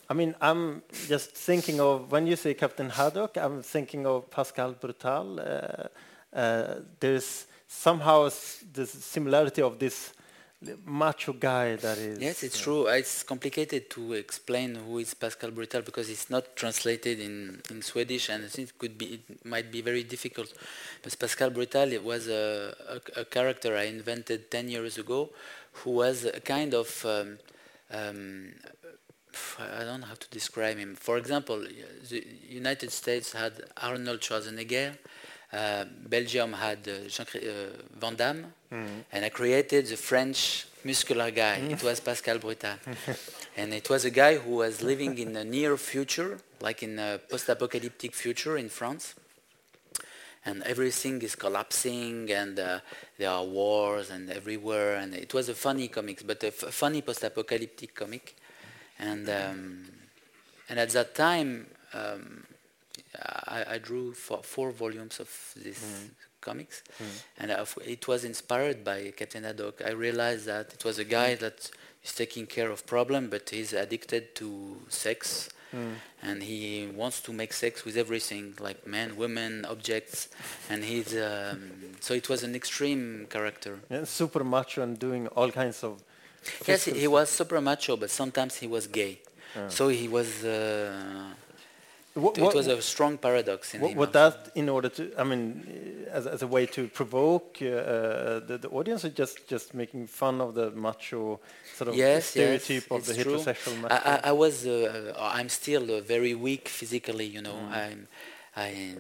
I 0.10 0.14
mean, 0.14 0.36
I'm 0.42 0.82
just 1.08 1.32
thinking 1.32 1.80
of 1.80 2.12
when 2.12 2.28
you 2.28 2.36
say 2.36 2.54
Captain 2.54 2.90
Haddock, 2.90 3.38
I'm 3.38 3.62
thinking 3.62 4.06
of 4.08 4.30
Pascal 4.32 4.74
Brutal, 4.74 5.40
uh, 5.40 6.36
uh, 6.36 6.76
there's 7.00 7.46
somehow 7.68 8.30
this 8.74 8.92
similarity 8.92 9.62
of 9.62 9.78
this 9.78 10.14
macho 10.86 11.34
guy 11.34 11.76
that 11.78 11.98
is. 11.98 12.20
Yes, 12.20 12.44
it's 12.44 12.60
uh, 12.62 12.64
true. 12.64 12.88
It's 12.88 13.24
complicated 13.24 13.90
to 13.92 14.14
explain 14.14 14.76
who 14.76 14.98
is 15.00 15.14
Pascal 15.14 15.52
Brutal 15.52 15.82
because 15.82 16.10
it's 16.10 16.30
not 16.30 16.56
translated 16.56 17.20
in, 17.20 17.62
in 17.70 17.82
Swedish, 17.82 18.30
and 18.30 18.46
I 18.46 18.48
think 18.48 18.70
it 18.70 18.78
could 18.78 18.98
be 18.98 19.06
it 19.28 19.46
might 19.46 19.72
be 19.72 19.82
very 19.82 20.04
difficult. 20.04 20.54
But 21.02 21.18
Pascal 21.18 21.50
Brutal 21.50 21.94
it 21.94 22.04
was 22.04 22.28
a, 22.28 22.76
a, 22.90 23.22
a 23.22 23.26
character 23.26 23.76
I 23.78 23.84
invented 23.84 24.52
ten 24.52 24.70
years 24.70 24.98
ago, 24.98 25.30
who 25.74 25.92
was 25.92 26.26
a 26.26 26.40
kind 26.42 26.74
of 26.74 27.06
um, 27.06 27.40
um, 27.92 28.54
I 29.60 29.84
don't 29.84 30.02
know 30.02 30.08
how 30.08 30.16
to 30.16 30.30
describe 30.30 30.78
him. 30.78 30.96
For 30.96 31.18
example, 31.18 31.66
the 32.10 32.26
United 32.50 32.92
States 32.92 33.32
had 33.32 33.54
Arnold 33.78 34.20
Schwarzenegger. 34.22 34.98
Uh, 35.52 35.84
Belgium 36.08 36.54
had 36.54 36.88
uh, 36.88 37.08
Jean 37.08 37.26
uh, 37.36 37.70
Van 38.00 38.16
Damme, 38.16 38.46
and 39.12 39.26
I 39.26 39.30
created 39.30 39.88
the 39.88 39.98
French 39.98 40.68
muscular 40.84 41.32
guy. 41.32 41.56
It 41.72 41.82
was 41.84 42.00
Pascal 42.00 42.38
Brutal, 42.38 42.76
and 43.58 43.74
it 43.74 43.90
was 43.90 44.06
a 44.06 44.12
guy 44.12 44.36
who 44.38 44.58
was 44.58 44.84
living 44.84 45.18
in 45.18 45.34
the 45.34 45.44
near 45.44 45.76
future, 45.78 46.38
like 46.62 46.84
in 46.84 47.00
a 47.00 47.20
post-apocalyptic 47.30 48.14
future 48.14 48.58
in 48.58 48.70
France, 48.70 49.16
and 50.46 50.62
everything 50.64 51.20
is 51.24 51.36
collapsing, 51.36 52.30
and 52.32 52.60
uh, 52.60 52.80
there 53.18 53.32
are 53.32 53.44
wars 53.44 54.12
and 54.12 54.30
everywhere, 54.30 54.98
and 54.98 55.16
it 55.16 55.34
was 55.34 55.50
a 55.50 55.56
funny 55.56 55.88
comic, 55.88 56.28
but 56.28 56.44
a 56.44 56.48
f- 56.48 56.72
funny 56.74 57.02
post-apocalyptic 57.02 57.96
comic, 57.96 58.36
and 59.00 59.28
um, 59.30 59.86
and 60.70 60.78
at 60.80 60.90
that 60.92 61.16
time. 61.16 61.66
Um, 61.94 62.46
I, 63.16 63.66
I 63.76 63.78
drew 63.80 64.14
four, 64.14 64.42
four 64.44 64.72
volumes 64.72 65.20
of 65.20 65.30
this 65.56 65.84
comics, 66.42 66.84
and 67.38 67.52
uh, 67.52 67.66
it 67.86 68.08
was 68.08 68.24
inspired 68.24 68.84
by 68.84 69.12
Captain 69.18 69.44
Haddock. 69.44 69.82
I 69.86 69.92
realized 69.92 70.46
that 70.46 70.74
it 70.74 70.86
was 70.86 71.00
a 71.00 71.04
guy 71.04 71.36
that 71.36 71.70
is 72.04 72.14
taking 72.14 72.46
care 72.48 72.70
of 72.70 72.86
problem, 72.86 73.30
but 73.30 73.50
he's 73.50 73.74
addicted 73.74 74.36
to 74.36 74.78
sex, 74.90 75.50
and 76.24 76.42
he 76.44 76.88
wants 76.96 77.20
to 77.22 77.32
make 77.34 77.52
sex 77.54 77.84
with 77.86 77.96
everything, 77.98 78.54
like 78.60 78.88
men, 78.88 79.16
women, 79.18 79.66
objects, 79.66 80.30
and 80.70 80.84
he's 80.84 81.16
um, 81.16 81.72
so 82.00 82.14
it 82.14 82.28
was 82.30 82.44
an 82.44 82.56
extreme 82.56 83.28
character. 83.30 83.80
yeah, 83.90 84.04
super 84.06 84.44
macho 84.44 84.82
and 84.84 84.98
doing 84.98 85.28
all 85.36 85.52
kinds 85.52 85.84
of. 85.84 86.02
Yes, 86.66 86.86
he, 86.86 86.92
he 86.92 87.08
was 87.08 87.30
super 87.30 87.60
macho, 87.62 87.98
but 87.98 88.10
sometimes 88.10 88.56
he 88.56 88.68
was 88.68 88.88
gay. 88.88 89.20
So 89.68 89.90
he 89.90 90.08
was. 90.08 90.44
Uh, 90.44 91.34
What, 92.22 92.38
it 92.38 92.54
was 92.54 92.68
a 92.68 92.82
strong 92.82 93.18
paradox 93.18 93.74
in 93.74 93.82
What, 93.82 93.96
what 93.96 94.14
that 94.14 94.52
in 94.56 94.70
order 94.70 94.90
to, 94.90 95.12
I 95.18 95.24
mean, 95.24 96.06
as, 96.12 96.26
as 96.28 96.42
a 96.42 96.48
way 96.48 96.66
to 96.68 96.88
provoke 96.88 97.58
uh, 97.62 97.66
uh, 97.66 98.40
the, 98.40 98.58
the 98.58 98.70
audience, 98.70 99.06
or 99.06 99.10
just 99.10 99.48
just 99.48 99.74
making 99.74 100.08
fun 100.08 100.42
of 100.42 100.54
the 100.54 100.72
macho 100.72 101.40
sort 101.76 101.90
of 101.90 101.96
yes, 101.96 102.26
stereotype 102.26 102.88
yes, 102.90 102.92
of 102.92 103.06
the 103.06 103.24
true. 103.24 103.38
heterosexual 103.38 103.78
I, 103.78 103.82
macho? 103.82 103.96
I, 104.06 104.20
I 104.24 104.32
was, 104.32 104.66
uh, 104.66 105.14
I'm 105.20 105.50
still 105.50 105.92
uh, 105.92 106.02
very 106.02 106.36
weak 106.36 106.68
physically, 106.68 107.26
you 107.26 107.42
know. 107.42 107.56
Mm. 107.56 107.72
I'm, 107.72 108.08
I, 108.56 108.96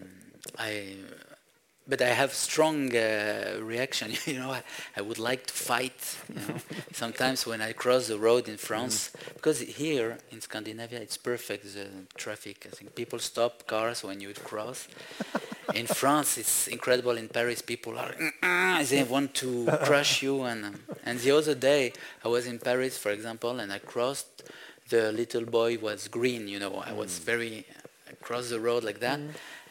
I, 0.57 0.95
but 1.89 2.01
I 2.01 2.09
have 2.21 2.33
strong 2.33 2.95
uh, 2.95 3.57
reaction. 3.61 4.11
You 4.25 4.39
know, 4.39 4.51
I, 4.51 4.61
I 4.95 5.01
would 5.01 5.17
like 5.19 5.47
to 5.47 5.53
fight. 5.53 5.99
You 6.29 6.35
know, 6.47 6.55
sometimes 6.93 7.45
when 7.47 7.61
I 7.61 7.73
cross 7.73 8.07
the 8.07 8.17
road 8.19 8.47
in 8.47 8.57
France, 8.57 9.09
Mm. 9.09 9.33
because 9.35 9.59
here 9.61 10.17
in 10.31 10.41
Scandinavia 10.41 10.99
it's 10.99 11.17
perfect 11.17 11.63
the 11.73 11.87
traffic. 12.15 12.57
I 12.71 12.75
think 12.75 12.95
people 12.95 13.19
stop 13.19 13.65
cars 13.67 14.03
when 14.03 14.21
you 14.21 14.33
cross. 14.51 14.87
in 15.73 15.87
France, 16.01 16.37
it's 16.37 16.67
incredible. 16.67 17.17
In 17.17 17.27
Paris, 17.29 17.61
people 17.61 17.97
are 17.97 18.13
they 18.91 19.03
want 19.03 19.33
to 19.35 19.65
crush 19.83 20.21
you. 20.23 20.43
And 20.43 20.65
um, 20.65 20.75
and 21.05 21.19
the 21.19 21.31
other 21.31 21.55
day, 21.55 21.93
I 22.23 22.27
was 22.27 22.45
in 22.45 22.59
Paris, 22.59 22.97
for 22.97 23.11
example, 23.11 23.59
and 23.59 23.71
I 23.73 23.79
crossed. 23.79 24.43
The 24.89 25.11
little 25.11 25.45
boy 25.45 25.77
was 25.77 26.07
green. 26.07 26.47
You 26.47 26.59
know, 26.59 26.83
I 26.85 26.93
was 26.93 27.19
very. 27.19 27.65
I 28.09 28.13
crossed 28.25 28.49
the 28.49 28.59
road 28.59 28.83
like 28.83 28.99
that, 29.01 29.19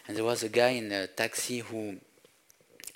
and 0.06 0.16
there 0.16 0.24
was 0.24 0.42
a 0.44 0.48
guy 0.48 0.72
in 0.80 0.92
a 0.92 1.06
taxi 1.08 1.58
who 1.58 1.96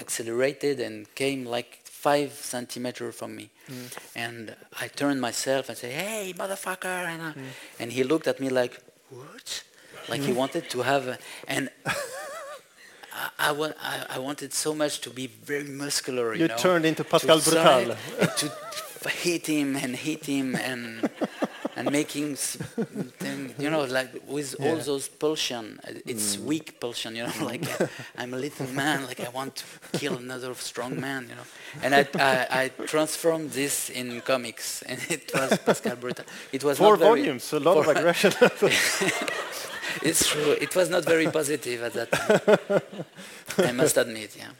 accelerated 0.05 0.77
and 0.87 0.95
came 1.23 1.41
like 1.57 1.71
five 2.09 2.31
centimeter 2.55 3.07
from 3.19 3.31
me. 3.41 3.47
Mm. 3.71 3.89
And 4.25 4.41
I 4.85 4.87
turned 5.01 5.21
myself 5.29 5.63
and 5.69 5.77
said, 5.81 5.93
"Hey, 6.03 6.25
motherfucker!" 6.43 6.99
And, 7.13 7.21
uh, 7.29 7.33
mm. 7.33 7.51
and 7.81 7.89
he 7.97 8.03
looked 8.13 8.27
at 8.33 8.37
me 8.43 8.49
like, 8.61 8.75
"What?" 9.19 9.49
Like 10.11 10.23
he 10.29 10.33
mm. 10.33 10.43
wanted 10.43 10.65
to 10.75 10.79
have, 10.83 11.05
a, 11.15 11.17
and 11.55 11.63
I, 13.23 13.49
I, 13.49 13.53
wa- 13.53 13.79
I, 13.93 13.97
I 14.17 14.19
wanted 14.19 14.51
so 14.53 14.71
much 14.83 14.95
to 15.05 15.11
be 15.11 15.27
very 15.27 15.69
muscular. 15.85 16.35
You, 16.35 16.43
You 16.43 16.49
know, 16.49 16.57
turned 16.57 16.85
into 16.91 17.05
Pascal 17.05 17.41
try 17.41 17.85
Brutal. 17.85 17.97
to 18.41 19.09
hit 19.09 19.47
him 19.47 19.77
and 19.77 19.97
hit 19.97 20.27
him 20.27 20.57
and 20.57 21.09
and 21.77 21.91
making 21.91 22.37
thing, 22.37 23.55
you 23.59 23.71
know 23.71 23.85
like 23.85 24.11
with 24.27 24.55
all 24.61 24.77
those 24.77 25.09
pulsion 25.09 25.79
uh, 25.85 25.93
it's 26.07 26.39
weak 26.39 26.81
pulsion 26.81 27.17
you 27.17 27.25
know 27.25 27.33
like 27.53 27.65
uh, 27.81 27.87
i'm 28.19 28.35
a 28.35 28.37
little 28.37 28.67
man 28.69 29.07
like 29.07 29.21
i 29.21 29.29
want 29.29 29.57
to 29.57 29.99
kill 29.99 30.17
another 30.17 30.55
strong 30.55 31.01
man 31.01 31.23
you 31.29 31.35
know. 31.35 31.47
And 31.83 31.95
i 31.95 32.07
i, 32.15 32.63
I 32.63 32.69
transformed 32.87 33.51
this 33.53 33.91
in 33.91 34.21
comics 34.21 34.83
and 34.89 34.99
it 35.09 35.31
was 35.35 35.59
pascal 35.59 35.97
brutal 35.97 36.25
it 36.53 36.63
was 36.65 36.79
Four 36.79 36.97
volumes, 36.97 37.53
a 37.53 37.61
lot 37.61 37.77
of 37.79 37.89
aggression. 37.89 38.33
it's 40.03 40.27
true 40.29 40.53
it 40.61 40.75
was 40.75 40.89
not 40.91 41.05
very 41.05 41.29
positive 41.29 41.83
at 41.83 41.93
that 41.93 42.11
time 42.13 43.69
i 43.69 43.73
must 43.73 43.97
admit 43.97 44.37
yeah. 44.37 44.53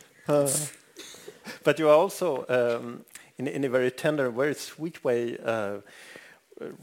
But 1.65 1.79
you 1.79 1.89
are 1.89 1.97
also, 1.97 2.45
um, 2.49 3.05
in, 3.39 3.47
in 3.47 3.65
a 3.65 3.69
very 3.69 3.91
tender, 3.91 4.31
very 4.31 4.55
sweet 4.55 5.03
way, 5.05 5.37
uh, 5.45 5.79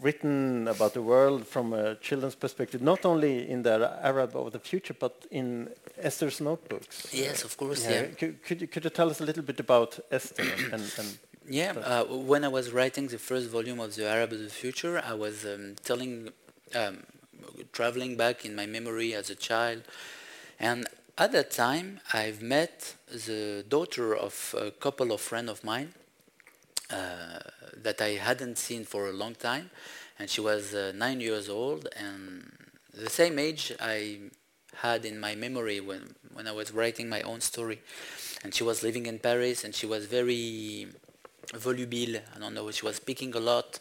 written 0.01 0.67
about 0.67 0.93
the 0.93 1.01
world 1.01 1.47
from 1.47 1.73
a 1.73 1.95
children's 1.95 2.35
perspective, 2.35 2.81
not 2.81 3.05
only 3.05 3.49
in 3.49 3.63
the 3.63 3.75
Arab 4.01 4.35
of 4.35 4.51
the 4.51 4.59
future, 4.59 4.95
but 4.99 5.25
in 5.31 5.69
Esther's 5.97 6.39
notebooks. 6.41 7.07
yes 7.13 7.43
of 7.43 7.55
course 7.57 7.83
yeah, 7.83 8.03
Could, 8.19 8.43
could, 8.43 8.61
you, 8.61 8.67
could 8.67 8.83
you 8.83 8.89
tell 8.89 9.09
us 9.09 9.19
a 9.21 9.25
little 9.29 9.43
bit 9.43 9.59
about 9.59 9.99
Esther 10.11 10.43
and, 10.73 10.83
and 10.99 11.17
Yeah, 11.49 11.71
uh, 11.71 12.03
when 12.31 12.43
I 12.43 12.51
was 12.59 12.71
writing 12.71 13.07
the 13.07 13.17
first 13.17 13.49
volume 13.49 13.79
of 13.79 13.95
the 13.95 14.05
Arab 14.07 14.31
of 14.33 14.39
the 14.39 14.49
Future, 14.63 15.01
I 15.03 15.15
was 15.25 15.45
um, 15.45 15.75
telling, 15.83 16.29
um, 16.75 16.95
traveling 17.73 18.15
back 18.17 18.45
in 18.45 18.55
my 18.55 18.67
memory 18.67 19.15
as 19.15 19.29
a 19.31 19.35
child, 19.35 19.81
and 20.59 20.79
at 21.17 21.31
that 21.31 21.49
time 21.51 21.87
I've 22.13 22.41
met 22.41 22.95
the 23.27 23.65
daughter 23.67 24.15
of 24.15 24.53
a 24.57 24.69
couple 24.85 25.11
of 25.11 25.21
friends 25.21 25.49
of 25.49 25.63
mine 25.63 25.89
that 26.89 28.01
I 28.01 28.11
hadn't 28.11 28.57
seen 28.57 28.83
for 28.85 29.09
a 29.09 29.13
long 29.13 29.35
time, 29.35 29.69
and 30.17 30.29
she 30.29 30.41
was 30.41 30.73
uh, 30.73 30.91
nine 30.95 31.21
years 31.21 31.49
old 31.49 31.87
and 31.95 32.51
the 32.93 33.09
same 33.09 33.39
age 33.39 33.73
I 33.79 34.19
had 34.75 35.05
in 35.05 35.19
my 35.19 35.35
memory 35.35 35.79
when 35.79 36.15
when 36.33 36.47
I 36.47 36.51
was 36.51 36.71
writing 36.71 37.09
my 37.09 37.21
own 37.21 37.41
story, 37.41 37.79
and 38.43 38.53
she 38.53 38.63
was 38.63 38.83
living 38.83 39.05
in 39.05 39.19
Paris 39.19 39.63
and 39.63 39.73
she 39.75 39.85
was 39.85 40.05
very 40.05 40.87
volubile. 41.53 42.21
I 42.35 42.39
don't 42.39 42.53
know. 42.53 42.69
She 42.71 42.85
was 42.85 42.97
speaking 42.97 43.33
a 43.35 43.39
lot, 43.39 43.79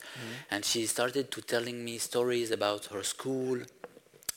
and 0.51 0.65
she 0.65 0.87
started 0.87 1.31
to 1.33 1.41
telling 1.43 1.85
me 1.85 1.99
stories 1.99 2.51
about 2.51 2.87
her 2.87 3.03
school, 3.03 3.59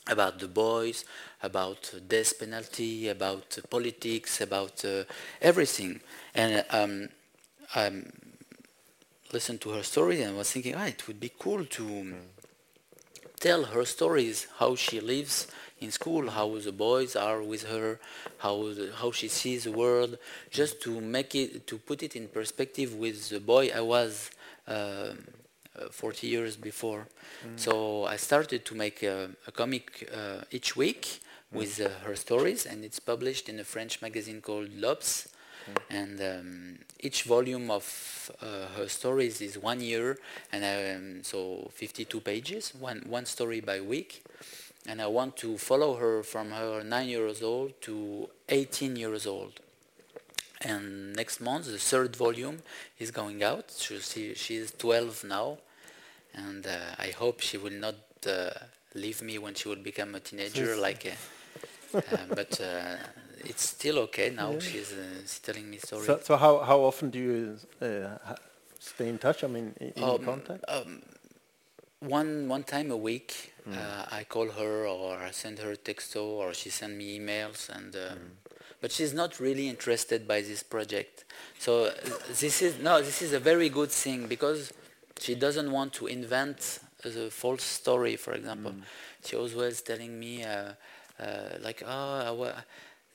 about 0.08 0.38
the 0.38 0.48
boys, 0.48 1.04
about 1.42 1.92
death 2.08 2.38
penalty, 2.38 3.08
about 3.08 3.58
uh, 3.58 3.62
politics, 3.68 4.40
about 4.40 4.84
uh, 4.84 5.04
everything. 5.40 6.00
And 6.34 6.64
um, 6.70 7.08
I 7.74 7.90
listened 9.32 9.60
to 9.62 9.70
her 9.70 9.82
story 9.82 10.22
and 10.22 10.36
was 10.36 10.50
thinking, 10.50 10.74
ah, 10.74 10.86
it 10.86 11.06
would 11.06 11.20
be 11.20 11.32
cool 11.38 11.64
to 11.64 12.14
tell 13.40 13.64
her 13.64 13.84
stories, 13.84 14.46
how 14.58 14.76
she 14.76 15.00
lives 15.00 15.48
in 15.80 15.90
school, 15.90 16.30
how 16.30 16.56
the 16.58 16.70
boys 16.70 17.16
are 17.16 17.42
with 17.42 17.64
her, 17.64 17.98
how 18.38 18.56
the, 18.72 18.92
how 18.94 19.10
she 19.10 19.28
sees 19.28 19.64
the 19.64 19.72
world, 19.72 20.16
just 20.50 20.80
to 20.82 21.00
make 21.00 21.34
it 21.34 21.66
to 21.66 21.76
put 21.78 22.02
it 22.02 22.14
in 22.14 22.28
perspective 22.28 22.94
with 22.94 23.30
the 23.30 23.40
boy 23.40 23.70
I 23.74 23.80
was 23.80 24.30
um, 24.68 25.18
uh, 25.74 25.88
40 25.90 26.26
years 26.26 26.56
before. 26.56 27.08
So 27.56 28.04
I 28.04 28.16
started 28.16 28.64
to 28.66 28.74
make 28.74 29.02
a, 29.02 29.30
a 29.46 29.52
comic 29.52 30.08
uh, 30.14 30.44
each 30.50 30.76
week 30.76 31.20
with 31.50 31.80
uh, 31.80 31.88
her 32.04 32.14
stories, 32.14 32.66
and 32.66 32.84
it's 32.84 33.00
published 33.00 33.48
in 33.48 33.58
a 33.58 33.64
French 33.64 34.00
magazine 34.00 34.40
called 34.40 34.68
L'Obs. 34.74 35.28
And 35.90 36.20
um, 36.20 36.78
each 37.00 37.24
volume 37.24 37.70
of 37.70 38.30
uh, 38.40 38.66
her 38.76 38.88
stories 38.88 39.40
is 39.40 39.58
one 39.58 39.80
year, 39.80 40.18
and 40.52 40.64
um, 40.64 41.24
so 41.24 41.70
52 41.74 42.20
pages, 42.20 42.72
one 42.78 43.02
one 43.06 43.26
story 43.26 43.60
by 43.60 43.80
week. 43.80 44.24
And 44.86 45.00
I 45.00 45.06
want 45.06 45.36
to 45.38 45.58
follow 45.58 45.94
her 45.94 46.22
from 46.24 46.50
her 46.50 46.82
nine 46.82 47.08
years 47.08 47.42
old 47.42 47.80
to 47.82 48.28
18 48.48 48.96
years 48.96 49.26
old. 49.26 49.60
And 50.60 51.14
next 51.14 51.40
month, 51.40 51.66
the 51.66 51.78
third 51.78 52.16
volume 52.16 52.62
is 52.98 53.10
going 53.10 53.42
out. 53.42 53.72
She, 53.76 54.34
she 54.34 54.56
is 54.56 54.72
12 54.78 55.24
now, 55.24 55.58
and 56.34 56.66
uh, 56.66 56.94
I 56.98 57.08
hope 57.10 57.40
she 57.40 57.58
will 57.58 57.72
not 57.72 57.96
uh, 58.26 58.50
leave 58.94 59.22
me 59.22 59.38
when 59.38 59.54
she 59.54 59.68
will 59.68 59.82
become 59.82 60.14
a 60.14 60.20
teenager. 60.20 60.76
Like, 60.80 61.06
uh, 61.94 61.98
uh, 61.98 62.16
but 62.28 62.60
uh, 62.60 62.96
it's 63.44 63.64
still 63.68 63.98
okay 63.98 64.30
now. 64.30 64.58
She's, 64.58 64.92
uh, 64.92 65.20
she's 65.22 65.38
telling 65.40 65.70
me 65.70 65.78
stories. 65.78 66.06
So, 66.06 66.20
so 66.22 66.36
how 66.36 66.58
how 66.60 66.80
often 66.80 67.10
do 67.10 67.18
you 67.18 67.58
uh, 67.80 68.34
stay 68.78 69.08
in 69.08 69.18
touch? 69.18 69.44
I 69.44 69.48
mean, 69.48 69.74
in, 69.80 70.04
Um, 70.04 70.24
contact. 70.24 70.64
um, 70.68 71.02
one 72.00 72.48
one 72.48 72.64
time 72.64 72.90
a 72.90 72.96
week, 72.96 73.52
Hmm. 73.64 73.78
uh, 73.78 74.18
I 74.20 74.24
call 74.24 74.48
her 74.50 74.86
or 74.86 75.16
I 75.28 75.30
send 75.32 75.58
her 75.60 75.70
a 75.72 75.76
texto 75.76 76.24
or 76.24 76.52
she 76.54 76.70
send 76.70 76.96
me 76.98 77.18
emails 77.18 77.68
and. 77.68 77.94
Um, 77.94 78.18
Hmm. 78.18 78.28
But 78.82 78.90
she's 78.90 79.14
not 79.14 79.38
really 79.38 79.68
interested 79.68 80.26
by 80.26 80.42
this 80.42 80.64
project. 80.64 81.24
So 81.60 81.70
uh, 81.84 81.92
this 82.40 82.60
is 82.62 82.72
no, 82.80 83.00
this 83.00 83.22
is 83.22 83.32
a 83.32 83.38
very 83.38 83.68
good 83.68 83.92
thing 83.92 84.26
because 84.26 84.72
she 85.20 85.36
doesn't 85.36 85.70
want 85.70 85.92
to 86.00 86.08
invent 86.08 86.80
a 87.04 87.30
false 87.30 87.62
story. 87.62 88.16
For 88.16 88.32
example, 88.34 88.74
she 89.24 89.36
always 89.36 89.82
telling 89.82 90.18
me 90.18 90.42
uh, 90.42 90.72
uh, 91.20 91.58
like, 91.60 91.84
oh, 91.86 92.52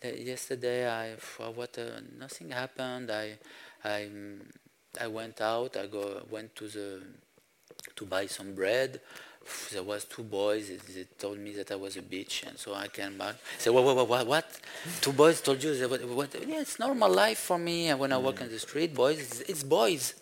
yesterday 0.04 0.88
I 0.88 1.14
uh, 1.14 1.52
what 1.52 1.78
uh, 1.78 2.02
nothing 2.20 2.52
happened. 2.52 3.12
I 3.12 3.38
I 3.84 4.10
mm, 4.12 4.40
I 5.00 5.08
went 5.08 5.42
out. 5.42 5.78
I 5.78 5.88
go 5.88 6.22
went 6.30 6.56
to 6.58 6.68
the 6.68 7.02
to 7.96 8.06
buy 8.06 8.28
some 8.28 8.54
bread. 8.54 9.00
There 9.72 9.84
was 9.84 10.04
two 10.04 10.24
boys. 10.24 10.68
They, 10.68 11.06
told 11.18 11.40
me 11.40 11.54
that 11.54 11.72
I 11.72 11.76
was 11.76 11.96
a 11.96 12.02
bitch, 12.02 12.46
and 12.46 12.58
so 12.58 12.74
I 12.74 12.90
came 12.90 13.18
back. 13.18 13.36
Say, 13.58 13.70
what, 13.70 13.84
what, 13.86 14.08
what, 14.08 14.28
what? 14.28 14.60
Two 15.00 15.14
boys 15.14 15.40
told 15.40 15.64
you 15.64 15.74
that? 15.74 15.90
What, 15.90 16.04
what? 16.06 16.36
Yeah, 16.46 16.60
it's 16.60 16.80
normal 16.80 17.10
life 17.10 17.40
for 17.40 17.58
me. 17.58 17.88
And 17.88 17.98
when 17.98 18.12
I 18.12 18.18
walk 18.18 18.42
in 18.42 18.50
the 18.50 18.60
street, 18.60 18.94
boys, 18.94 19.20
it's, 19.20 19.40
it's 19.42 19.64
boys. 19.64 20.16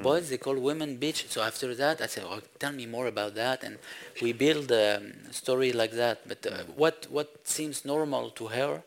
Boys, 0.00 0.30
they 0.30 0.38
call 0.38 0.56
women 0.56 0.96
bitch. 0.96 1.28
So 1.28 1.42
after 1.42 1.74
that, 1.74 2.00
I 2.00 2.06
said, 2.06 2.24
oh, 2.26 2.40
tell 2.58 2.72
me 2.72 2.86
more 2.86 3.08
about 3.08 3.34
that. 3.34 3.62
And 3.62 3.76
we 4.22 4.32
build 4.32 4.72
um, 4.72 5.12
a 5.28 5.32
story 5.32 5.72
like 5.72 5.92
that. 5.92 6.26
But 6.26 6.46
uh, 6.46 6.64
what 6.76 7.06
what 7.10 7.46
seems 7.46 7.84
normal 7.84 8.30
to 8.30 8.46
her, 8.46 8.76
uh, 8.76 8.80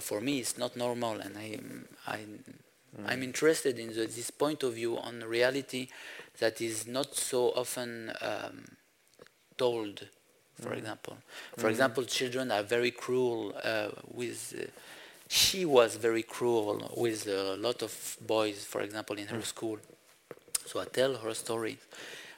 for 0.00 0.20
me, 0.20 0.38
it's 0.38 0.56
not 0.56 0.76
normal. 0.76 1.20
And 1.20 1.36
I, 1.36 1.58
I, 2.06 2.18
I'm 3.06 3.22
interested 3.22 3.78
in 3.78 3.88
the, 3.88 4.06
this 4.06 4.30
point 4.30 4.62
of 4.62 4.74
view 4.74 4.98
on 4.98 5.24
reality 5.24 5.88
that 6.38 6.60
is 6.60 6.86
not 6.86 7.14
so 7.14 7.50
often 7.50 8.12
um, 8.20 8.64
told. 9.56 10.06
For 10.60 10.74
example, 10.74 11.16
for 11.56 11.70
example, 11.70 12.04
children 12.04 12.50
are 12.52 12.62
very 12.62 12.90
cruel 12.90 13.54
uh, 13.64 13.88
with. 14.12 14.54
Uh, 14.58 14.66
she 15.28 15.64
was 15.64 15.94
very 15.96 16.22
cruel 16.22 16.92
with 16.96 17.26
a 17.28 17.56
lot 17.56 17.82
of 17.82 18.16
boys, 18.26 18.64
for 18.64 18.82
example, 18.82 19.16
in 19.16 19.28
her 19.28 19.40
school. 19.42 19.78
So 20.66 20.80
I 20.80 20.84
tell 20.86 21.14
her 21.14 21.34
stories. 21.34 21.78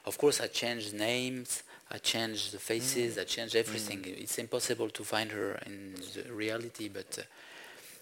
Of 0.05 0.17
course, 0.17 0.39
I 0.41 0.47
change 0.47 0.93
names, 0.93 1.63
I 1.91 1.97
change 1.97 2.51
the 2.51 2.59
faces, 2.59 3.17
I 3.17 3.23
change 3.23 3.55
everything. 3.55 4.03
It's 4.05 4.37
impossible 4.37 4.89
to 4.89 5.03
find 5.03 5.31
her 5.31 5.59
in 5.65 5.95
the 6.13 6.31
reality, 6.33 6.87
but 6.87 7.17
uh, 7.19 7.23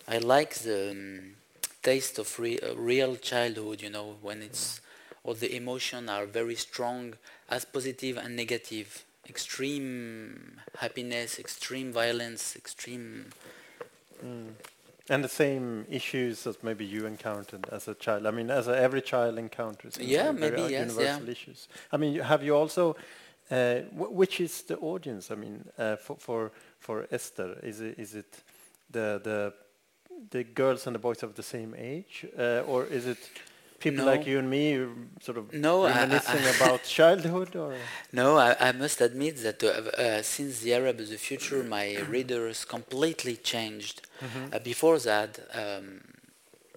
I 0.08 0.18
like 0.18 0.56
the 0.56 0.92
um, 0.92 1.36
taste 1.84 2.20
of 2.20 2.40
re- 2.40 2.60
uh, 2.60 2.76
real 2.76 3.16
childhood. 3.16 3.82
You 3.82 3.90
know, 3.90 4.16
when 4.22 4.42
it's 4.42 4.82
all 5.24 5.34
the 5.34 5.56
emotions 5.56 6.10
are 6.10 6.26
very 6.26 6.56
strong, 6.56 7.14
as 7.50 7.66
positive 7.66 8.18
and 8.18 8.36
negative. 8.36 9.06
Extreme 9.30 10.60
happiness, 10.80 11.40
extreme 11.40 11.94
violence, 11.94 12.56
extreme. 12.56 13.28
And 15.10 15.24
the 15.24 15.30
same 15.30 15.86
issues 15.90 16.44
that 16.44 16.64
maybe 16.64 16.86
you 16.86 17.06
encountered 17.06 17.68
as 17.72 17.88
a 17.88 17.94
child. 17.96 18.26
I 18.26 18.32
mean, 18.32 18.50
as 18.50 18.68
a, 18.68 18.78
every 18.78 19.02
child 19.02 19.38
encounters. 19.38 19.98
Yeah, 20.00 20.32
very 20.32 20.52
maybe, 20.52 20.72
yes, 20.72 20.80
universal 20.80 21.26
yeah. 21.26 21.32
issues. 21.32 21.68
I 21.92 21.98
mean, 21.98 22.20
have 22.20 22.44
you 22.44 22.56
also? 22.56 22.96
Uh, 23.50 23.82
wh- 23.98 24.14
which 24.16 24.40
is 24.40 24.62
the 24.64 24.78
audience? 24.78 25.32
I 25.32 25.36
mean, 25.36 25.66
uh, 25.78 25.98
for 25.98 26.16
for 26.18 26.52
for 26.80 27.08
Esther, 27.12 27.58
is 27.64 27.82
it 27.82 28.00
is 28.00 28.16
it 28.16 28.42
the 28.90 29.20
the 29.24 29.54
the 30.30 30.44
girls 30.44 30.86
and 30.88 30.96
the 30.96 31.00
boys 31.00 31.24
of 31.24 31.34
the 31.36 31.44
same 31.44 31.74
age, 31.78 32.26
uh, 32.38 32.62
or 32.68 32.86
is 32.86 33.06
it 33.08 33.18
people 33.80 34.06
No. 34.06 34.12
like 34.12 34.28
you 34.28 34.38
and 34.40 34.50
me, 34.50 34.86
sort 35.22 35.38
of 35.38 35.52
No, 35.54 35.84
I- 35.84 35.90
I- 35.92 35.96
reminiscing 36.02 36.44
I- 36.46 36.50
about 36.58 36.84
childhood, 36.84 37.56
or? 37.56 37.76
No, 38.14 38.38
I, 38.38 38.56
I 38.70 38.72
must 38.74 39.02
admit 39.02 39.38
that 39.44 39.64
uh, 39.64 39.68
uh, 39.68 40.22
since 40.22 40.60
the 40.60 40.74
Arab 40.76 41.00
is 41.00 41.10
the 41.10 41.18
future, 41.18 41.64
my 41.64 41.98
readers 42.10 42.66
completely 42.66 43.36
changed. 43.38 44.02
Uh, 44.54 44.60
before 44.60 45.00
that, 45.00 45.40
um, 45.54 46.02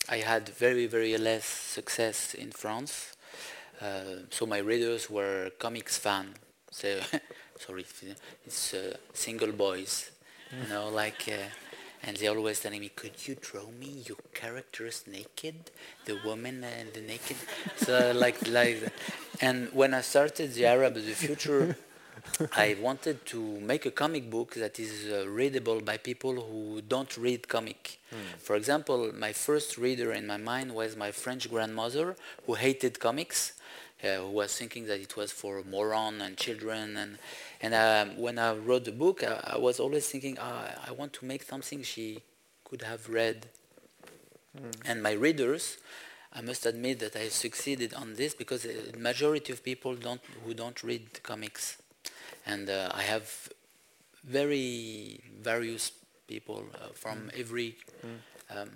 I 0.09 0.19
had 0.19 0.49
very, 0.49 0.87
very 0.87 1.17
less 1.19 1.45
success 1.45 2.35
in 2.35 2.51
France. 2.53 3.13
Uh, 3.81 4.25
so 4.31 4.47
my 4.47 4.59
readers 4.59 5.11
were 5.11 5.51
comics 5.59 5.99
fan. 5.99 6.35
So, 6.71 7.01
sorry, 7.59 7.85
it's 8.47 8.73
uh, 8.75 8.97
single 9.13 9.53
boys, 9.53 10.11
you 10.63 10.69
know, 10.69 10.89
like. 10.89 11.29
Uh, 11.29 11.49
and 12.07 12.17
they 12.17 12.29
always 12.29 12.61
telling 12.61 12.81
me, 12.81 12.91
"Could 12.95 13.17
you 13.27 13.35
draw 13.41 13.67
me 13.81 14.03
your 14.09 14.19
characters 14.33 15.05
naked, 15.07 15.55
the 16.05 16.17
woman 16.25 16.65
and 16.65 16.93
the 16.93 17.01
naked?" 17.01 17.37
So 17.77 18.13
like 18.13 18.47
like, 18.49 18.79
and 19.41 19.73
when 19.73 19.95
I 19.95 20.03
started 20.03 20.53
the 20.55 20.67
Arab 20.67 20.97
of 20.97 21.05
the 21.07 21.15
Future, 21.15 21.77
I 22.53 22.77
wanted 22.81 23.25
to 23.27 23.41
make 23.61 23.87
a 23.87 23.91
comic 23.91 24.31
book 24.31 24.55
that 24.55 24.79
is 24.79 24.93
uh, 25.11 25.29
readable 25.29 25.81
by 25.81 25.97
people 25.97 26.35
who 26.41 26.83
don't 26.83 27.17
read 27.17 27.49
comic. 27.49 27.99
For 28.39 28.55
example, 28.55 29.13
my 29.27 29.33
first 29.33 29.77
reader 29.77 30.13
in 30.13 30.25
my 30.27 30.37
mind 30.37 30.73
was 30.73 30.95
my 30.97 31.11
French 31.11 31.51
grandmother 31.51 32.15
who 32.47 32.55
hated 32.55 33.01
comics. 33.01 33.53
Uh, 34.05 34.19
who 34.19 34.31
was 34.31 34.55
thinking 34.55 34.87
that 34.87 35.01
it 35.01 35.17
was 35.17 35.33
for 35.33 35.63
moron 35.65 36.21
and 36.21 36.37
children. 36.37 36.97
And 36.97 37.19
and 37.63 37.73
um, 37.75 38.19
when 38.19 38.39
I 38.39 38.55
wrote 38.55 38.85
the 38.85 38.93
book 38.93 39.23
I, 39.25 39.55
I 39.55 39.59
was 39.59 39.81
always 39.81 40.07
thinking 40.07 40.37
ah, 40.41 40.69
I 40.87 40.93
want 40.93 41.13
to 41.15 41.25
make 41.25 41.43
something 41.43 41.83
she 41.83 42.23
could 42.65 42.83
have 42.83 43.09
read. 43.09 43.47
And 44.85 45.03
my 45.03 45.13
readers 45.13 45.79
I 46.33 46.41
must 46.41 46.67
admit 46.67 46.99
that 46.99 47.17
I 47.17 47.29
succeeded 47.29 47.95
on 47.95 48.15
this 48.15 48.35
because 48.35 48.65
the 48.65 48.99
majority 48.99 49.53
of 49.53 49.63
people 49.63 49.95
don't 49.95 50.21
who 50.45 50.53
don't 50.53 50.83
read 50.83 51.23
comics. 51.23 51.79
And 52.45 52.69
uh, 52.69 52.91
I 52.93 53.03
have 53.03 53.49
very 54.25 55.21
various 55.41 55.93
people 56.27 56.65
uh, 56.75 56.89
from 56.95 57.31
every 57.37 57.77
um, 58.51 58.71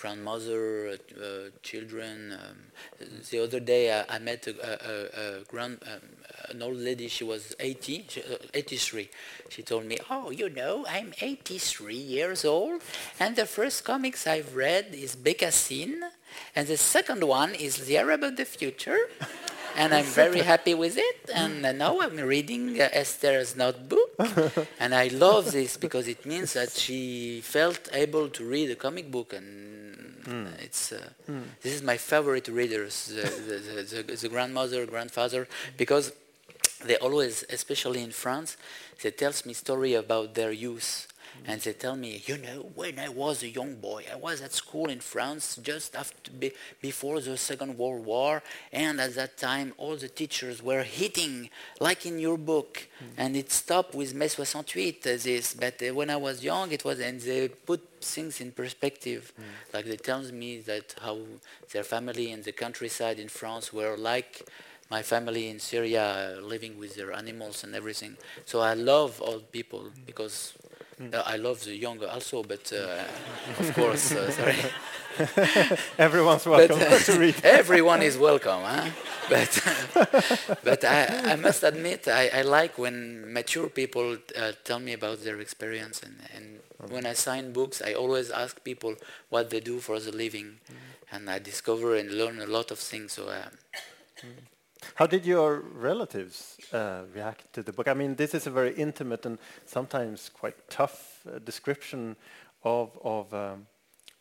grandmother, 0.00 0.88
uh, 0.88 1.22
uh, 1.22 1.50
children. 1.62 2.32
Um, 2.32 2.56
the 3.30 3.42
other 3.42 3.60
day 3.60 3.92
I, 3.92 4.16
I 4.16 4.18
met 4.18 4.46
a, 4.46 4.54
a, 4.62 5.40
a, 5.40 5.44
grand, 5.44 5.78
um, 5.86 6.00
an 6.48 6.62
old 6.62 6.78
lady. 6.78 7.08
She 7.08 7.24
was 7.24 7.54
80, 7.60 8.06
she, 8.08 8.22
uh, 8.22 8.36
83. 8.54 9.10
She 9.50 9.62
told 9.62 9.84
me, 9.84 9.98
"Oh, 10.08 10.30
you 10.30 10.48
know, 10.48 10.86
I'm 10.88 11.12
83 11.20 11.94
years 11.94 12.44
old, 12.44 12.82
and 13.18 13.36
the 13.36 13.46
first 13.46 13.84
comics 13.84 14.26
I've 14.26 14.56
read 14.56 14.86
is 14.92 15.16
Bécassine, 15.16 16.00
and 16.56 16.66
the 16.66 16.76
second 16.76 17.22
one 17.24 17.54
is 17.54 17.86
The 17.86 17.98
Arab 17.98 18.22
of 18.22 18.36
the 18.36 18.44
Future." 18.44 18.98
and 19.76 19.94
I'm 19.94 20.04
very 20.04 20.40
happy 20.40 20.74
with 20.74 20.96
it. 20.98 21.30
And 21.34 21.62
now 21.78 22.00
I'm 22.00 22.16
reading 22.16 22.80
uh, 22.80 22.88
Esther's 22.92 23.56
notebook, 23.56 24.10
and 24.78 24.94
I 24.94 25.08
love 25.08 25.52
this 25.52 25.76
because 25.76 26.08
it 26.08 26.24
means 26.26 26.54
that 26.54 26.70
she 26.70 27.40
felt 27.42 27.88
able 27.92 28.28
to 28.30 28.44
read 28.44 28.70
a 28.70 28.76
comic 28.76 29.10
book, 29.10 29.32
and 29.32 29.79
it's 30.58 30.92
uh, 30.92 31.10
this 31.62 31.74
is 31.74 31.82
my 31.82 31.96
favorite 31.96 32.48
readers, 32.48 33.06
the, 33.06 33.22
the, 33.22 33.58
the, 33.58 34.02
the, 34.02 34.16
the 34.16 34.28
grandmother, 34.28 34.86
grandfather, 34.86 35.48
because 35.76 36.12
they 36.84 36.96
always, 36.96 37.44
especially 37.50 38.02
in 38.02 38.10
France, 38.10 38.56
they 39.02 39.10
tells 39.10 39.44
me 39.46 39.52
story 39.54 39.94
about 39.94 40.34
their 40.34 40.52
youth. 40.52 41.06
And 41.46 41.60
they 41.60 41.72
tell 41.72 41.96
me, 41.96 42.22
you 42.26 42.38
know, 42.38 42.70
when 42.74 42.98
I 42.98 43.08
was 43.08 43.42
a 43.42 43.48
young 43.48 43.76
boy, 43.76 44.04
I 44.12 44.16
was 44.16 44.40
at 44.40 44.52
school 44.52 44.88
in 44.90 45.00
France 45.00 45.58
just 45.62 45.96
after, 45.96 46.30
be, 46.30 46.52
before 46.80 47.20
the 47.20 47.36
Second 47.36 47.78
World 47.78 48.04
War, 48.04 48.42
and 48.72 49.00
at 49.00 49.14
that 49.14 49.36
time 49.36 49.72
all 49.78 49.96
the 49.96 50.08
teachers 50.08 50.62
were 50.62 50.82
hitting, 50.82 51.50
like 51.80 52.06
in 52.06 52.18
your 52.18 52.38
book, 52.38 52.86
and 53.16 53.36
it 53.36 53.50
stopped 53.50 53.94
with 53.94 54.14
Mai 54.14 54.26
68, 54.26 55.06
uh, 55.06 55.10
this, 55.22 55.54
but 55.54 55.82
uh, 55.82 55.94
when 55.94 56.10
I 56.10 56.16
was 56.16 56.42
young, 56.44 56.72
it 56.72 56.84
was, 56.84 57.00
and 57.00 57.20
they 57.20 57.48
put 57.48 57.82
things 58.00 58.40
in 58.40 58.52
perspective. 58.52 59.32
Like 59.72 59.86
they 59.86 59.96
tell 59.96 60.22
me 60.22 60.60
that 60.60 60.94
how 61.00 61.18
their 61.72 61.84
family 61.84 62.30
in 62.32 62.42
the 62.42 62.52
countryside 62.52 63.18
in 63.18 63.28
France 63.28 63.72
were 63.72 63.96
like 63.96 64.48
my 64.90 65.02
family 65.02 65.48
in 65.48 65.60
Syria, 65.60 66.36
uh, 66.38 66.40
living 66.40 66.76
with 66.76 66.96
their 66.96 67.12
animals 67.12 67.62
and 67.62 67.74
everything. 67.74 68.16
So 68.44 68.60
I 68.60 68.74
love 68.74 69.22
old 69.22 69.52
people 69.52 69.90
because 70.04 70.54
uh, 71.12 71.22
I 71.26 71.36
love 71.36 71.64
the 71.64 71.74
younger 71.76 72.08
also, 72.08 72.42
but 72.42 72.72
uh, 72.72 73.04
of 73.58 73.72
course, 73.74 74.14
uh, 74.14 74.30
sorry. 74.38 74.56
Everyone's 75.98 76.44
But 76.54 76.70
welcome 76.70 76.80
uh, 76.80 76.98
to 76.98 77.18
read. 77.18 77.36
everyone 77.44 78.02
is 78.02 78.16
welcome, 78.18 78.62
huh? 78.62 78.90
But 79.28 79.50
but 80.62 80.84
I, 80.84 81.32
I 81.32 81.36
must 81.36 81.62
admit 81.62 82.08
I, 82.08 82.28
I 82.28 82.42
like 82.42 82.78
when 82.78 83.32
mature 83.32 83.68
people 83.68 84.16
uh, 84.36 84.52
tell 84.64 84.78
me 84.78 84.92
about 84.92 85.22
their 85.24 85.40
experience, 85.40 86.02
and, 86.02 86.16
and 86.34 86.60
when 86.90 87.06
I 87.06 87.14
sign 87.14 87.52
books, 87.52 87.82
I 87.84 87.94
always 87.94 88.30
ask 88.30 88.62
people 88.64 88.94
what 89.28 89.50
they 89.50 89.60
do 89.60 89.80
for 89.80 89.98
the 90.00 90.12
living, 90.12 90.58
and 91.12 91.28
I 91.30 91.38
discover 91.38 91.94
and 91.96 92.10
learn 92.12 92.40
a 92.40 92.46
lot 92.46 92.70
of 92.70 92.78
things. 92.78 93.12
So. 93.12 93.28
Uh, 93.28 93.48
How 94.94 95.06
did 95.06 95.26
your 95.26 95.60
relatives 95.60 96.58
uh, 96.72 97.02
react 97.14 97.52
to 97.52 97.62
the 97.62 97.72
book? 97.72 97.88
I 97.88 97.94
mean, 97.94 98.14
this 98.16 98.34
is 98.34 98.46
a 98.46 98.50
very 98.50 98.74
intimate 98.74 99.26
and 99.26 99.38
sometimes 99.66 100.30
quite 100.30 100.56
tough 100.68 101.26
uh, 101.26 101.38
description 101.38 102.16
of 102.64 102.98
of 103.02 103.32
um, 103.34 103.66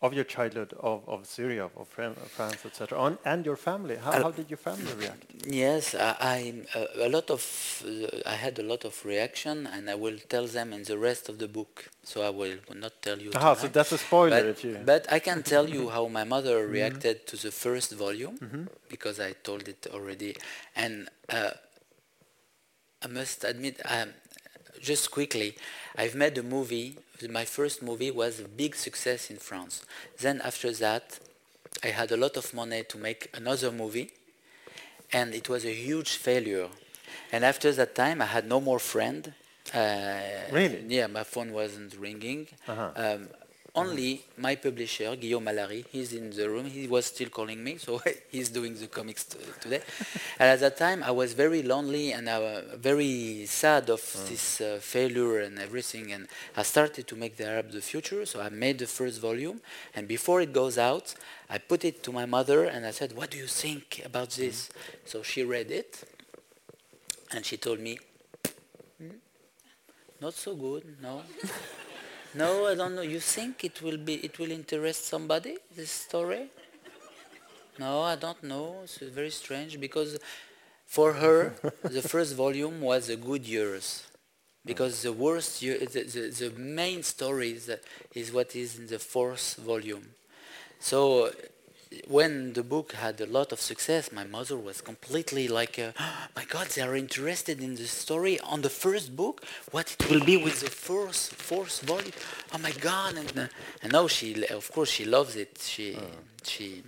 of 0.01 0.13
your 0.13 0.23
childhood 0.23 0.73
of, 0.79 1.07
of 1.07 1.25
Syria, 1.25 1.65
of 1.75 1.87
Fran- 1.89 2.15
France, 2.35 2.65
etc., 2.65 3.17
and 3.25 3.45
your 3.45 3.57
family. 3.57 3.97
How, 3.97 4.11
Uh, 4.11 4.23
how 4.23 4.31
did 4.31 4.49
your 4.49 4.57
family 4.57 4.93
react? 4.93 5.25
Yes, 5.45 5.93
I, 5.93 6.15
I 6.21 6.53
uh, 6.79 7.07
a 7.07 7.09
lot 7.09 7.29
of 7.29 7.41
uh, 7.85 8.31
I 8.33 8.35
had 8.35 8.59
a 8.59 8.63
lot 8.63 8.85
of 8.85 8.93
reaction, 9.05 9.67
and 9.67 9.89
I 9.89 9.95
will 9.95 10.17
tell 10.29 10.47
them 10.47 10.71
in 10.73 10.83
the 10.83 10.97
rest 10.97 11.27
of 11.29 11.37
the 11.37 11.47
book. 11.47 11.89
So 12.03 12.21
I 12.21 12.29
will 12.29 12.57
not 12.75 12.93
tell 13.01 13.19
you. 13.19 13.31
Aha, 13.35 13.55
so 13.55 13.67
that's 13.67 13.91
a 13.91 13.97
spoiler. 13.97 14.53
but, 14.53 14.85
but 14.85 15.01
I 15.11 15.19
can 15.19 15.43
tell 15.43 15.67
you 15.67 15.89
how 15.89 16.07
my 16.07 16.23
mother 16.23 16.65
reacted 16.77 17.27
to 17.27 17.35
the 17.35 17.51
first 17.51 17.91
volume 17.93 18.37
because 18.89 19.19
I 19.19 19.33
told 19.43 19.67
it 19.67 19.85
already, 19.91 20.35
and 20.75 21.09
uh, 21.27 21.51
I 23.01 23.07
must 23.07 23.43
admit, 23.43 23.81
um, 23.85 24.09
just 24.81 25.11
quickly, 25.11 25.55
I've 25.97 26.15
made 26.15 26.37
a 26.37 26.43
movie. 26.43 26.97
My 27.27 27.45
first 27.45 27.81
movie 27.81 28.11
was 28.11 28.39
a 28.39 28.47
big 28.47 28.75
success 28.75 29.29
in 29.29 29.37
France. 29.37 29.83
Then 30.19 30.41
after 30.41 30.71
that, 30.73 31.19
I 31.83 31.87
had 31.87 32.11
a 32.11 32.17
lot 32.17 32.37
of 32.37 32.53
money 32.53 32.83
to 32.83 32.97
make 32.97 33.29
another 33.33 33.71
movie, 33.71 34.11
and 35.11 35.33
it 35.33 35.49
was 35.49 35.65
a 35.65 35.73
huge 35.73 36.11
failure. 36.17 36.67
And 37.31 37.43
after 37.43 37.71
that 37.71 37.95
time, 37.95 38.21
I 38.21 38.25
had 38.25 38.47
no 38.47 38.59
more 38.61 38.79
friend. 38.79 39.33
Uh, 39.73 40.19
Really? 40.51 40.83
Yeah, 40.87 41.07
my 41.07 41.23
phone 41.23 41.51
wasn't 41.51 41.95
ringing. 41.95 42.47
Uh-huh. 42.67 42.91
Um, 42.95 43.27
only 43.75 44.25
my 44.37 44.55
publisher, 44.55 45.15
Guillaume 45.15 45.47
Allary, 45.47 45.85
he's 45.91 46.13
in 46.13 46.29
the 46.31 46.49
room. 46.49 46.65
He 46.65 46.87
was 46.87 47.05
still 47.07 47.29
calling 47.29 47.63
me, 47.63 47.77
so 47.85 48.01
he's 48.29 48.49
doing 48.49 48.75
the 48.75 48.87
comics 48.87 49.25
today. 49.59 49.81
and 50.39 50.49
at 50.49 50.59
that 50.59 50.77
time, 50.77 51.03
I 51.03 51.11
was 51.11 51.33
very 51.33 51.63
lonely 51.63 52.13
and 52.13 52.27
was 52.27 52.63
very 52.77 53.45
sad 53.45 53.89
of 53.89 54.01
this 54.29 54.61
uh, 54.61 54.79
failure 54.81 55.39
and 55.39 55.59
everything. 55.59 56.11
And 56.11 56.27
I 56.55 56.63
started 56.63 57.07
to 57.07 57.15
make 57.15 57.37
the 57.37 57.45
Arab 57.47 57.71
the 57.71 57.81
future. 57.81 58.25
So 58.25 58.41
I 58.41 58.49
made 58.49 58.79
the 58.79 58.87
first 58.87 59.19
volume, 59.21 59.61
and 59.95 60.07
before 60.07 60.41
it 60.41 60.53
goes 60.53 60.77
out, 60.77 61.13
I 61.49 61.57
put 61.57 61.83
it 61.85 62.03
to 62.03 62.11
my 62.11 62.25
mother 62.25 62.65
and 62.65 62.85
I 62.85 62.91
said, 62.91 63.13
"What 63.13 63.31
do 63.31 63.37
you 63.37 63.47
think 63.47 64.01
about 64.05 64.29
this?" 64.31 64.69
So 65.05 65.23
she 65.23 65.43
read 65.43 65.71
it, 65.71 66.03
and 67.31 67.45
she 67.45 67.57
told 67.57 67.79
me, 67.79 67.97
"Hmm, 68.97 69.17
"Not 70.21 70.33
so 70.33 70.55
good, 70.55 70.83
no." 71.01 71.23
No, 72.33 72.67
I 72.67 72.75
don't 72.75 72.95
know. 72.95 73.01
You 73.01 73.19
think 73.19 73.63
it 73.63 73.81
will 73.81 73.97
be 73.97 74.15
it 74.15 74.37
will 74.37 74.51
interest 74.51 75.05
somebody 75.05 75.57
this 75.75 75.91
story? 75.91 76.49
No, 77.79 78.01
I 78.01 78.15
don't 78.15 78.43
know. 78.43 78.81
It's 78.83 78.97
very 78.97 79.31
strange 79.31 79.79
because 79.79 80.19
for 80.85 81.13
her 81.13 81.55
the 81.83 82.01
first 82.01 82.35
volume 82.35 82.81
was 82.81 83.09
a 83.09 83.15
good 83.15 83.45
years. 83.47 84.03
Because 84.65 85.01
the 85.01 85.13
worst 85.13 85.61
year, 85.61 85.79
the, 85.79 86.03
the, 86.03 86.49
the 86.49 86.59
main 86.59 87.01
story 87.01 87.51
is, 87.51 87.71
is 88.13 88.31
what 88.31 88.55
is 88.55 88.77
in 88.77 88.87
the 88.87 88.99
fourth 88.99 89.55
volume. 89.55 90.05
So 90.79 91.31
when 92.07 92.53
the 92.53 92.63
book 92.63 92.93
had 92.93 93.19
a 93.19 93.25
lot 93.25 93.51
of 93.51 93.59
success, 93.59 94.11
my 94.11 94.23
mother 94.23 94.55
was 94.57 94.81
completely 94.81 95.47
like, 95.47 95.79
uh, 95.79 95.91
"My 96.35 96.45
God, 96.45 96.67
they 96.67 96.81
are 96.83 96.95
interested 96.95 97.61
in 97.61 97.75
the 97.75 97.87
story 97.87 98.39
on 98.41 98.61
the 98.61 98.69
first 98.69 99.15
book. 99.15 99.43
What 99.71 99.95
it 99.99 100.09
will 100.09 100.23
be 100.23 100.37
with 100.37 100.59
the 100.61 100.69
fourth 100.69 101.33
fourth 101.33 101.81
volume? 101.81 102.13
Oh 102.53 102.59
my 102.59 102.71
God!" 102.71 103.15
And 103.17 103.37
uh, 103.39 103.47
and 103.81 103.91
now 103.93 104.07
she, 104.07 104.45
of 104.47 104.71
course, 104.71 104.91
she 104.91 105.05
loves 105.05 105.35
it. 105.35 105.57
She 105.61 105.97
she. 106.43 106.83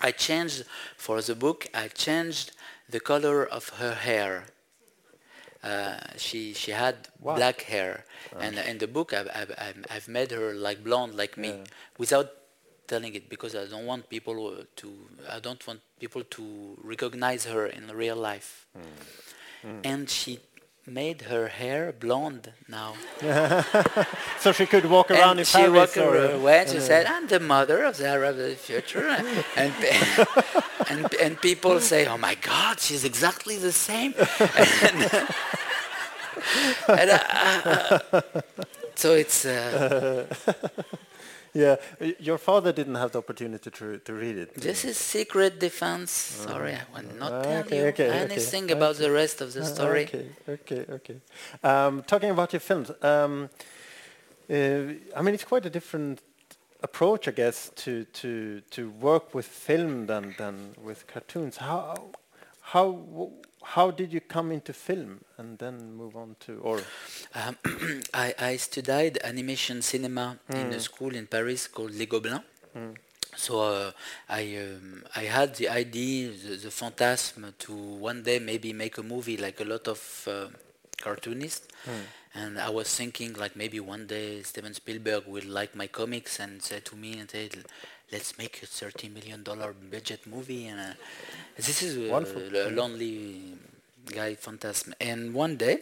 I 0.00 0.12
changed 0.12 0.62
for 0.96 1.20
the 1.20 1.34
book. 1.34 1.66
I 1.74 1.88
changed 1.88 2.52
the 2.88 3.00
color 3.00 3.44
of 3.44 3.70
her 3.80 3.94
hair. 3.94 4.44
Uh, 5.64 5.98
she 6.16 6.54
she 6.54 6.70
had 6.70 6.94
Wow. 7.20 7.34
black 7.34 7.62
hair, 7.62 8.04
and 8.38 8.56
in 8.58 8.78
the 8.78 8.86
book 8.86 9.12
I've, 9.12 9.28
I've, 9.34 9.50
I've- 9.58 9.84
I've 9.90 10.06
made 10.08 10.30
her 10.30 10.54
like 10.54 10.84
blonde 10.84 11.16
like 11.16 11.36
me, 11.36 11.50
without 11.98 12.30
telling 12.88 13.14
it 13.14 13.28
because 13.28 13.54
I 13.54 13.66
don't 13.66 13.86
want 13.86 14.08
people 14.08 14.34
uh, 14.48 14.64
to 14.76 14.88
I 15.30 15.38
don't 15.40 15.64
want 15.66 15.80
people 16.00 16.24
to 16.36 16.44
recognize 16.82 17.44
her 17.44 17.66
in 17.66 17.86
real 17.94 18.16
life. 18.16 18.66
And 19.84 20.08
she 20.08 20.38
made 20.88 21.22
her 21.22 21.48
hair 21.48 21.92
blonde 21.92 22.52
now. 22.68 22.94
so 24.40 24.52
she 24.52 24.66
could 24.66 24.86
walk 24.86 25.10
around 25.10 25.32
and 25.32 25.40
in 25.40 25.44
she 25.44 25.58
Paris. 25.58 25.72
walked 25.72 25.96
or, 25.98 26.16
uh, 26.16 26.38
away. 26.38 26.64
She 26.68 26.80
said, 26.80 27.06
"I'm 27.06 27.26
the 27.26 27.40
mother 27.40 27.84
of 27.84 27.96
the 27.98 28.08
Arab 28.08 28.38
of 28.38 28.48
the 28.48 28.56
future," 28.56 29.06
and 29.56 29.74
and 30.90 31.14
and 31.14 31.40
people 31.40 31.80
say, 31.80 32.06
"Oh 32.06 32.18
my 32.18 32.34
God, 32.36 32.80
she's 32.80 33.04
exactly 33.04 33.56
the 33.56 33.72
same." 33.72 34.14
and, 34.38 34.98
and, 36.88 37.10
uh, 37.10 37.98
uh, 38.12 38.20
so 38.94 39.14
it's 39.14 39.44
uh, 39.44 40.26
yeah, 41.58 41.76
your 42.28 42.38
father 42.38 42.72
didn't 42.72 42.98
have 43.02 43.10
the 43.12 43.18
opportunity 43.18 43.70
to 43.70 43.86
to 44.06 44.12
read 44.12 44.36
it. 44.42 44.48
this 44.68 44.84
is 44.84 44.96
secret 45.14 45.52
defense. 45.60 46.10
Sorry, 46.46 46.74
I 46.82 46.84
will 46.92 47.10
not 47.22 47.32
tell 47.44 47.64
okay, 47.64 47.78
you 47.78 47.86
okay, 47.92 48.08
okay, 48.08 48.24
anything 48.26 48.70
about 48.70 48.94
the 48.96 49.10
rest 49.10 49.40
of 49.44 49.48
the 49.56 49.62
Uh, 49.62 49.74
story. 49.74 50.04
Okay, 50.04 50.26
okay, 50.56 50.82
okay. 50.98 51.18
Um, 51.62 52.02
talking 52.12 52.30
about 52.30 52.52
your 52.52 52.60
films, 52.70 52.88
um, 53.02 53.48
uh, 54.50 54.56
I 55.18 55.20
mean, 55.22 55.34
it's 55.34 55.44
quite 55.52 55.66
a 55.66 55.70
different 55.78 56.20
approach, 56.82 57.22
I 57.28 57.32
guess, 57.42 57.70
to 57.84 57.92
to 58.20 58.30
to 58.76 58.82
work 59.08 59.34
with 59.34 59.46
film 59.46 60.06
than 60.06 60.34
than 60.38 60.54
with 60.86 60.98
cartoons. 61.12 61.56
How 61.56 62.10
how 62.72 62.86
how 63.74 63.90
did 63.90 64.12
you 64.12 64.20
come 64.20 64.50
into 64.52 64.72
film 64.72 65.20
and 65.38 65.58
then 65.58 65.92
move 65.94 66.16
on 66.16 66.36
to 66.46 66.52
or 66.62 66.78
Um, 67.34 67.56
I, 68.14 68.34
I 68.38 68.56
studied 68.56 69.18
animation 69.22 69.82
cinema 69.82 70.38
in 70.54 70.66
Hmm. 70.66 70.72
a 70.72 70.80
school 70.80 71.14
in 71.14 71.26
Paris 71.26 71.68
called 71.68 71.94
Les 71.94 72.06
Gobelins. 72.06 72.42
So 73.36 73.60
uh, 73.60 73.92
I 74.28 74.42
um, 74.56 75.04
I 75.14 75.24
had 75.36 75.54
the 75.56 75.68
idea, 75.68 76.30
the, 76.30 76.56
the 76.56 76.70
fantasme 76.70 77.52
to 77.64 77.72
one 78.10 78.22
day 78.22 78.38
maybe 78.38 78.72
make 78.72 78.98
a 78.98 79.02
movie 79.02 79.36
like 79.36 79.60
a 79.60 79.64
lot 79.64 79.86
of 79.88 80.00
uh, 80.28 80.48
cartoonists. 81.00 81.68
And 82.34 82.58
I 82.58 82.70
was 82.70 82.88
thinking 82.94 83.34
like 83.34 83.54
maybe 83.56 83.80
one 83.80 84.06
day 84.06 84.42
Steven 84.42 84.74
Spielberg 84.74 85.24
will 85.26 85.46
like 85.46 85.74
my 85.74 85.86
comics 85.88 86.40
and 86.40 86.62
say 86.62 86.80
to 86.80 86.96
me 86.96 87.18
and 87.18 87.30
say, 87.30 87.48
let's 88.12 88.38
make 88.38 88.62
a 88.62 88.66
30 88.66 89.08
million 89.10 89.42
dollar 89.42 89.72
budget 89.90 90.26
movie. 90.26 90.66
And 90.66 90.80
uh, 90.80 90.92
this 91.56 91.82
is 91.82 91.96
a, 91.96 92.10
a 92.54 92.70
lonely 92.70 93.54
guy 94.06 94.34
fantasme. 94.34 94.92
And 95.00 95.34
one 95.34 95.56
day, 95.56 95.78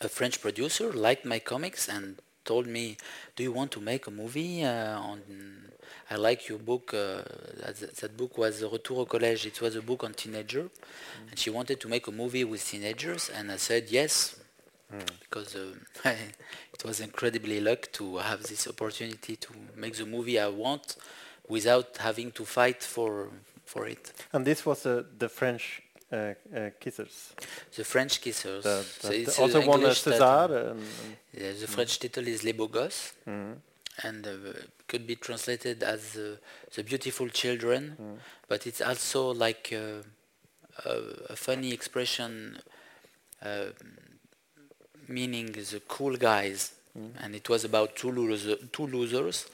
a 0.00 0.08
French 0.08 0.40
producer 0.40 0.92
liked 0.92 1.24
my 1.24 1.38
comics 1.38 1.88
and 1.88 2.16
told 2.44 2.66
me, 2.66 2.96
"Do 3.36 3.42
you 3.42 3.52
want 3.52 3.70
to 3.72 3.80
make 3.80 4.06
a 4.06 4.10
movie 4.10 4.64
uh, 4.64 4.98
on?" 4.98 5.20
I 6.10 6.16
like 6.16 6.48
your 6.48 6.58
book. 6.58 6.92
Uh, 6.92 7.22
that, 7.62 7.96
that 8.00 8.16
book 8.16 8.36
was 8.38 8.62
Retour 8.62 9.00
au 9.00 9.06
collège. 9.06 9.46
It 9.46 9.60
was 9.60 9.74
a 9.76 9.82
book 9.82 10.04
on 10.04 10.12
teenager, 10.14 10.68
and 11.30 11.38
she 11.38 11.50
wanted 11.50 11.80
to 11.80 11.88
make 11.88 12.06
a 12.06 12.12
movie 12.12 12.44
with 12.44 12.64
teenagers. 12.64 13.30
And 13.34 13.50
I 13.50 13.56
said 13.56 13.86
yes, 13.90 14.36
because 15.20 15.56
uh, 15.56 15.72
it 16.74 16.84
was 16.84 17.00
incredibly 17.00 17.60
luck 17.60 17.88
to 17.92 18.18
have 18.18 18.42
this 18.42 18.68
opportunity 18.68 19.36
to 19.36 19.48
make 19.76 19.96
the 19.96 20.06
movie 20.06 20.38
I 20.38 20.48
want 20.48 20.96
without 21.48 21.96
having 21.98 22.30
to 22.32 22.44
fight 22.44 22.82
for 22.82 23.28
for 23.64 23.86
it. 23.86 24.12
and 24.32 24.44
this 24.44 24.64
was 24.66 24.86
uh, 24.86 25.02
the 25.18 25.28
French 25.28 25.82
uh, 26.12 26.16
uh, 26.16 26.70
kissers. 26.80 27.32
The 27.76 27.84
French 27.84 28.20
Kissers. 28.20 28.62
The, 28.62 28.82
So 28.82 29.08
that 29.08 29.16
it's 29.16 29.38
also 29.38 29.58
won 29.60 29.80
a 29.80 29.82
English 29.82 30.02
title. 30.02 30.18
César. 30.20 30.70
And, 30.70 30.80
and 30.80 31.16
Yeah, 31.32 31.52
the 31.52 31.66
French 31.66 31.98
title 31.98 32.28
is 32.28 32.44
Les 32.44 32.52
Beaux 32.52 32.68
Gosses, 32.68 33.12
Mhm. 33.26 33.56
and 34.04 34.26
uh, 34.26 34.30
could 34.86 35.06
be 35.06 35.16
translated 35.16 35.82
as 35.82 36.16
uh, 36.16 36.36
the 36.74 36.82
beautiful 36.84 37.28
children, 37.30 37.96
but 38.48 38.66
it's 38.66 38.80
also 38.82 39.32
like 39.34 39.72
uh, 39.72 40.02
a, 40.84 40.94
a 41.30 41.36
funny 41.36 41.72
expression 41.72 42.58
uh, 43.42 43.70
meaning 45.08 45.46
the 45.52 45.80
cool 45.88 46.16
guys, 46.16 46.72
and 47.22 47.34
it 47.34 47.48
was 47.48 47.64
about 47.64 47.96
two, 47.96 48.10
loser, 48.12 48.56
two 48.72 48.86
losers. 48.86 49.46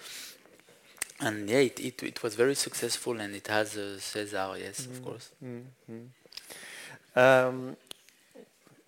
And 1.20 1.50
yeah, 1.50 1.58
it, 1.58 1.78
it, 1.80 2.02
it 2.02 2.22
was 2.22 2.34
very 2.34 2.54
successful, 2.54 3.20
and 3.20 3.34
it 3.34 3.46
has 3.48 3.76
a 3.76 3.98
César, 3.98 4.58
yes, 4.58 4.86
of 4.86 5.04
course. 5.04 5.30
Um, 7.14 7.76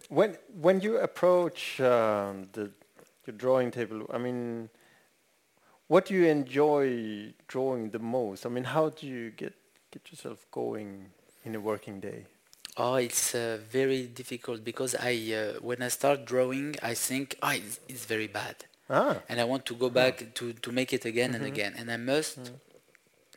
when 0.08 0.36
when 0.60 0.80
you 0.80 0.98
approach 0.98 1.80
um, 1.80 2.48
the 2.52 2.70
your 3.26 3.36
drawing 3.36 3.70
table, 3.70 4.06
I 4.12 4.18
mean, 4.18 4.68
what 5.88 6.06
do 6.06 6.14
you 6.14 6.26
enjoy 6.26 7.34
drawing 7.48 7.90
the 7.90 7.98
most? 7.98 8.46
I 8.46 8.48
mean, 8.48 8.64
how 8.64 8.88
do 8.88 9.06
you 9.06 9.30
get 9.30 9.54
get 9.90 10.10
yourself 10.10 10.46
going 10.50 11.06
in 11.44 11.54
a 11.54 11.60
working 11.60 12.00
day? 12.00 12.24
Oh, 12.76 12.94
it's 12.94 13.34
uh, 13.34 13.58
very 13.70 14.06
difficult 14.06 14.64
because 14.64 14.94
I, 14.94 15.12
uh, 15.34 15.60
when 15.60 15.82
I 15.82 15.88
start 15.88 16.24
drawing, 16.24 16.76
I 16.82 16.94
think, 16.94 17.36
oh, 17.42 17.50
it's, 17.50 17.78
it's 17.86 18.06
very 18.06 18.28
bad, 18.28 18.64
Ah, 18.92 19.16
and 19.28 19.40
I 19.40 19.44
want 19.44 19.64
to 19.66 19.74
go 19.74 19.88
back 19.90 20.34
to, 20.34 20.52
to 20.52 20.70
make 20.72 20.92
it 20.92 21.04
again 21.06 21.34
and 21.34 21.44
again, 21.46 21.72
and 21.78 21.90
I 21.90 21.96
must 21.96 22.52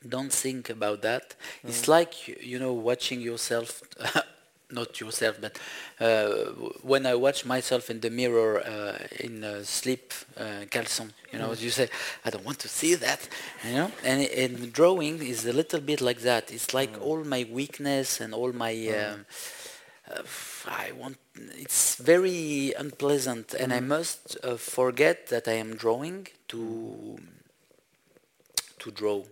don't 0.08 0.32
think 0.32 0.70
about 0.70 1.02
that. 1.02 1.36
It's 1.68 1.88
like 1.88 2.28
you 2.28 2.60
know 2.60 2.74
watching 2.74 3.22
yourself 3.22 3.82
not 4.72 5.00
yourself, 5.00 5.38
but 5.40 5.58
uh, 6.00 6.52
when 6.82 7.06
I 7.06 7.16
watch 7.16 7.46
myself 7.46 7.90
in 7.90 8.00
the 8.02 8.10
mirror 8.10 8.62
uh, 8.66 8.98
in 9.20 9.44
uh, 9.44 9.64
sleep 9.64 10.14
uh, 10.38 10.66
caleçon, 10.70 11.12
you 11.32 11.40
know, 11.40 11.54
you 11.54 11.70
say, 11.70 11.88
I 12.26 12.32
don't 12.32 12.44
want 12.44 12.60
to 12.60 12.68
see 12.68 12.96
that, 12.96 13.30
you 13.64 13.74
know. 13.74 13.92
And, 14.04 14.22
and 14.28 14.74
drawing 14.74 15.22
is 15.22 15.46
a 15.46 15.54
little 15.54 15.80
bit 15.82 16.02
like 16.02 16.22
that. 16.22 16.52
It's 16.52 16.74
like 16.74 16.90
all 17.00 17.24
my 17.24 17.46
weakness 17.52 18.20
and 18.20 18.34
all 18.34 18.52
my. 18.54 18.74
um, 18.90 19.26
uh, 20.12 20.24
I 20.68 20.92
want. 20.92 21.18
It's 21.58 21.96
very 21.96 22.74
unpleasant, 22.78 23.54
and 23.54 23.74
I 23.74 23.80
must 23.80 24.38
uh, 24.44 24.58
forget 24.58 25.28
that 25.28 25.48
I 25.48 25.54
am 25.54 25.76
drawing 25.76 26.28
to 26.50 27.18
to 28.80 28.92
draw. 28.92 29.24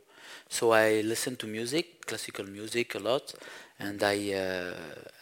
So 0.50 0.72
I 0.72 1.02
listen 1.02 1.36
to 1.38 1.48
music, 1.48 2.06
classical 2.06 2.46
music 2.46 2.96
a 2.96 3.00
lot, 3.00 3.34
and 3.80 4.04
I 4.04 4.34
uh, 4.34 4.74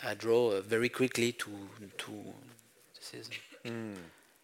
I 0.04 0.14
draw 0.16 0.52
uh, 0.52 0.62
very 0.62 0.90
quickly 0.90 1.34
to 1.34 1.52
to. 1.98 2.12
Is 3.14 3.30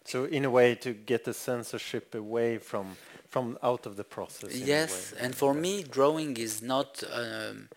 So 0.04 0.26
in 0.26 0.46
a 0.46 0.50
way, 0.50 0.76
to 0.76 0.94
get 0.94 1.24
the 1.24 1.34
censorship 1.34 2.16
away 2.16 2.58
from 2.58 2.98
from 3.30 3.58
out 3.62 3.86
of 3.86 3.96
the 3.96 4.04
process. 4.04 4.56
yes, 4.56 5.14
and 5.20 5.36
for 5.36 5.54
me, 5.54 5.84
drawing 5.84 6.38
is 6.38 6.62
not 6.62 7.04
um, 7.14 7.70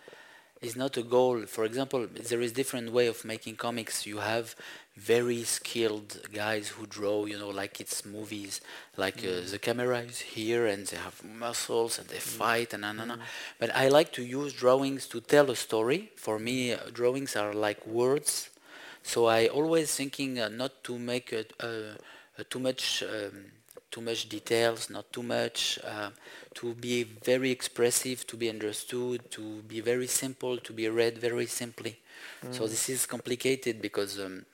is 0.60 0.76
not 0.76 0.96
a 0.96 1.02
goal. 1.02 1.46
For 1.46 1.64
example, 1.64 2.06
there 2.06 2.40
is 2.40 2.52
different 2.52 2.92
way 2.92 3.06
of 3.06 3.24
making 3.24 3.56
comics. 3.56 4.06
You 4.06 4.18
have 4.18 4.54
very 4.96 5.42
skilled 5.44 6.20
guys 6.32 6.68
who 6.68 6.86
draw, 6.86 7.24
you 7.24 7.38
know, 7.38 7.48
like 7.48 7.80
it's 7.80 8.04
movies. 8.04 8.60
Like 8.96 9.18
uh, 9.24 9.40
the 9.50 9.58
camera 9.58 10.00
is 10.00 10.18
here, 10.20 10.66
and 10.66 10.86
they 10.86 10.98
have 10.98 11.24
muscles, 11.24 11.98
and 11.98 12.08
they 12.08 12.18
fight, 12.18 12.74
and 12.74 12.82
na 12.82 12.92
na 12.92 13.04
na. 13.06 13.16
But 13.58 13.74
I 13.74 13.88
like 13.88 14.12
to 14.12 14.22
use 14.22 14.52
drawings 14.52 15.06
to 15.08 15.20
tell 15.20 15.50
a 15.50 15.56
story. 15.56 16.10
For 16.16 16.38
me, 16.38 16.72
uh, 16.72 16.78
drawings 16.92 17.36
are 17.36 17.54
like 17.54 17.86
words. 17.86 18.50
So 19.02 19.26
I 19.26 19.46
always 19.46 19.94
thinking 19.94 20.38
uh, 20.38 20.48
not 20.48 20.84
to 20.84 20.98
make 20.98 21.32
a, 21.32 21.46
a, 21.58 21.96
a 22.38 22.44
too 22.44 22.58
much 22.58 23.02
um, 23.02 23.46
too 23.90 24.00
much 24.00 24.28
details, 24.28 24.90
not 24.90 25.12
too 25.12 25.22
much, 25.22 25.78
uh, 25.84 26.10
to 26.54 26.74
be 26.74 27.02
very 27.02 27.50
expressive, 27.50 28.26
to 28.26 28.36
be 28.36 28.48
understood, 28.48 29.30
to 29.30 29.62
be 29.62 29.80
very 29.80 30.06
simple, 30.06 30.58
to 30.58 30.72
be 30.72 30.88
read 30.88 31.18
very 31.18 31.46
simply. 31.46 31.98
So 32.52 32.66
this 32.66 32.88
is 32.88 33.06
complicated 33.06 33.82
because 33.82 34.18
um, 34.18 34.44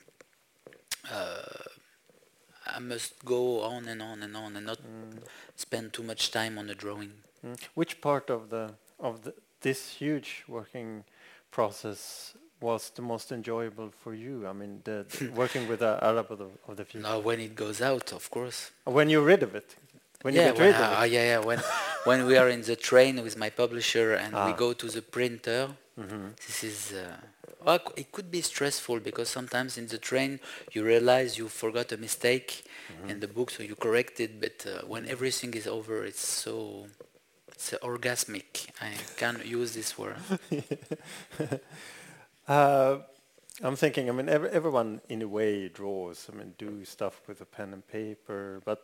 uh, 1.10 1.42
I 2.66 2.78
must 2.78 3.24
go 3.24 3.62
on 3.62 3.86
and 3.86 4.02
on 4.02 4.22
and 4.22 4.36
on 4.36 4.56
and 4.56 4.66
not 4.66 4.78
spend 5.54 5.92
too 5.92 6.02
much 6.02 6.30
time 6.30 6.58
on 6.58 6.66
the 6.66 6.74
drawing. 6.74 7.12
Mm. 7.44 7.58
Which 7.74 8.00
part 8.00 8.30
of 8.30 8.50
the 8.50 8.74
of 8.98 9.22
the, 9.22 9.34
this 9.60 9.90
huge 9.90 10.44
working 10.48 11.04
process 11.50 12.34
was 12.60 12.90
the 12.90 13.02
most 13.02 13.32
enjoyable 13.32 13.90
for 14.02 14.14
you? 14.14 14.46
I 14.46 14.52
mean, 14.52 14.80
the, 14.84 15.04
the 15.08 15.28
working 15.30 15.68
with 15.68 15.80
the 15.80 15.98
Arab 16.02 16.30
of 16.30 16.38
the, 16.38 16.48
of 16.68 16.76
the 16.76 16.84
future. 16.84 17.06
Now 17.08 17.18
when 17.18 17.40
it 17.40 17.54
goes 17.54 17.80
out, 17.80 18.12
of 18.12 18.30
course. 18.30 18.70
When 18.84 19.08
you're 19.10 19.24
rid 19.24 19.42
of 19.42 19.54
it, 19.54 19.76
when 20.22 20.34
yeah, 20.34 20.46
you 20.46 20.52
get 20.52 20.58
when, 20.58 20.66
rid 20.72 20.76
uh, 20.76 20.84
of 20.98 21.04
it. 21.04 21.10
yeah, 21.12 21.24
yeah. 21.32 21.38
When 21.44 21.60
when 22.04 22.26
we 22.26 22.36
are 22.38 22.48
in 22.48 22.62
the 22.62 22.76
train 22.76 23.22
with 23.22 23.36
my 23.36 23.50
publisher 23.50 24.14
and 24.14 24.32
we 24.32 24.52
Ah. 24.52 24.56
go 24.56 24.72
to 24.72 24.86
the 24.88 25.02
printer, 25.02 25.68
Mm-hmm. 25.98 26.28
this 26.46 26.62
is. 26.64 26.92
Uh, 26.92 27.16
well, 27.64 27.80
it 27.96 28.12
could 28.12 28.30
be 28.30 28.42
stressful 28.42 29.00
because 29.00 29.28
sometimes 29.30 29.76
in 29.78 29.86
the 29.88 29.98
train 29.98 30.38
you 30.72 30.84
realize 30.84 31.38
you 31.38 31.48
forgot 31.48 31.92
a 31.92 31.96
mistake 31.96 32.50
Mm-hmm. 32.88 33.10
in 33.10 33.20
the 33.20 33.26
book, 33.28 33.50
so 33.50 33.62
you 33.64 33.74
correct 33.74 34.20
it. 34.20 34.40
But 34.40 34.64
uh, 34.66 34.86
when 34.86 35.08
everything 35.08 35.52
is 35.54 35.66
over, 35.66 36.04
it's 36.04 36.24
so 36.44 36.86
it's 37.48 37.72
orgasmic. 37.82 38.68
I 38.80 38.92
can't 39.16 39.44
use 39.44 39.72
this 39.74 39.98
word. 39.98 40.16
Uh, 42.46 42.98
I'm 43.62 43.76
thinking. 43.76 44.08
I 44.08 44.12
mean, 44.12 44.28
ev- 44.28 44.44
everyone 44.46 45.00
in 45.08 45.22
a 45.22 45.28
way 45.28 45.68
draws. 45.68 46.28
I 46.32 46.36
mean, 46.36 46.54
do 46.58 46.84
stuff 46.84 47.20
with 47.26 47.40
a 47.40 47.46
pen 47.46 47.72
and 47.72 47.86
paper. 47.86 48.62
But 48.64 48.82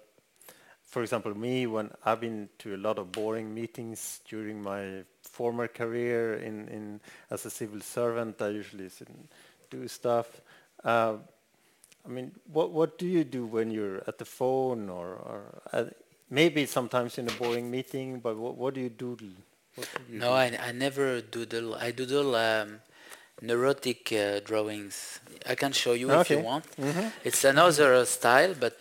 for 0.85 1.03
example, 1.03 1.37
me, 1.37 1.67
when 1.67 1.91
I've 2.05 2.21
been 2.21 2.49
to 2.61 2.75
a 2.75 2.79
lot 2.79 2.99
of 2.99 3.13
boring 3.13 3.55
meetings 3.55 4.21
during 4.29 4.63
my 4.63 5.05
former 5.23 5.69
career 5.69 6.35
in, 6.37 6.69
in 6.69 7.01
as 7.31 7.47
a 7.47 7.51
civil 7.51 7.81
servant, 7.81 8.43
I 8.43 8.49
usually 8.51 8.89
sit 8.89 9.09
and 9.09 9.29
do 9.71 9.89
stuff. 9.89 10.41
Uh, 10.85 11.17
I 12.05 12.09
mean, 12.09 12.33
what 12.53 12.73
what 12.73 12.99
do 12.99 13.07
you 13.07 13.25
do 13.25 13.47
when 13.47 13.71
you're 13.71 14.03
at 14.09 14.19
the 14.19 14.25
phone 14.25 14.89
or, 14.91 15.09
or 15.15 15.63
uh, 15.73 15.85
maybe 16.31 16.67
sometimes 16.67 17.19
in 17.19 17.29
a 17.29 17.33
boring 17.33 17.71
meeting? 17.71 18.21
But 18.21 18.37
what 18.37 18.57
what 18.57 18.75
do 18.75 18.81
you 18.81 18.91
doodle? 18.91 19.35
What 19.75 19.89
do 19.95 20.03
you 20.13 20.21
No, 20.21 20.33
do? 20.33 20.35
I, 20.35 20.57
I 20.69 20.73
never 20.73 21.21
doodle. 21.21 21.75
I 21.75 21.91
doodle 21.91 22.35
um, 22.37 22.81
neurotic 23.43 24.13
uh, 24.13 24.41
drawings. 24.41 25.21
I 25.47 25.55
can 25.57 25.73
show 25.73 25.93
you 25.93 26.11
if 26.21 26.31
you 26.31 26.39
want. 26.41 26.65
Mhm. 26.77 27.13
It's 27.25 27.45
another 27.45 28.05
style, 28.07 28.55
but 28.59 28.77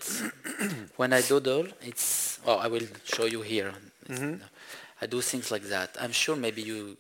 when 1.00 1.12
I 1.14 1.22
doodle, 1.22 1.68
it's. 1.82 2.40
Oh, 2.46 2.58
I 2.58 2.68
will 2.68 2.88
show 3.04 3.26
you 3.26 3.42
here. 3.42 3.74
Mhm. 4.08 4.40
I 5.02 5.06
do 5.08 5.22
things 5.22 5.50
like 5.52 5.64
that. 5.76 5.90
I'm 6.00 6.12
sure 6.14 6.36
maybe 6.36 6.62
you. 6.62 6.96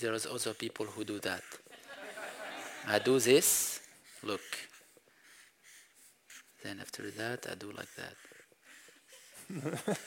There's 0.00 0.26
other 0.26 0.52
people 0.54 0.86
who 0.86 1.04
do 1.04 1.18
that. 1.20 1.42
I 2.86 2.98
do 2.98 3.18
this. 3.18 3.80
Look. 4.22 4.46
Then 6.62 6.80
after 6.80 7.10
that, 7.12 7.46
I 7.50 7.54
do 7.54 7.72
like 7.72 7.92
that. 8.02 8.16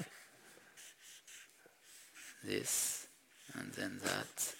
this, 2.43 3.07
and 3.55 3.71
then 3.73 3.99
that. 4.03 4.53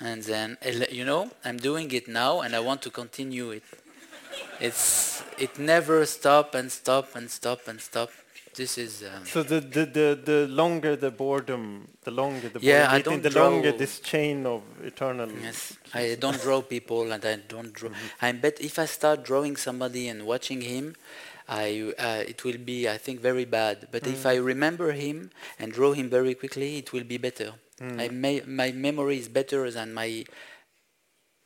And 0.00 0.22
then, 0.22 0.56
you 0.90 1.04
know, 1.04 1.30
I'm 1.44 1.56
doing 1.56 1.90
it 1.92 2.06
now 2.06 2.40
and 2.40 2.54
I 2.54 2.60
want 2.60 2.82
to 2.82 2.90
continue 2.90 3.50
it. 3.50 3.64
It's, 4.60 5.22
it 5.38 5.58
never 5.58 6.06
stop 6.06 6.54
and 6.54 6.70
stop 6.70 7.16
and 7.16 7.30
stop 7.30 7.66
and 7.68 7.80
stop. 7.80 8.10
This 8.54 8.76
is, 8.78 9.02
um, 9.04 9.24
So 9.24 9.42
the, 9.44 9.60
the, 9.60 9.84
the, 9.86 10.20
the 10.24 10.46
longer 10.48 10.96
the 10.96 11.10
boredom, 11.12 11.88
the 12.02 12.10
longer 12.10 12.48
the 12.48 12.58
Yeah, 12.60 12.86
boredom 12.88 12.94
I 12.94 13.02
don't 13.02 13.22
the 13.22 13.30
draw- 13.30 13.48
longer 13.50 13.72
this 13.72 14.00
chain 14.00 14.46
of 14.46 14.62
eternal. 14.84 15.28
yes, 15.42 15.76
I 15.94 16.16
don't 16.18 16.40
draw 16.40 16.60
people 16.62 17.12
and 17.12 17.24
I 17.24 17.36
don't 17.36 17.72
draw. 17.72 17.90
I 18.20 18.32
bet 18.32 18.60
if 18.60 18.78
I 18.80 18.86
start 18.86 19.22
drawing 19.24 19.56
somebody 19.56 20.08
and 20.08 20.26
watching 20.26 20.60
him, 20.62 20.96
I, 21.48 21.94
uh, 21.98 22.24
it 22.28 22.44
will 22.44 22.58
be, 22.58 22.88
I 22.88 22.98
think, 22.98 23.20
very 23.20 23.44
bad. 23.46 23.88
But 23.90 24.06
if 24.06 24.26
I 24.26 24.36
remember 24.36 24.92
him 24.92 25.30
and 25.58 25.72
draw 25.72 25.92
him 25.92 26.10
very 26.10 26.34
quickly, 26.34 26.78
it 26.78 26.92
will 26.92 27.04
be 27.04 27.18
better. 27.18 27.54
I 27.80 28.08
may, 28.08 28.42
my 28.46 28.72
memory 28.72 29.18
is 29.18 29.28
better 29.28 29.70
than 29.70 29.94
my 29.94 30.24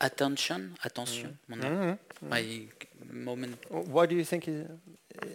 attention, 0.01 0.77
attention, 0.85 1.39
mon- 1.49 1.61
Mhm. 1.61 1.99
my 2.29 2.67
moment. 3.13 3.57
Why 3.69 4.07
do 4.07 4.15
you 4.17 4.25
think 4.25 4.49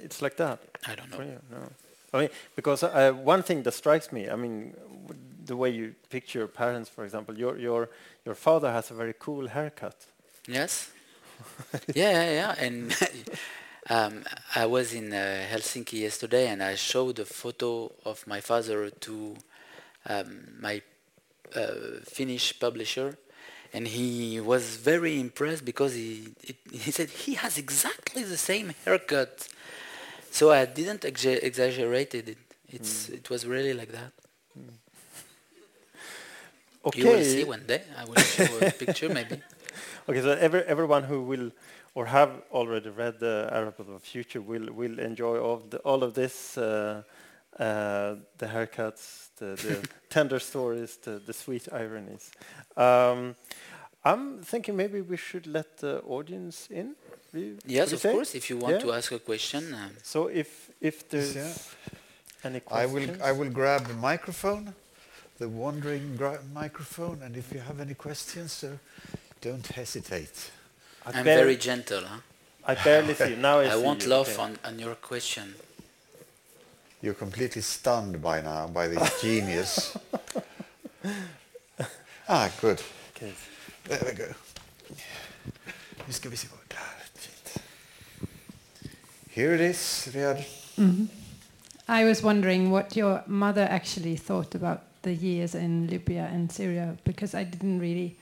it's 0.05 0.21
like 0.21 0.35
that? 0.37 0.59
I 0.85 0.95
don't 0.95 1.09
know. 1.11 1.21
you? 1.23 1.39
No. 1.51 1.69
I 2.13 2.17
mean, 2.21 2.29
because 2.55 2.83
uh, 2.83 3.11
one 3.13 3.43
thing 3.43 3.63
that 3.63 3.73
strikes 3.73 4.11
me, 4.11 4.29
I 4.29 4.35
mean, 4.35 4.73
the 5.45 5.55
way 5.55 5.69
you 5.69 5.93
picture 6.09 6.39
your 6.39 6.47
parents, 6.47 6.89
for 6.89 7.03
example, 7.05 7.37
your 7.37 7.57
your 7.57 7.89
your 8.25 8.35
father 8.35 8.71
has 8.71 8.91
a 8.91 8.93
very 8.93 9.13
cool 9.19 9.47
haircut. 9.47 9.95
Yes. 10.47 10.89
yeah, 11.95 12.11
yeah, 12.11 12.31
yeah. 12.31 12.65
And 12.65 12.91
um, 13.89 14.23
I 14.55 14.65
was 14.65 14.93
in 14.93 15.13
uh, 15.13 15.45
Helsinki 15.51 15.99
yesterday, 16.01 16.47
and 16.47 16.61
I 16.63 16.75
showed 16.75 17.19
a 17.19 17.25
photo 17.25 17.91
of 18.05 18.25
my 18.27 18.41
father 18.41 18.89
to 18.89 19.35
um, 20.07 20.47
my 20.59 20.81
uh, 21.55 21.71
Finnish 22.05 22.59
publisher, 22.59 23.17
and 23.73 23.87
he 23.87 24.39
was 24.39 24.77
very 24.77 25.19
impressed 25.19 25.65
because 25.65 25.93
he 25.93 26.33
it, 26.43 26.57
he 26.71 26.91
said 26.91 27.09
he 27.09 27.35
has 27.35 27.57
exactly 27.57 28.23
the 28.23 28.37
same 28.37 28.73
haircut. 28.85 29.47
So 30.31 30.51
I 30.51 30.65
didn't 30.65 31.01
exa- 31.01 31.43
exaggerate 31.43 32.13
it. 32.15 32.37
It's 32.69 33.09
it 33.09 33.29
was 33.29 33.45
really 33.45 33.73
like 33.73 33.91
that. 33.91 34.11
Okay. 36.85 36.99
You 37.01 37.07
will 37.09 37.23
see 37.23 37.43
one 37.43 37.63
day. 37.65 37.83
I 37.97 38.05
will 38.05 38.15
show 38.21 38.57
a 38.59 38.71
picture 38.71 39.09
maybe. 39.09 39.41
Okay, 40.09 40.21
so 40.21 40.31
every, 40.31 40.61
everyone 40.63 41.03
who 41.03 41.21
will 41.21 41.51
or 41.97 42.05
have 42.05 42.29
already 42.51 42.89
read 42.89 43.19
the 43.19 43.49
Arab 43.51 43.79
of 43.79 43.87
the 43.87 43.99
Future 43.99 44.39
will 44.51 44.67
will 44.81 44.99
enjoy 44.99 45.37
all 45.39 45.55
of, 45.55 45.69
the, 45.71 45.77
all 45.79 46.03
of 46.03 46.13
this, 46.13 46.55
uh, 46.57 47.01
uh, 47.59 48.15
the 48.37 48.45
haircuts, 48.45 49.29
the, 49.37 49.45
the 49.65 49.89
tender 50.09 50.39
stories, 50.39 50.97
the, 50.97 51.19
the 51.25 51.33
sweet 51.33 51.67
ironies. 51.73 52.29
Um, 52.75 53.35
I'm 54.05 54.43
thinking 54.43 54.75
maybe 54.77 55.01
we 55.01 55.17
should 55.17 55.47
let 55.47 55.77
the 55.77 56.01
audience 56.03 56.67
in. 56.69 56.95
we- 57.33 57.57
Yes, 57.65 57.91
of 57.93 57.99
say? 57.99 58.11
course. 58.11 58.35
If 58.35 58.49
you 58.51 58.57
want 58.59 58.73
Yeah. 58.75 58.81
to 58.85 58.93
ask 58.93 59.11
a 59.11 59.19
question, 59.19 59.73
um, 59.73 59.91
So 60.03 60.27
if 60.27 60.69
if 60.79 60.95
there's 61.09 61.35
Yeah. 61.35 61.53
any 62.43 62.57
I 62.57 62.59
questions, 62.59 63.17
will, 63.17 63.25
I 63.29 63.31
will 63.31 63.49
grab 63.51 63.81
the 63.87 63.95
microphone, 64.11 64.75
the 65.39 65.47
wandering 65.49 66.15
microphone, 66.53 67.23
and 67.25 67.35
if 67.35 67.51
you 67.53 67.59
have 67.61 67.79
any 67.81 67.95
questions, 67.95 68.63
don't 69.41 69.67
hesitate. 69.75 70.51
I 71.13 71.19
I'm 71.19 71.23
very 71.23 71.55
gentle. 71.55 72.01
Huh? 72.05 72.19
I 72.65 72.75
barely 72.75 73.13
see 73.13 73.29
you. 73.29 73.35
Now 73.37 73.59
I, 73.59 73.65
I 73.71 73.75
see 73.75 73.83
won't 73.83 74.03
you. 74.03 74.09
laugh 74.09 74.29
okay. 74.29 74.41
on, 74.41 74.59
on 74.65 74.79
your 74.79 74.95
question. 74.95 75.55
You're 77.01 77.13
completely 77.13 77.61
stunned 77.61 78.21
by 78.21 78.41
now 78.41 78.67
by 78.67 78.87
this 78.87 79.21
genius. 79.21 79.97
ah, 82.27 82.51
good. 82.59 82.81
Okay. 83.15 83.31
There 83.85 84.01
we 84.05 84.11
go. 84.13 84.33
ska 86.09 86.29
vi 86.29 86.37
se 86.37 86.47
vad 86.51 86.59
där. 86.67 87.05
Fint. 87.13 87.63
Here 89.29 89.55
it 89.55 89.61
is, 89.61 90.07
Riad. 90.13 90.43
I 91.87 92.03
was 92.03 92.21
wondering 92.23 92.71
what 92.71 92.97
your 92.97 93.23
mother 93.27 93.67
actually 93.69 94.17
thought 94.17 94.55
about 94.55 94.79
the 95.03 95.13
years 95.13 95.55
in 95.55 95.87
Libya 95.87 96.29
and 96.33 96.51
Syria 96.51 96.97
because 97.03 97.33
I 97.33 97.43
didn't 97.45 97.79
really 97.79 98.15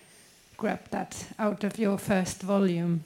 grab 0.57 0.89
that 0.91 1.25
out 1.37 1.63
of 1.63 1.77
your 1.77 1.97
first 1.97 2.41
volume. 2.41 3.03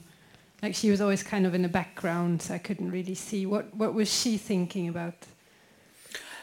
Like 0.62 0.74
she 0.74 0.90
was 0.90 1.00
always 1.00 1.22
kind 1.22 1.46
of 1.46 1.54
in 1.54 1.62
the 1.62 1.68
background, 1.68 2.42
so 2.42 2.54
I 2.54 2.58
couldn't 2.58 2.90
really 2.90 3.14
see 3.14 3.46
what 3.46 3.74
what 3.74 3.94
was 3.94 4.12
she 4.12 4.36
thinking 4.36 4.88
about. 4.88 5.14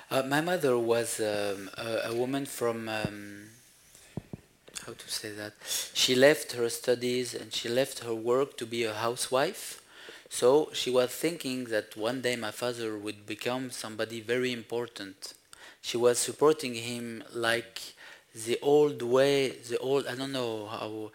Uh, 0.10 0.24
my 0.24 0.42
mother 0.42 0.78
was 0.78 1.20
um, 1.20 1.70
a, 1.78 2.12
a 2.12 2.16
woman 2.16 2.46
from 2.46 2.88
um, 2.88 3.50
how 4.86 4.94
to 4.94 5.10
say 5.10 5.32
that. 5.32 5.54
She 5.94 6.16
left 6.16 6.54
her 6.54 6.70
studies 6.70 7.36
and 7.36 7.54
she 7.54 7.68
left 7.68 8.00
her 8.00 8.16
work 8.16 8.58
to 8.58 8.66
be 8.66 8.86
a 8.86 8.94
housewife. 8.94 9.82
So 10.30 10.70
she 10.74 10.90
was 10.90 11.10
thinking 11.10 11.66
that 11.66 11.98
one 11.98 12.22
day 12.22 12.36
my 12.38 12.52
father 12.52 12.98
would 12.98 13.26
become 13.26 13.70
somebody 13.70 14.22
very 14.22 14.52
important. 14.54 15.34
She 15.82 15.98
was 15.98 16.18
supporting 16.20 16.76
him 16.76 17.24
like 17.34 17.82
the 18.46 18.60
old 18.62 19.02
way, 19.02 19.50
the 19.50 19.78
old, 19.80 20.08
I 20.08 20.16
don't 20.16 20.32
know 20.32 20.68
how, 20.68 21.12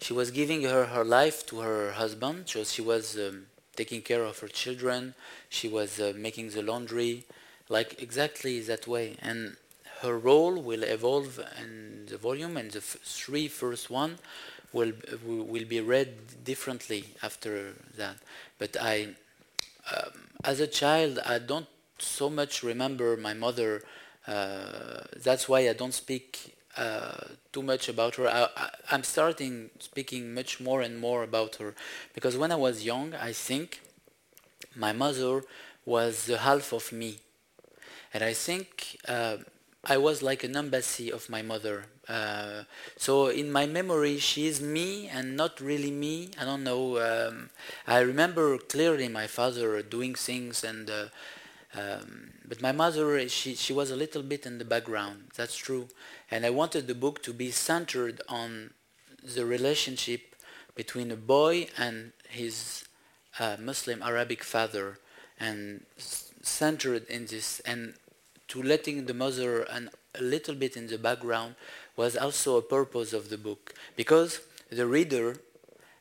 she 0.00 0.12
was 0.12 0.30
giving 0.30 0.62
her 0.62 0.84
her 0.86 1.04
life 1.04 1.46
to 1.46 1.60
her 1.60 1.92
husband. 1.92 2.48
So 2.48 2.64
she 2.64 2.82
was 2.82 3.16
um, 3.16 3.46
taking 3.76 4.02
care 4.02 4.24
of 4.24 4.38
her 4.40 4.48
children. 4.48 5.14
She 5.48 5.68
was 5.68 6.00
uh, 6.00 6.12
making 6.16 6.50
the 6.50 6.62
laundry, 6.62 7.24
like 7.68 8.00
exactly 8.02 8.60
that 8.60 8.86
way. 8.86 9.16
And 9.22 9.56
her 10.00 10.18
role 10.18 10.60
will 10.60 10.82
evolve 10.82 11.40
in 11.60 12.06
the 12.06 12.18
volume, 12.18 12.56
and 12.56 12.70
the 12.70 12.78
f- 12.78 12.98
three 13.02 13.48
first 13.48 13.90
one 13.90 14.18
will 14.72 14.92
will 15.24 15.64
be 15.64 15.80
read 15.80 16.44
differently 16.44 17.04
after 17.22 17.72
that. 17.96 18.16
But 18.58 18.76
I, 18.80 19.08
um, 19.94 20.12
as 20.44 20.60
a 20.60 20.66
child, 20.66 21.18
I 21.24 21.38
don't 21.38 21.66
so 21.98 22.28
much 22.30 22.62
remember 22.62 23.16
my 23.16 23.34
mother. 23.34 23.82
Uh, 24.26 25.02
that's 25.22 25.48
why 25.48 25.68
I 25.68 25.72
don't 25.72 25.94
speak 25.94 26.55
too 27.52 27.62
much 27.62 27.88
about 27.88 28.16
her. 28.16 28.28
I, 28.28 28.48
I, 28.56 28.70
I'm 28.90 29.04
starting 29.04 29.70
speaking 29.78 30.34
much 30.34 30.60
more 30.60 30.80
and 30.82 30.98
more 30.98 31.22
about 31.22 31.56
her 31.56 31.74
because 32.14 32.36
when 32.36 32.52
I 32.52 32.56
was 32.56 32.84
young, 32.84 33.14
I 33.14 33.32
think 33.32 33.80
my 34.74 34.92
mother 34.92 35.42
was 35.84 36.26
the 36.26 36.38
half 36.38 36.72
of 36.72 36.92
me, 36.92 37.18
and 38.12 38.22
I 38.22 38.32
think 38.32 38.98
uh, 39.08 39.38
I 39.84 39.96
was 39.98 40.22
like 40.22 40.42
an 40.44 40.56
embassy 40.56 41.10
of 41.12 41.28
my 41.28 41.42
mother. 41.42 41.86
Uh, 42.08 42.64
so 42.96 43.28
in 43.28 43.50
my 43.52 43.66
memory, 43.66 44.18
she 44.18 44.46
is 44.46 44.60
me 44.60 45.08
and 45.08 45.36
not 45.36 45.60
really 45.60 45.90
me. 45.90 46.30
I 46.40 46.44
don't 46.44 46.64
know. 46.64 46.98
Um, 46.98 47.50
I 47.86 47.98
remember 48.00 48.58
clearly 48.58 49.08
my 49.08 49.26
father 49.26 49.82
doing 49.82 50.14
things, 50.14 50.64
and 50.64 50.90
uh, 50.90 51.06
um, 51.76 52.32
but 52.48 52.62
my 52.62 52.72
mother, 52.72 53.28
she 53.28 53.54
she 53.54 53.72
was 53.72 53.90
a 53.90 53.96
little 53.96 54.22
bit 54.22 54.46
in 54.46 54.58
the 54.58 54.64
background. 54.64 55.28
That's 55.36 55.56
true. 55.56 55.88
And 56.30 56.46
I 56.46 56.50
wanted 56.50 56.86
the 56.86 56.94
book 56.94 57.22
to 57.24 57.32
be 57.32 57.50
centered 57.50 58.22
on 58.28 58.70
the 59.22 59.44
relationship 59.44 60.34
between 60.74 61.10
a 61.10 61.16
boy 61.16 61.68
and 61.76 62.12
his 62.28 62.84
uh, 63.38 63.56
Muslim 63.60 64.02
Arabic 64.02 64.42
father, 64.42 64.98
and 65.38 65.84
centered 66.42 67.06
in 67.08 67.26
this 67.26 67.60
and 67.60 67.94
to 68.48 68.62
letting 68.62 69.06
the 69.06 69.14
mother 69.14 69.62
and 69.62 69.90
a 70.14 70.22
little 70.22 70.54
bit 70.54 70.76
in 70.76 70.86
the 70.86 70.98
background 70.98 71.56
was 71.96 72.16
also 72.16 72.56
a 72.56 72.62
purpose 72.62 73.12
of 73.12 73.28
the 73.28 73.36
book 73.36 73.74
because 73.96 74.40
the 74.70 74.86
reader 74.86 75.36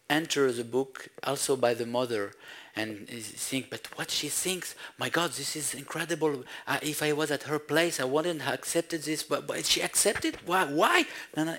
enters 0.09 0.57
the 0.57 0.63
book 0.63 1.09
also 1.23 1.55
by 1.55 1.73
the 1.73 1.85
mother 1.85 2.31
and 2.75 3.07
think 3.09 3.69
but 3.69 3.87
what 3.97 4.11
she 4.11 4.27
thinks 4.27 4.75
my 4.97 5.09
god 5.09 5.31
this 5.31 5.55
is 5.55 5.73
incredible. 5.73 6.43
Uh, 6.67 6.79
if 6.81 7.01
i 7.01 7.13
was 7.13 7.31
at 7.31 7.43
her 7.43 7.59
place 7.59 7.99
i 7.99 8.03
wouldn't 8.03 8.41
have 8.41 8.53
accepted 8.53 9.03
this. 9.03 9.23
But, 9.23 9.47
but 9.47 9.65
she 9.65 9.81
accepted? 9.81 10.37
Why 10.45 10.65
why? 10.65 11.05
No, 11.35 11.45
no. 11.45 11.55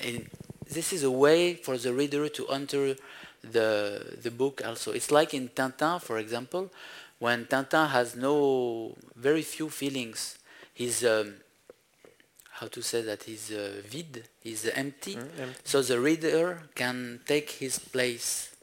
This 0.69 0.93
is 0.93 1.03
a 1.05 1.11
way 1.11 1.55
for 1.55 1.79
the 1.79 1.93
reader 1.95 2.29
to 2.29 2.49
enter 2.49 2.97
the 3.43 4.17
the 4.23 4.31
book 4.31 4.63
also. 4.65 4.93
It's 4.93 5.11
like 5.11 5.33
in 5.33 5.49
tintin 5.49 6.01
for 6.01 6.19
example 6.19 6.71
when 7.19 7.47
tintin 7.47 7.89
has 7.89 8.17
no 8.17 8.95
very 9.15 9.43
few 9.43 9.71
feelings. 9.71 10.39
He's 10.75 11.05
um, 11.05 11.37
how 12.51 12.69
to 12.69 12.83
say 12.83 13.03
that? 13.03 13.23
He's 13.23 13.51
uh, 13.51 13.83
vide 13.87 14.25
he's 14.41 14.67
empty. 14.67 15.19
So 15.65 15.83
the 15.83 16.01
reader 16.01 16.63
can 16.75 17.21
take 17.27 17.51
his 17.51 17.79
place 17.79 18.56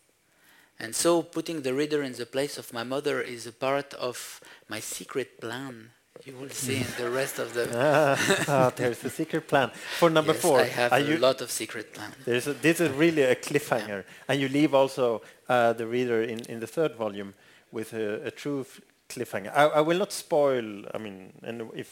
and 0.84 0.94
so 0.96 1.22
putting 1.24 1.62
the 1.64 1.74
reader 1.74 2.04
in 2.04 2.14
the 2.14 2.26
place 2.26 2.60
of 2.60 2.74
my 2.74 2.84
mother 2.84 3.22
is 3.22 3.48
a 3.48 3.52
part 3.52 3.94
of 3.96 4.40
my 4.68 4.82
secret 4.82 5.40
plan 5.40 5.90
you 6.26 6.34
will 6.40 6.50
see 6.50 6.76
in 6.78 6.88
the 6.98 7.10
rest 7.10 7.40
of 7.40 7.54
the 7.54 7.66
ah, 8.48 8.72
there's 8.76 9.04
a 9.06 9.10
secret 9.10 9.48
plan 9.48 9.70
for 10.00 10.10
number 10.10 10.34
Yes, 10.34 10.42
four. 10.42 10.60
i 10.60 10.68
have 10.82 10.92
a 10.94 11.00
you- 11.00 11.18
lot 11.18 11.42
of 11.42 11.50
secret 11.50 11.88
plans 11.94 12.16
There's 12.26 12.48
a, 12.48 12.54
this 12.54 12.80
is 12.80 12.90
really 13.04 13.24
a 13.24 13.36
cliffhanger, 13.36 14.04
and 14.28 14.40
you 14.42 14.48
leave 14.50 14.74
also 14.82 15.22
uh, 15.50 15.74
the 15.74 15.86
reader 15.88 16.22
in, 16.24 16.40
in 16.50 16.60
the 16.60 16.68
third 16.68 16.96
volume 16.96 17.34
with 17.72 17.94
a, 17.94 18.28
a 18.28 18.32
true 18.32 18.66
cliffhanger. 19.10 19.52
I, 19.56 19.64
I 19.80 19.82
will 19.82 19.98
not 19.98 20.12
spoil. 20.12 20.66
I 20.94 20.98
mean, 21.00 21.34
and 21.44 21.62
if 21.76 21.90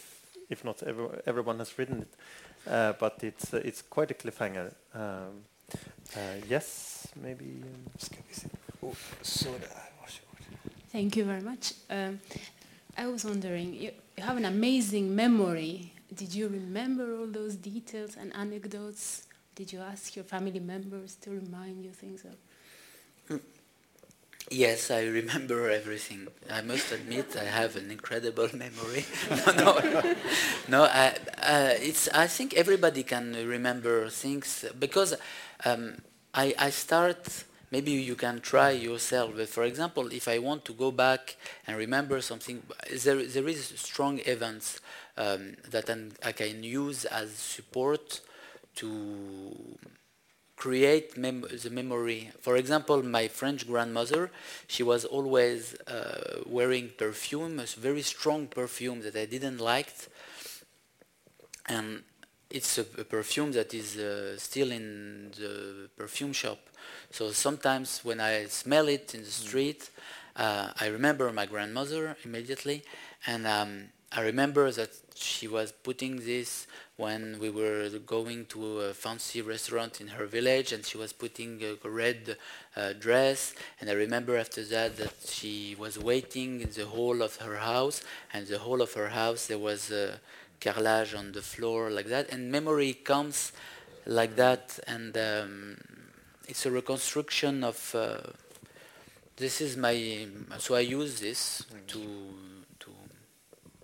if 0.50 0.64
not 0.64 0.84
every, 0.84 1.08
everyone 1.26 1.58
has 1.60 1.78
written 1.78 2.02
it, 2.02 2.14
uh, 2.70 2.94
but 3.00 3.14
it's 3.24 3.54
uh, 3.54 3.62
it's 3.70 3.82
quite 3.96 4.12
a 4.12 4.14
cliffhanger. 4.14 4.68
Um, 4.94 5.44
uh, 6.16 6.20
yes, 6.50 7.08
maybe. 7.16 7.64
um, 7.64 7.92
Ska 7.98 8.16
vi 8.28 8.34
se. 8.34 8.48
Thank 10.92 11.16
you 11.16 11.24
very 11.24 11.42
much. 11.42 11.74
Um, 11.90 12.20
I 12.98 13.08
was 13.08 13.24
wondering, 13.24 13.74
you, 13.74 13.92
you 14.18 14.24
have 14.24 14.38
an 14.38 14.46
amazing 14.46 15.16
memory. 15.16 15.94
Did 16.14 16.34
you 16.34 16.48
remember 16.48 17.16
all 17.16 17.28
those 17.28 17.56
details 17.56 18.18
and 18.18 18.36
anecdotes? 18.36 19.28
Did 19.56 19.72
you 19.72 19.80
ask 19.80 20.16
your 20.16 20.26
family 20.26 20.60
members 20.60 21.16
to 21.22 21.30
remind 21.32 21.84
you 21.84 21.92
things 21.92 22.26
of? 22.26 23.40
Yes, 24.50 24.92
I 24.92 25.04
remember 25.06 25.70
everything. 25.70 26.28
I 26.50 26.62
must 26.62 26.92
admit, 26.92 27.38
I 27.38 27.46
have 27.46 27.78
an 27.78 27.90
incredible 27.90 28.50
memory. 28.54 29.06
no, 29.56 29.80
no, 29.80 30.16
no. 30.68 30.84
I, 30.84 31.16
uh, 31.42 31.74
it's. 31.80 32.10
I 32.10 32.28
think 32.28 32.56
everybody 32.56 33.04
can 33.04 33.34
remember 33.48 34.10
things 34.10 34.66
because 34.78 35.16
um, 35.64 35.96
I, 36.34 36.54
I 36.60 36.70
start. 36.72 37.46
Maybe 37.72 37.92
you 37.92 38.16
can 38.16 38.42
try 38.42 38.72
yourself. 38.72 39.32
But 39.36 39.50
for 39.50 39.64
example, 39.64 40.08
if 40.12 40.28
I 40.28 40.40
want 40.40 40.66
to 40.66 40.74
go 40.74 40.92
back 40.92 41.38
and 41.66 41.78
remember 41.78 42.22
something, 42.22 42.62
there 43.04 43.24
there 43.26 43.48
is 43.48 43.66
strong 43.78 44.20
events 44.26 44.80
um, 45.18 45.56
that 45.70 45.90
I 46.24 46.32
can 46.34 46.64
use 46.64 47.06
as 47.06 47.32
support 47.32 48.22
to 48.76 48.90
create 50.56 51.18
mem- 51.18 51.46
the 51.64 51.70
memory. 51.70 52.32
For 52.42 52.56
example, 52.58 53.02
my 53.04 53.28
French 53.28 53.68
grandmother, 53.68 54.32
she 54.68 54.84
was 54.84 55.06
always 55.06 55.76
uh, 55.88 56.42
wearing 56.46 56.90
perfume, 56.98 57.60
a 57.60 57.66
very 57.66 58.02
strong 58.04 58.48
perfume 58.48 59.02
that 59.02 59.16
I 59.16 59.26
didn't 59.26 59.58
like, 59.60 59.92
and 61.68 62.04
it's 62.50 62.78
a, 62.78 62.82
a 62.98 63.04
perfume 63.04 63.52
that 63.54 63.74
is 63.74 63.98
uh, 63.98 64.38
still 64.38 64.72
in 64.72 65.32
the 65.38 65.90
perfume 65.96 66.34
shop. 66.34 66.60
So 67.12 67.32
sometimes 67.32 68.02
when 68.04 68.20
I 68.20 68.46
smell 68.46 68.88
it 68.88 69.14
in 69.14 69.22
the 69.22 69.30
street, 69.30 69.90
uh, 70.36 70.70
I 70.80 70.88
remember 70.88 71.32
my 71.32 71.46
grandmother 71.46 72.16
immediately, 72.24 72.84
and 73.28 73.46
um, 73.46 73.84
I 74.12 74.22
remember 74.22 74.72
that 74.72 74.90
she 75.16 75.48
was 75.48 75.72
putting 75.72 76.18
this 76.18 76.68
when 76.98 77.38
we 77.40 77.50
were 77.50 77.90
going 78.06 78.46
to 78.48 78.80
a 78.82 78.94
fancy 78.94 79.42
restaurant 79.42 80.00
in 80.02 80.08
her 80.08 80.26
village, 80.26 80.72
and 80.72 80.86
she 80.86 80.98
was 80.98 81.12
putting 81.14 81.62
a 81.64 81.90
red 81.90 82.38
uh, 82.76 82.94
dress. 82.94 83.54
And 83.80 83.90
I 83.90 83.94
remember 83.94 84.38
after 84.38 84.64
that 84.66 84.98
that 84.98 85.14
she 85.28 85.76
was 85.78 86.00
waiting 86.00 86.62
in 86.62 86.70
the 86.72 86.86
hall 86.86 87.22
of 87.22 87.36
her 87.38 87.58
house, 87.58 88.02
and 88.34 88.48
the 88.48 88.60
hall 88.60 88.82
of 88.82 88.94
her 88.94 89.10
house 89.10 89.48
there 89.48 89.60
was 89.60 89.92
uh, 89.92 90.18
carrelage 90.60 91.14
on 91.14 91.34
the 91.34 91.42
floor 91.42 91.90
like 91.90 92.08
that, 92.08 92.32
and 92.32 92.52
memory 92.52 92.94
comes 92.94 93.52
like 94.06 94.36
that, 94.38 94.80
and 94.88 95.18
um, 95.18 95.78
it's 96.52 96.66
a 96.66 96.72
reconstruction 96.72 97.64
of. 97.64 97.96
Uh, 97.96 98.18
this 99.38 99.62
is 99.62 99.76
my 99.76 100.28
so 100.60 100.76
I 100.76 100.82
use 100.82 101.20
this 101.20 101.66
to 101.88 102.00
to 102.80 102.90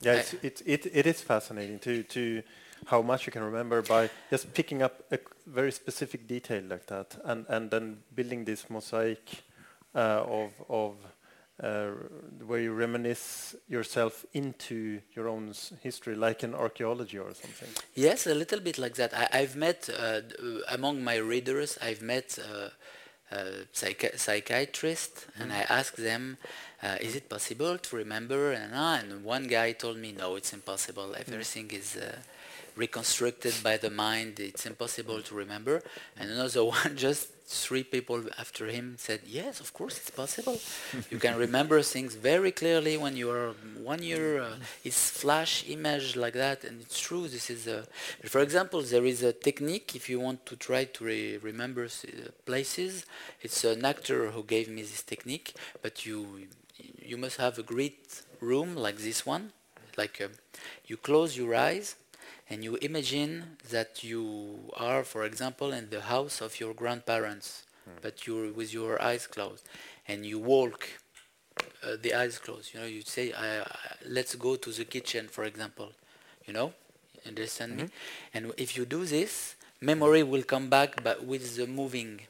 Yeah, 0.01 0.13
it's, 0.13 0.33
it, 0.33 0.61
it, 0.65 0.85
it 0.93 1.05
is 1.07 1.21
fascinating 1.21 1.79
to, 1.79 2.03
to 2.03 2.43
how 2.85 3.01
much 3.01 3.25
you 3.25 3.31
can 3.31 3.43
remember 3.43 3.81
by 3.81 4.09
just 4.29 4.53
picking 4.53 4.83
up 4.83 5.03
a 5.11 5.17
very 5.47 5.71
specific 5.71 6.27
detail 6.27 6.63
like 6.69 6.85
that 6.87 7.17
and, 7.23 7.45
and 7.49 7.71
then 7.71 7.97
building 8.13 8.45
this 8.45 8.69
mosaic 8.69 9.43
uh, 9.95 10.23
of, 10.27 10.51
of 10.69 10.93
uh, 11.63 11.87
where 12.45 12.59
you 12.59 12.71
reminisce 12.71 13.55
yourself 13.67 14.25
into 14.33 15.01
your 15.15 15.27
own 15.27 15.53
history, 15.81 16.15
like 16.15 16.43
in 16.43 16.53
archaeology 16.53 17.17
or 17.17 17.33
something. 17.33 17.69
Yes, 17.95 18.27
a 18.27 18.35
little 18.35 18.59
bit 18.59 18.77
like 18.77 18.95
that. 18.95 19.13
I, 19.13 19.27
I've 19.39 19.55
met 19.55 19.89
uh, 19.89 19.93
uh, 19.93 20.21
among 20.69 21.03
my 21.03 21.15
readers. 21.17 21.77
I've 21.81 22.01
met 22.01 22.37
uh, 22.39 22.69
uh, 23.35 23.45
psychi- 23.73 24.17
psychiatrists, 24.17 25.25
and 25.39 25.51
I 25.51 25.61
asked 25.69 25.97
them, 25.97 26.37
uh, 26.83 26.97
"Is 27.01 27.15
it 27.15 27.27
possible 27.27 27.77
to 27.77 27.95
remember?" 27.95 28.51
And, 28.51 28.73
uh, 28.73 28.99
and 29.01 29.23
one 29.23 29.47
guy 29.47 29.71
told 29.73 29.97
me, 29.97 30.11
"No, 30.11 30.35
it's 30.35 30.53
impossible. 30.53 31.15
Everything 31.17 31.71
is." 31.71 31.97
Reconstructed 32.77 33.55
by 33.63 33.75
the 33.77 33.89
mind 33.89 34.39
it's 34.39 34.65
impossible 34.65 35.21
to 35.23 35.35
remember. 35.35 35.81
And 36.17 36.29
another 36.31 36.63
one 36.79 36.95
just 36.95 37.29
three 37.49 37.83
people 37.83 38.21
after 38.37 38.65
him 38.67 38.95
said 38.97 39.21
yes 39.25 39.59
of 39.61 39.73
course 39.73 39.97
it's 39.97 40.09
possible. 40.11 40.57
You 41.11 41.17
can 41.25 41.35
remember 41.37 41.81
things 41.81 42.13
very 42.15 42.51
clearly 42.51 42.95
when 42.97 43.15
you 43.15 43.31
are 43.31 43.51
one 43.93 44.03
year 44.03 44.41
uh, 44.41 44.55
it's 44.83 45.09
flash 45.09 45.63
image 45.67 46.15
like 46.15 46.33
that 46.33 46.63
and 46.65 46.81
it's 46.81 46.99
true 46.99 47.27
this 47.35 47.49
is 47.49 47.65
a 47.67 47.79
for 48.33 48.41
example 48.41 48.81
there 48.81 49.05
is 49.05 49.23
a 49.23 49.33
technique 49.33 49.95
if 49.95 50.09
you 50.09 50.19
want 50.19 50.45
to 50.45 50.55
try 50.57 50.83
to 50.95 50.99
re- 51.05 51.37
remember 51.37 51.85
s- 51.85 52.05
uh, 52.05 52.29
places 52.45 53.05
it's 53.41 53.63
an 53.63 53.85
actor 53.85 54.31
who 54.31 54.43
gave 54.43 54.67
me 54.69 54.81
this 54.81 55.01
technique 55.13 55.53
but 55.81 56.05
you 56.05 56.47
you 57.11 57.17
must 57.17 57.37
have 57.37 57.57
a 57.57 57.63
great 57.63 58.21
room 58.41 58.75
like 58.75 58.97
this 58.97 59.25
one 59.25 59.51
like 59.97 60.21
uh, 60.21 60.27
you 60.85 60.97
close 60.97 61.37
your 61.37 61.55
eyes 61.55 61.95
and 62.49 62.63
you 62.63 62.75
imagine 62.81 63.57
that 63.69 64.03
you 64.03 64.71
are, 64.77 65.03
for 65.03 65.23
example, 65.25 65.73
in 65.73 65.89
the 65.89 66.01
house 66.01 66.41
of 66.41 66.59
your 66.59 66.73
grandparents, 66.73 67.65
hmm. 67.85 67.97
but 68.01 68.25
you're 68.25 68.51
with 68.51 68.73
your 68.73 69.01
eyes 69.01 69.27
closed, 69.27 69.67
and 70.07 70.25
you 70.25 70.39
walk, 70.39 70.87
uh, 71.83 71.97
the 72.01 72.13
eyes 72.13 72.39
closed. 72.39 72.73
You 72.73 72.79
know, 72.79 72.85
you 72.85 73.01
say, 73.01 73.33
I, 73.33 73.61
I, 73.61 73.65
"Let's 74.07 74.35
go 74.35 74.55
to 74.55 74.71
the 74.71 74.85
kitchen," 74.85 75.27
for 75.27 75.43
example. 75.43 75.91
You 76.45 76.53
know, 76.53 76.73
understand 77.25 77.75
me? 77.75 77.83
Mm-hmm. 77.83 78.37
And 78.37 78.53
if 78.57 78.77
you 78.77 78.85
do 78.85 79.05
this, 79.05 79.55
hmm. 79.79 79.85
memory 79.85 80.23
will 80.23 80.43
come 80.43 80.69
back, 80.69 81.03
but 81.03 81.25
with 81.25 81.55
the 81.57 81.67
moving. 81.67 82.21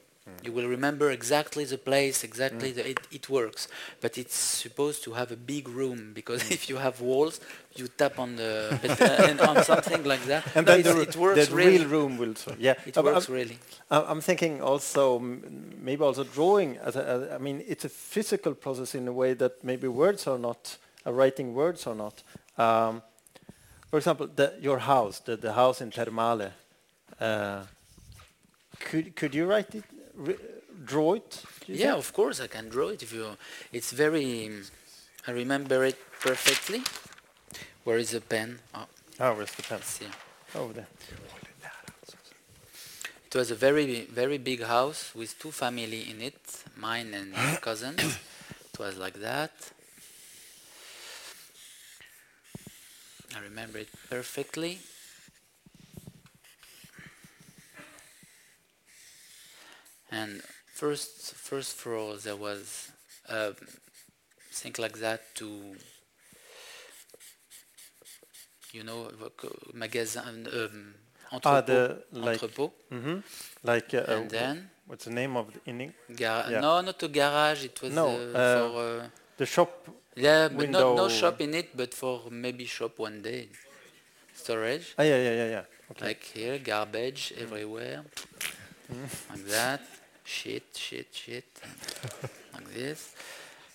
You 0.44 0.52
will 0.52 0.68
remember 0.68 1.10
exactly 1.10 1.64
the 1.64 1.78
place, 1.78 2.22
exactly 2.24 2.72
the, 2.72 2.90
it, 2.90 2.98
it 3.10 3.28
works. 3.28 3.68
But 4.00 4.16
it's 4.18 4.34
supposed 4.36 5.02
to 5.04 5.12
have 5.14 5.32
a 5.32 5.36
big 5.36 5.68
room 5.68 6.12
because 6.14 6.50
if 6.56 6.68
you 6.70 6.76
have 6.76 7.00
walls, 7.00 7.40
you 7.76 7.88
tap 7.88 8.18
on 8.18 8.36
the 8.36 8.78
uh, 8.82 9.24
and 9.28 9.40
on 9.40 9.62
something 9.64 10.04
like 10.04 10.24
that. 10.26 10.44
And 10.54 10.66
No, 10.66 10.80
then 10.80 10.96
the, 10.96 11.02
it 11.02 11.16
works 11.16 11.48
the 11.48 11.54
really. 11.54 11.78
real 11.78 11.88
room 11.88 12.18
will. 12.18 12.34
Yeah, 12.58 12.74
It 12.86 12.96
I'm- 12.96 13.04
works 13.04 13.28
I'm, 13.28 13.34
really. 13.34 13.58
I'm 13.90 14.20
thinking 14.20 14.62
also 14.62 15.18
maybe 15.18 16.02
also 16.02 16.24
drawing. 16.24 16.78
As 16.78 16.96
a, 16.96 17.04
as- 17.08 17.30
I 17.32 17.38
mean, 17.38 17.62
it's 17.66 17.84
a 17.84 17.88
physical 17.88 18.54
process 18.54 18.94
in 18.94 19.08
a 19.08 19.12
way 19.12 19.34
that 19.34 19.62
maybe 19.64 19.88
words 19.88 20.26
are 20.26 20.38
not 20.38 20.78
uh, 21.06 21.12
writing 21.12 21.52
words 21.54 21.86
or 21.86 21.94
not. 21.94 22.22
Um, 22.56 23.02
for 23.90 23.96
example, 23.98 24.28
the, 24.34 24.54
your 24.60 24.78
house, 24.78 25.18
the, 25.20 25.36
the 25.36 25.52
house 25.54 25.80
in 25.80 25.90
Ter 25.90 26.06
Maaleh. 26.06 26.52
Uh, 27.20 27.62
could 28.78 29.16
could 29.16 29.34
you 29.34 29.46
write 29.46 29.74
it, 29.74 29.84
draw 30.84 31.14
it? 31.14 31.42
Yeah, 31.66 31.76
think? 31.92 31.98
of 31.98 32.12
course 32.12 32.40
I 32.40 32.46
can 32.46 32.68
draw 32.68 32.88
it. 32.88 33.02
If 33.02 33.12
you, 33.12 33.36
it's 33.72 33.92
very. 33.92 34.50
I 35.26 35.30
remember 35.32 35.84
it 35.84 35.98
perfectly. 36.20 36.82
Where 37.84 37.98
is 37.98 38.10
the 38.10 38.20
pen? 38.20 38.58
Oh, 38.74 38.86
Oh, 39.20 39.34
where's 39.34 39.52
the 39.54 39.62
pen? 39.62 39.82
see. 39.82 40.06
Over 40.54 40.72
there. 40.74 40.86
It 43.26 43.34
was 43.34 43.50
a 43.50 43.54
very 43.54 44.06
very 44.06 44.38
big 44.38 44.62
house 44.62 45.12
with 45.14 45.38
two 45.38 45.50
family 45.50 46.10
in 46.10 46.22
it, 46.22 46.40
mine 46.76 47.12
and 47.14 47.32
my 47.32 47.56
cousins. 47.60 48.00
It 48.00 48.78
was 48.78 48.96
like 48.96 49.20
that. 49.20 49.52
I 53.36 53.40
remember 53.40 53.78
it 53.78 53.88
perfectly. 54.08 54.78
And 60.10 60.40
first 60.74 61.34
first 61.34 61.76
floor 61.76 62.16
there 62.16 62.36
was 62.36 62.90
um, 63.28 63.54
thing 64.52 64.74
like 64.78 64.98
that 65.00 65.20
to 65.36 65.76
you 68.72 68.82
know 68.84 69.10
magasin 69.74 70.46
um, 70.52 70.94
Ah, 71.30 71.60
entrepôt 71.60 71.66
the 71.66 72.02
like. 72.12 72.40
entrepôt 72.40 72.72
hmm 72.90 73.20
Like. 73.62 73.92
Uh, 73.94 74.04
and 74.16 74.30
then 74.30 74.70
what's 74.86 75.04
the 75.04 75.10
name 75.12 75.36
of 75.36 75.52
the 75.52 75.60
in 75.70 75.80
Eng- 75.80 75.94
Gar- 76.16 76.50
Yeah. 76.50 76.60
No, 76.60 76.80
not 76.80 77.02
a 77.02 77.08
garage. 77.08 77.64
It 77.64 77.82
was 77.82 77.92
No, 77.92 78.06
uh, 78.08 78.38
uh, 78.38 78.54
for 78.56 78.80
uh, 78.80 79.08
the 79.36 79.44
shop? 79.46 79.70
yeah, 80.16 80.48
but 80.48 80.70
not 80.70 80.96
no 80.96 81.08
shop 81.08 81.40
in 81.40 81.52
it, 81.54 81.76
but 81.76 81.92
for 81.92 82.30
maybe 82.30 82.64
shop 82.64 82.98
one 82.98 83.20
day. 83.20 83.48
Storage 84.34 84.94
Ah, 84.96 85.02
yeah, 85.02 85.16
yeah, 85.20 85.34
yeah, 85.34 85.48
yeah. 85.50 85.64
Okay. 85.90 86.06
like 86.06 86.24
here, 86.24 86.58
garbage 86.58 87.32
everywhere, 87.36 88.04
like 89.30 89.44
that. 89.46 89.80
Shit, 90.28 90.64
shit, 90.76 91.08
shit, 91.12 91.48
like 92.54 92.68
this. 92.74 93.14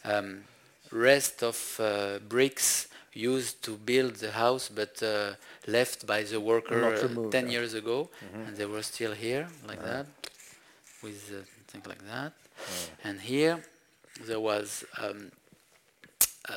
Um, 0.06 0.44
rest 0.92 1.42
of 1.42 1.58
uh, 1.80 2.20
bricks 2.30 2.88
used 3.14 3.64
to 3.64 3.72
build 3.72 4.16
the 4.16 4.32
house, 4.32 4.70
but 4.70 5.02
uh, 5.02 5.34
left 5.68 6.06
by 6.06 6.22
the 6.24 6.40
worker 6.40 6.80
Not 6.80 7.00
uh, 7.00 7.08
removed, 7.08 7.32
ten 7.32 7.46
yeah. 7.46 7.54
years 7.58 7.74
ago, 7.74 8.10
and 8.34 8.56
they 8.56 8.68
were 8.68 8.84
still 8.84 9.14
here, 9.14 9.48
like 9.68 9.82
that, 9.84 10.06
with 11.02 11.20
uh, 11.34 11.42
things 11.70 11.88
like 11.88 12.06
that. 12.06 12.34
And 13.04 13.20
here 13.20 13.64
there 14.28 14.40
was 14.40 14.86
um, 15.02 15.32
uh, 16.48 16.54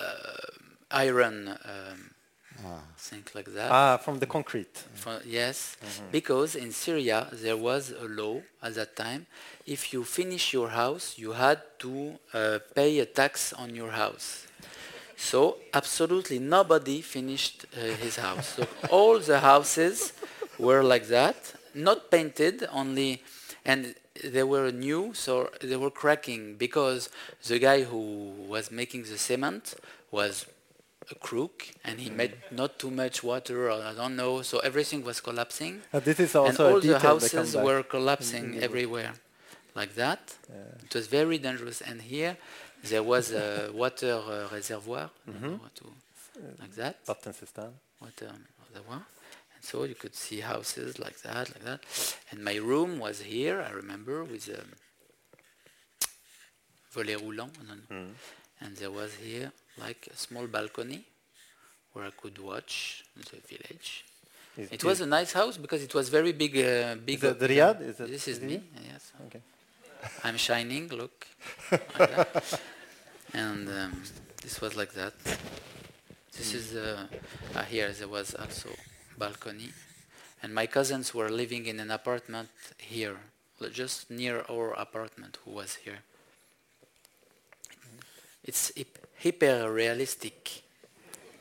iron 0.91 1.49
um, 1.49 2.11
thing 2.99 3.25
like 3.35 3.53
that. 3.55 3.71
ah, 3.71 3.97
from 3.99 4.19
the 4.19 4.27
concrete. 4.27 4.77
For, 4.95 5.21
yes, 5.25 5.77
because 6.11 6.55
in 6.57 6.73
Syria 6.73 7.29
there 7.33 7.57
was 7.57 7.93
a 7.93 8.07
law 8.09 8.41
at 8.63 8.75
that 8.75 8.97
time. 8.97 9.27
If 9.67 9.93
you 9.93 10.05
finish 10.05 10.53
your 10.53 10.69
house, 10.71 11.15
you 11.19 11.33
had 11.33 11.61
to 11.81 12.19
uh, 12.33 12.59
pay 12.75 12.99
a 13.01 13.07
tax 13.07 13.53
on 13.53 13.75
your 13.75 13.91
house. 13.91 14.47
So 15.17 15.57
absolutely 15.73 16.39
nobody 16.39 17.01
finished 17.01 17.67
uh, 17.75 17.81
his 17.97 18.17
house. 18.17 18.49
So 18.57 18.67
all 18.91 19.19
the 19.19 19.41
houses 19.41 20.13
were 20.59 20.83
like 20.83 21.07
that, 21.09 21.37
not 21.75 22.11
painted, 22.11 22.67
only, 22.73 23.23
and 23.65 23.95
they 24.25 24.43
were 24.43 24.71
new, 24.71 25.13
so 25.15 25.51
they 25.61 25.77
were 25.77 25.91
cracking 25.91 26.57
because 26.57 27.11
the 27.47 27.59
guy 27.59 27.83
who 27.83 28.33
was 28.49 28.71
making 28.71 29.03
the 29.05 29.19
cement 29.19 29.75
was 30.11 30.47
a 31.11 31.15
crook, 31.15 31.69
and 31.85 32.01
he 32.01 32.11
made 32.11 32.35
not 32.51 32.79
too 32.79 32.91
much 32.91 33.23
water, 33.23 33.71
or 33.71 33.83
I 33.83 33.95
don't 33.95 34.17
know. 34.17 34.43
So 34.43 34.59
everything 34.61 35.05
was 35.05 35.21
collapsing. 35.21 35.83
Uh, 35.93 36.01
this 36.01 36.19
is 36.21 36.35
and 36.35 36.47
also 36.47 36.69
all 36.71 36.77
a 36.79 36.81
the 36.81 36.95
detail 36.95 37.19
that 37.19 37.31
comes 37.31 37.33
houses 37.33 37.57
were 37.67 37.83
collapsing 37.83 38.47
everywhere 38.63 39.13
like 39.75 39.95
that. 39.95 40.35
It 40.85 40.95
was 40.95 41.07
very 41.07 41.39
dangerous. 41.39 41.81
And 41.81 42.03
here 42.03 42.37
there 42.83 43.03
was 43.03 43.31
a 43.33 43.71
water 43.83 44.15
uh, 44.15 44.49
reservoir 44.53 45.11
I 45.29 45.31
don't 45.31 45.43
know 45.43 45.61
how 45.63 45.71
to- 45.81 45.97
like 46.61 46.75
that. 46.75 46.97
Water 48.01 48.31
reservoir. 48.69 49.03
And 49.55 49.63
so 49.65 49.85
you 49.85 49.95
could 49.95 50.15
see 50.15 50.41
houses 50.41 50.99
like 50.99 51.19
that 51.23 51.49
like 51.55 51.65
that. 51.65 51.81
And 52.31 52.43
my 52.45 52.57
room 52.57 52.99
was 52.99 53.17
here 53.23 53.57
i 53.69 53.71
remember 53.71 54.23
with 54.25 54.49
a 54.49 54.63
volet 56.93 57.19
roulant. 57.23 57.53
And, 57.71 58.15
and 58.61 58.77
there 58.77 58.91
was 58.91 59.15
here 59.15 59.53
like 59.79 60.09
a 60.13 60.17
small 60.17 60.47
balcony 60.47 61.05
where 61.93 62.05
i 62.07 62.11
could 62.11 62.39
watch 62.39 63.05
the 63.17 63.39
village 63.53 64.05
Is 64.57 64.73
it 64.73 64.85
was 64.85 65.01
a 65.01 65.07
nice 65.07 65.33
house 65.33 65.57
because 65.59 65.83
it 65.83 65.93
was 65.95 66.09
very 66.09 66.33
big. 66.33 66.57
Uh, 66.57 66.95
big. 67.05 67.21
the 67.21 67.31
uh, 67.31 67.49
Riad? 67.53 67.81
Is 67.83 68.01
it- 68.01 68.09
this 68.09 68.27
is 68.29 68.39
is 68.39 68.43
me. 68.43 68.63
Yes. 68.91 69.13
Okay. 69.27 69.43
I'm 70.25 70.39
shining. 70.39 70.89
Look. 70.89 71.27
like. 71.71 72.29
And 73.35 73.69
um, 73.69 74.03
this 74.43 74.61
was 74.61 74.77
like 74.77 74.93
that. 74.95 75.13
This 76.37 76.55
is 76.55 76.75
uh, 76.75 77.07
uh, 77.55 77.63
here. 77.65 77.91
There 77.93 78.09
was 78.09 78.35
also 78.35 78.71
balcony, 79.19 79.71
and 80.43 80.55
my 80.55 80.67
cousins 80.67 81.13
were 81.13 81.29
living 81.29 81.67
in 81.67 81.81
an 81.81 81.91
apartment 81.91 82.49
here, 82.79 83.19
just 83.73 84.11
near 84.11 84.45
our 84.49 84.73
apartment. 84.73 85.39
Who 85.45 85.51
was 85.53 85.75
here? 85.85 85.99
It's 88.45 88.73
hyper 89.23 89.73
realistic. 89.73 90.63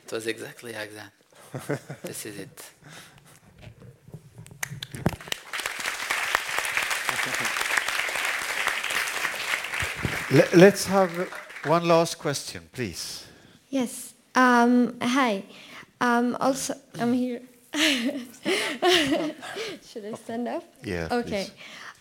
It 0.04 0.12
was 0.12 0.26
exactly 0.26 0.72
like 0.72 0.92
that. 0.94 1.12
this 2.02 2.26
is 2.26 2.38
it. 2.38 2.70
Let's 10.54 10.86
have 10.86 11.10
one 11.64 11.86
last 11.86 12.18
question, 12.18 12.68
please. 12.72 13.26
Yes. 13.70 14.14
Um, 14.34 14.96
hi. 15.00 15.44
Um, 16.00 16.36
also, 16.40 16.74
I'm 16.98 17.12
here. 17.12 17.40
Should 17.74 18.22
I 20.04 20.14
stand 20.14 20.48
up? 20.48 20.64
Yeah. 20.82 21.06
Okay. 21.10 21.44
please. 21.44 21.50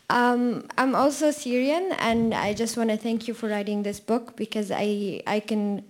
Um, 0.09 0.67
I'm 0.77 0.93
also 0.95 1.31
Syrian, 1.31 1.93
and 1.99 2.33
I 2.33 2.53
just 2.53 2.77
want 2.77 2.89
to 2.91 2.97
thank 2.97 3.27
you 3.27 3.33
for 3.33 3.49
writing 3.49 3.83
this 3.83 3.99
book 3.99 4.35
because 4.35 4.71
I 4.71 5.21
I 5.25 5.39
can 5.39 5.83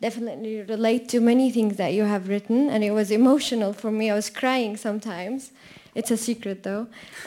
definitely 0.00 0.62
relate 0.62 1.08
to 1.08 1.20
many 1.20 1.50
things 1.50 1.76
that 1.76 1.92
you 1.92 2.04
have 2.04 2.28
written, 2.28 2.70
and 2.70 2.84
it 2.84 2.92
was 2.92 3.10
emotional 3.10 3.72
for 3.72 3.90
me. 3.90 4.10
I 4.10 4.14
was 4.14 4.30
crying 4.30 4.76
sometimes, 4.76 5.52
It's 5.94 6.10
a 6.10 6.16
secret, 6.16 6.62
though. 6.62 6.88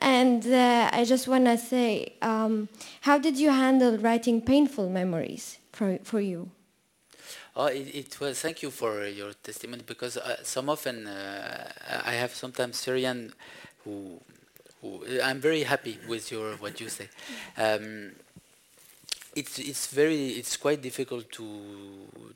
and 0.00 0.46
uh, 0.46 0.90
I 0.92 1.04
just 1.04 1.26
want 1.26 1.46
to 1.46 1.58
say, 1.58 2.14
um, 2.22 2.68
how 3.00 3.18
did 3.18 3.36
you 3.36 3.50
handle 3.50 3.98
writing 3.98 4.40
painful 4.40 4.88
memories 4.88 5.58
for 5.72 5.98
for 6.04 6.20
you? 6.20 6.50
Oh, 7.56 7.66
it, 7.66 7.88
it 7.94 8.20
was. 8.20 8.40
Thank 8.40 8.62
you 8.62 8.70
for 8.70 9.04
your 9.06 9.32
testimony 9.42 9.82
because 9.84 10.16
uh, 10.18 10.36
some 10.44 10.68
often 10.68 11.06
uh, 11.06 11.72
I 12.04 12.12
have 12.12 12.32
sometimes 12.34 12.76
Syrian 12.76 13.32
who, 13.84 13.92
who 13.92 14.20
I'm 15.22 15.40
very 15.40 15.62
happy 15.62 15.98
with 16.08 16.30
your 16.30 16.56
what 16.56 16.80
you 16.80 16.88
say. 16.88 17.08
Um, 17.56 18.12
it's 19.34 19.58
it's 19.58 19.86
very 19.88 20.30
it's 20.40 20.56
quite 20.56 20.80
difficult 20.80 21.30
to 21.32 21.46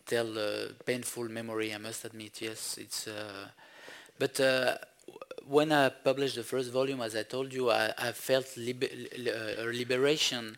tell 0.06 0.36
a 0.38 0.68
painful 0.84 1.28
memory. 1.28 1.74
I 1.74 1.78
must 1.78 2.04
admit. 2.04 2.42
Yes, 2.42 2.78
it's. 2.78 3.06
Uh, 3.06 3.48
but 4.18 4.38
uh, 4.38 4.76
when 5.48 5.72
I 5.72 5.88
published 5.88 6.36
the 6.36 6.42
first 6.42 6.70
volume, 6.70 7.00
as 7.00 7.16
I 7.16 7.22
told 7.22 7.52
you, 7.52 7.70
I, 7.70 7.92
I 7.98 8.12
felt 8.12 8.46
liber 8.56 8.86
uh, 8.86 9.64
liberation, 9.72 10.56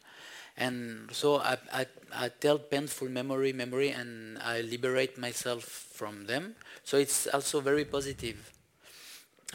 and 0.56 1.08
so 1.12 1.36
I, 1.36 1.56
I, 1.72 1.86
I 2.12 2.28
tell 2.28 2.58
painful 2.58 3.08
memory, 3.08 3.52
memory, 3.52 3.90
and 3.90 4.38
I 4.38 4.60
liberate 4.62 5.16
myself 5.16 5.62
from 5.64 6.26
them. 6.26 6.56
So 6.84 6.98
it's 6.98 7.26
also 7.28 7.60
very 7.60 7.84
positive, 7.84 8.50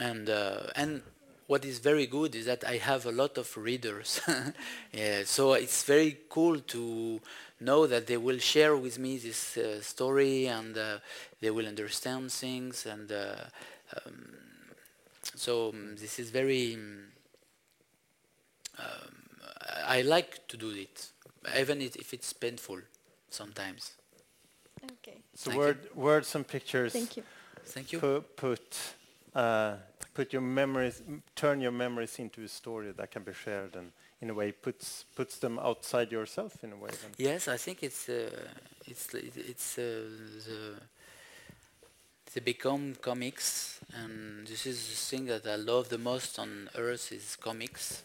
and 0.00 0.28
uh, 0.30 0.72
and 0.74 1.02
what 1.48 1.64
is 1.64 1.80
very 1.80 2.06
good 2.06 2.34
is 2.36 2.46
that 2.46 2.62
I 2.64 2.76
have 2.76 3.06
a 3.06 3.10
lot 3.10 3.36
of 3.38 3.56
readers. 3.56 4.20
yeah, 4.92 5.22
so 5.24 5.54
it's 5.54 5.82
very 5.82 6.16
cool 6.28 6.60
to 6.60 7.20
know 7.60 7.86
that 7.88 8.06
they 8.06 8.18
will 8.18 8.38
share 8.38 8.76
with 8.76 8.98
me 8.98 9.16
this 9.16 9.56
uh, 9.56 9.80
story 9.80 10.46
and 10.46 10.78
uh, 10.78 10.98
they 11.40 11.50
will 11.50 11.66
understand 11.66 12.30
things 12.30 12.86
and 12.86 13.10
uh, 13.10 13.34
um, 14.06 14.28
so 15.34 15.70
um, 15.70 15.96
this 15.96 16.20
is 16.20 16.30
very 16.30 16.74
um, 18.78 18.84
I 19.86 20.02
like 20.02 20.46
to 20.48 20.56
do 20.56 20.70
it 20.70 21.08
even 21.58 21.82
if 21.82 22.14
it's 22.14 22.32
painful 22.32 22.78
sometimes 23.28 23.98
Okay. 24.84 25.18
So 25.34 25.50
Thank 25.50 25.58
word, 25.58 25.78
words 25.94 26.34
and 26.34 26.46
pictures. 26.46 26.92
Thank 26.92 27.16
you. 27.16 27.22
thank 27.64 27.92
you 27.92 27.98
Put 28.36 28.94
put, 30.18 30.32
your 30.32 30.42
memories, 30.42 31.00
turn 31.36 31.60
your 31.60 31.70
memories 31.70 32.18
into 32.18 32.42
a 32.42 32.48
story 32.48 32.90
that 32.90 33.10
can 33.12 33.22
be 33.22 33.32
shared, 33.32 33.76
and 33.76 33.92
in 34.20 34.30
a 34.30 34.34
way 34.34 34.50
puts 34.50 35.04
puts 35.14 35.38
them 35.38 35.58
outside 35.60 36.10
yourself 36.10 36.64
in 36.64 36.72
a 36.72 36.76
way. 36.76 36.90
Then. 36.90 37.12
Yes, 37.18 37.46
I 37.46 37.56
think 37.56 37.82
it's 37.82 38.08
uh, 38.08 38.30
it's 38.84 39.14
it's 39.14 39.78
uh, 39.78 39.82
the 40.48 40.74
they 42.34 42.40
become 42.40 42.96
comics, 43.00 43.80
and 43.94 44.46
this 44.46 44.66
is 44.66 44.78
the 44.90 45.16
thing 45.16 45.26
that 45.26 45.46
I 45.46 45.56
love 45.56 45.88
the 45.88 45.98
most 45.98 46.38
on 46.38 46.68
earth 46.74 47.12
is 47.12 47.36
comics. 47.36 48.02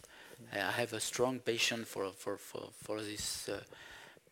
I 0.53 0.59
I 0.59 0.71
have 0.81 0.93
a 0.93 0.99
strong 0.99 1.39
passion 1.39 1.85
for 1.85 2.11
for 2.11 2.37
for 2.37 2.69
for 2.83 3.01
this. 3.01 3.49
Uh, 3.49 3.59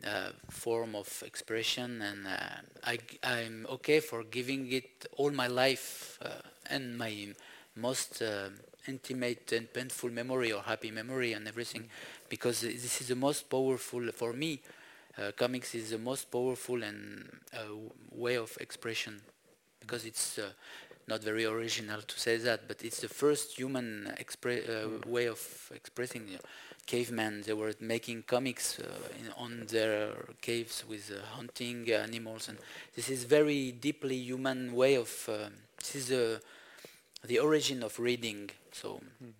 uh, 0.04 0.32
form 0.50 0.96
of 0.96 1.24
expression, 1.28 2.02
and 2.02 2.26
uh, 2.26 2.40
I, 2.84 2.98
am 3.44 3.68
okay 3.70 4.00
for 4.00 4.24
giving 4.24 4.72
it 4.72 5.06
all 5.16 5.30
my 5.30 5.46
life 5.46 6.18
uh, 6.24 6.42
and 6.72 6.98
my 6.98 7.36
most 7.76 8.22
uh, 8.22 8.50
intimate 8.88 9.52
and 9.54 9.72
painful 9.72 10.10
memory 10.10 10.52
or 10.52 10.62
happy 10.62 10.92
memory 10.92 11.34
and 11.34 11.48
everything, 11.48 11.90
because 12.30 12.62
this 12.62 13.02
is 13.02 13.08
the 13.08 13.16
most 13.16 13.50
powerful 13.50 14.12
for 14.12 14.34
me. 14.34 14.60
Uh, 15.18 15.32
comics 15.36 15.76
is 15.76 15.90
the 15.92 15.98
most 15.98 16.32
powerful 16.32 16.82
and 16.84 17.30
uh, 17.54 17.60
way 18.12 18.36
of 18.38 18.58
expression, 18.62 19.22
because 19.80 20.06
it's 20.06 20.38
uh, 20.40 20.50
not 21.08 21.24
very 21.24 21.46
original 21.46 22.02
to 22.02 22.20
say 22.20 22.38
that, 22.38 22.68
but 22.68 22.84
it's 22.84 23.02
the 23.02 23.10
first 23.10 23.58
human 23.58 24.08
uh, 24.08 24.88
way 25.08 25.28
of 25.28 25.72
expressing. 25.74 26.28
You 26.28 26.34
know, 26.36 26.40
cavemen, 26.86 27.44
they 27.46 27.54
were 27.54 27.74
making 27.80 28.24
comics 28.24 28.80
uh, 28.80 28.84
in, 29.20 29.32
on 29.38 29.66
their 29.68 30.14
caves 30.42 30.84
with 30.88 31.12
uh, 31.12 31.26
hunting 31.36 31.92
animals, 31.92 32.50
and 32.50 32.58
this 32.96 33.10
is 33.10 33.24
very 33.26 33.72
deeply 33.72 34.16
human 34.16 34.74
way 34.74 34.96
of. 34.96 35.10
um 35.30 35.54
this 35.78 35.96
is 35.96 36.08
the 36.10 36.40
the 37.26 37.40
origin 37.40 37.84
of 37.84 38.00
reading. 38.00 38.50
So 38.72 39.02
hmm. 39.20 39.32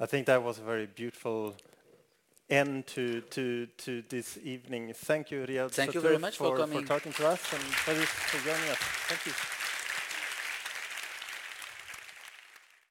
I 0.00 0.06
think 0.06 0.26
that 0.26 0.42
was 0.42 0.58
a 0.58 0.62
very 0.62 0.86
beautiful 0.86 1.54
end 2.50 2.86
to 2.88 3.20
to 3.30 3.66
to 3.78 4.02
this 4.08 4.38
evening. 4.42 4.92
Thank 4.94 5.30
you, 5.30 5.44
Riad. 5.46 5.70
Thank 5.70 5.94
you 5.94 6.00
very 6.00 6.18
much 6.18 6.36
for 6.36 6.56
for 6.56 6.58
coming. 6.58 6.84
talking 6.84 7.12
to 7.12 7.28
us 7.28 7.52
and 7.52 7.62
for 7.62 8.38
joining 8.44 8.68
us. 8.70 8.78
Thank 9.08 9.26
you. 9.26 9.32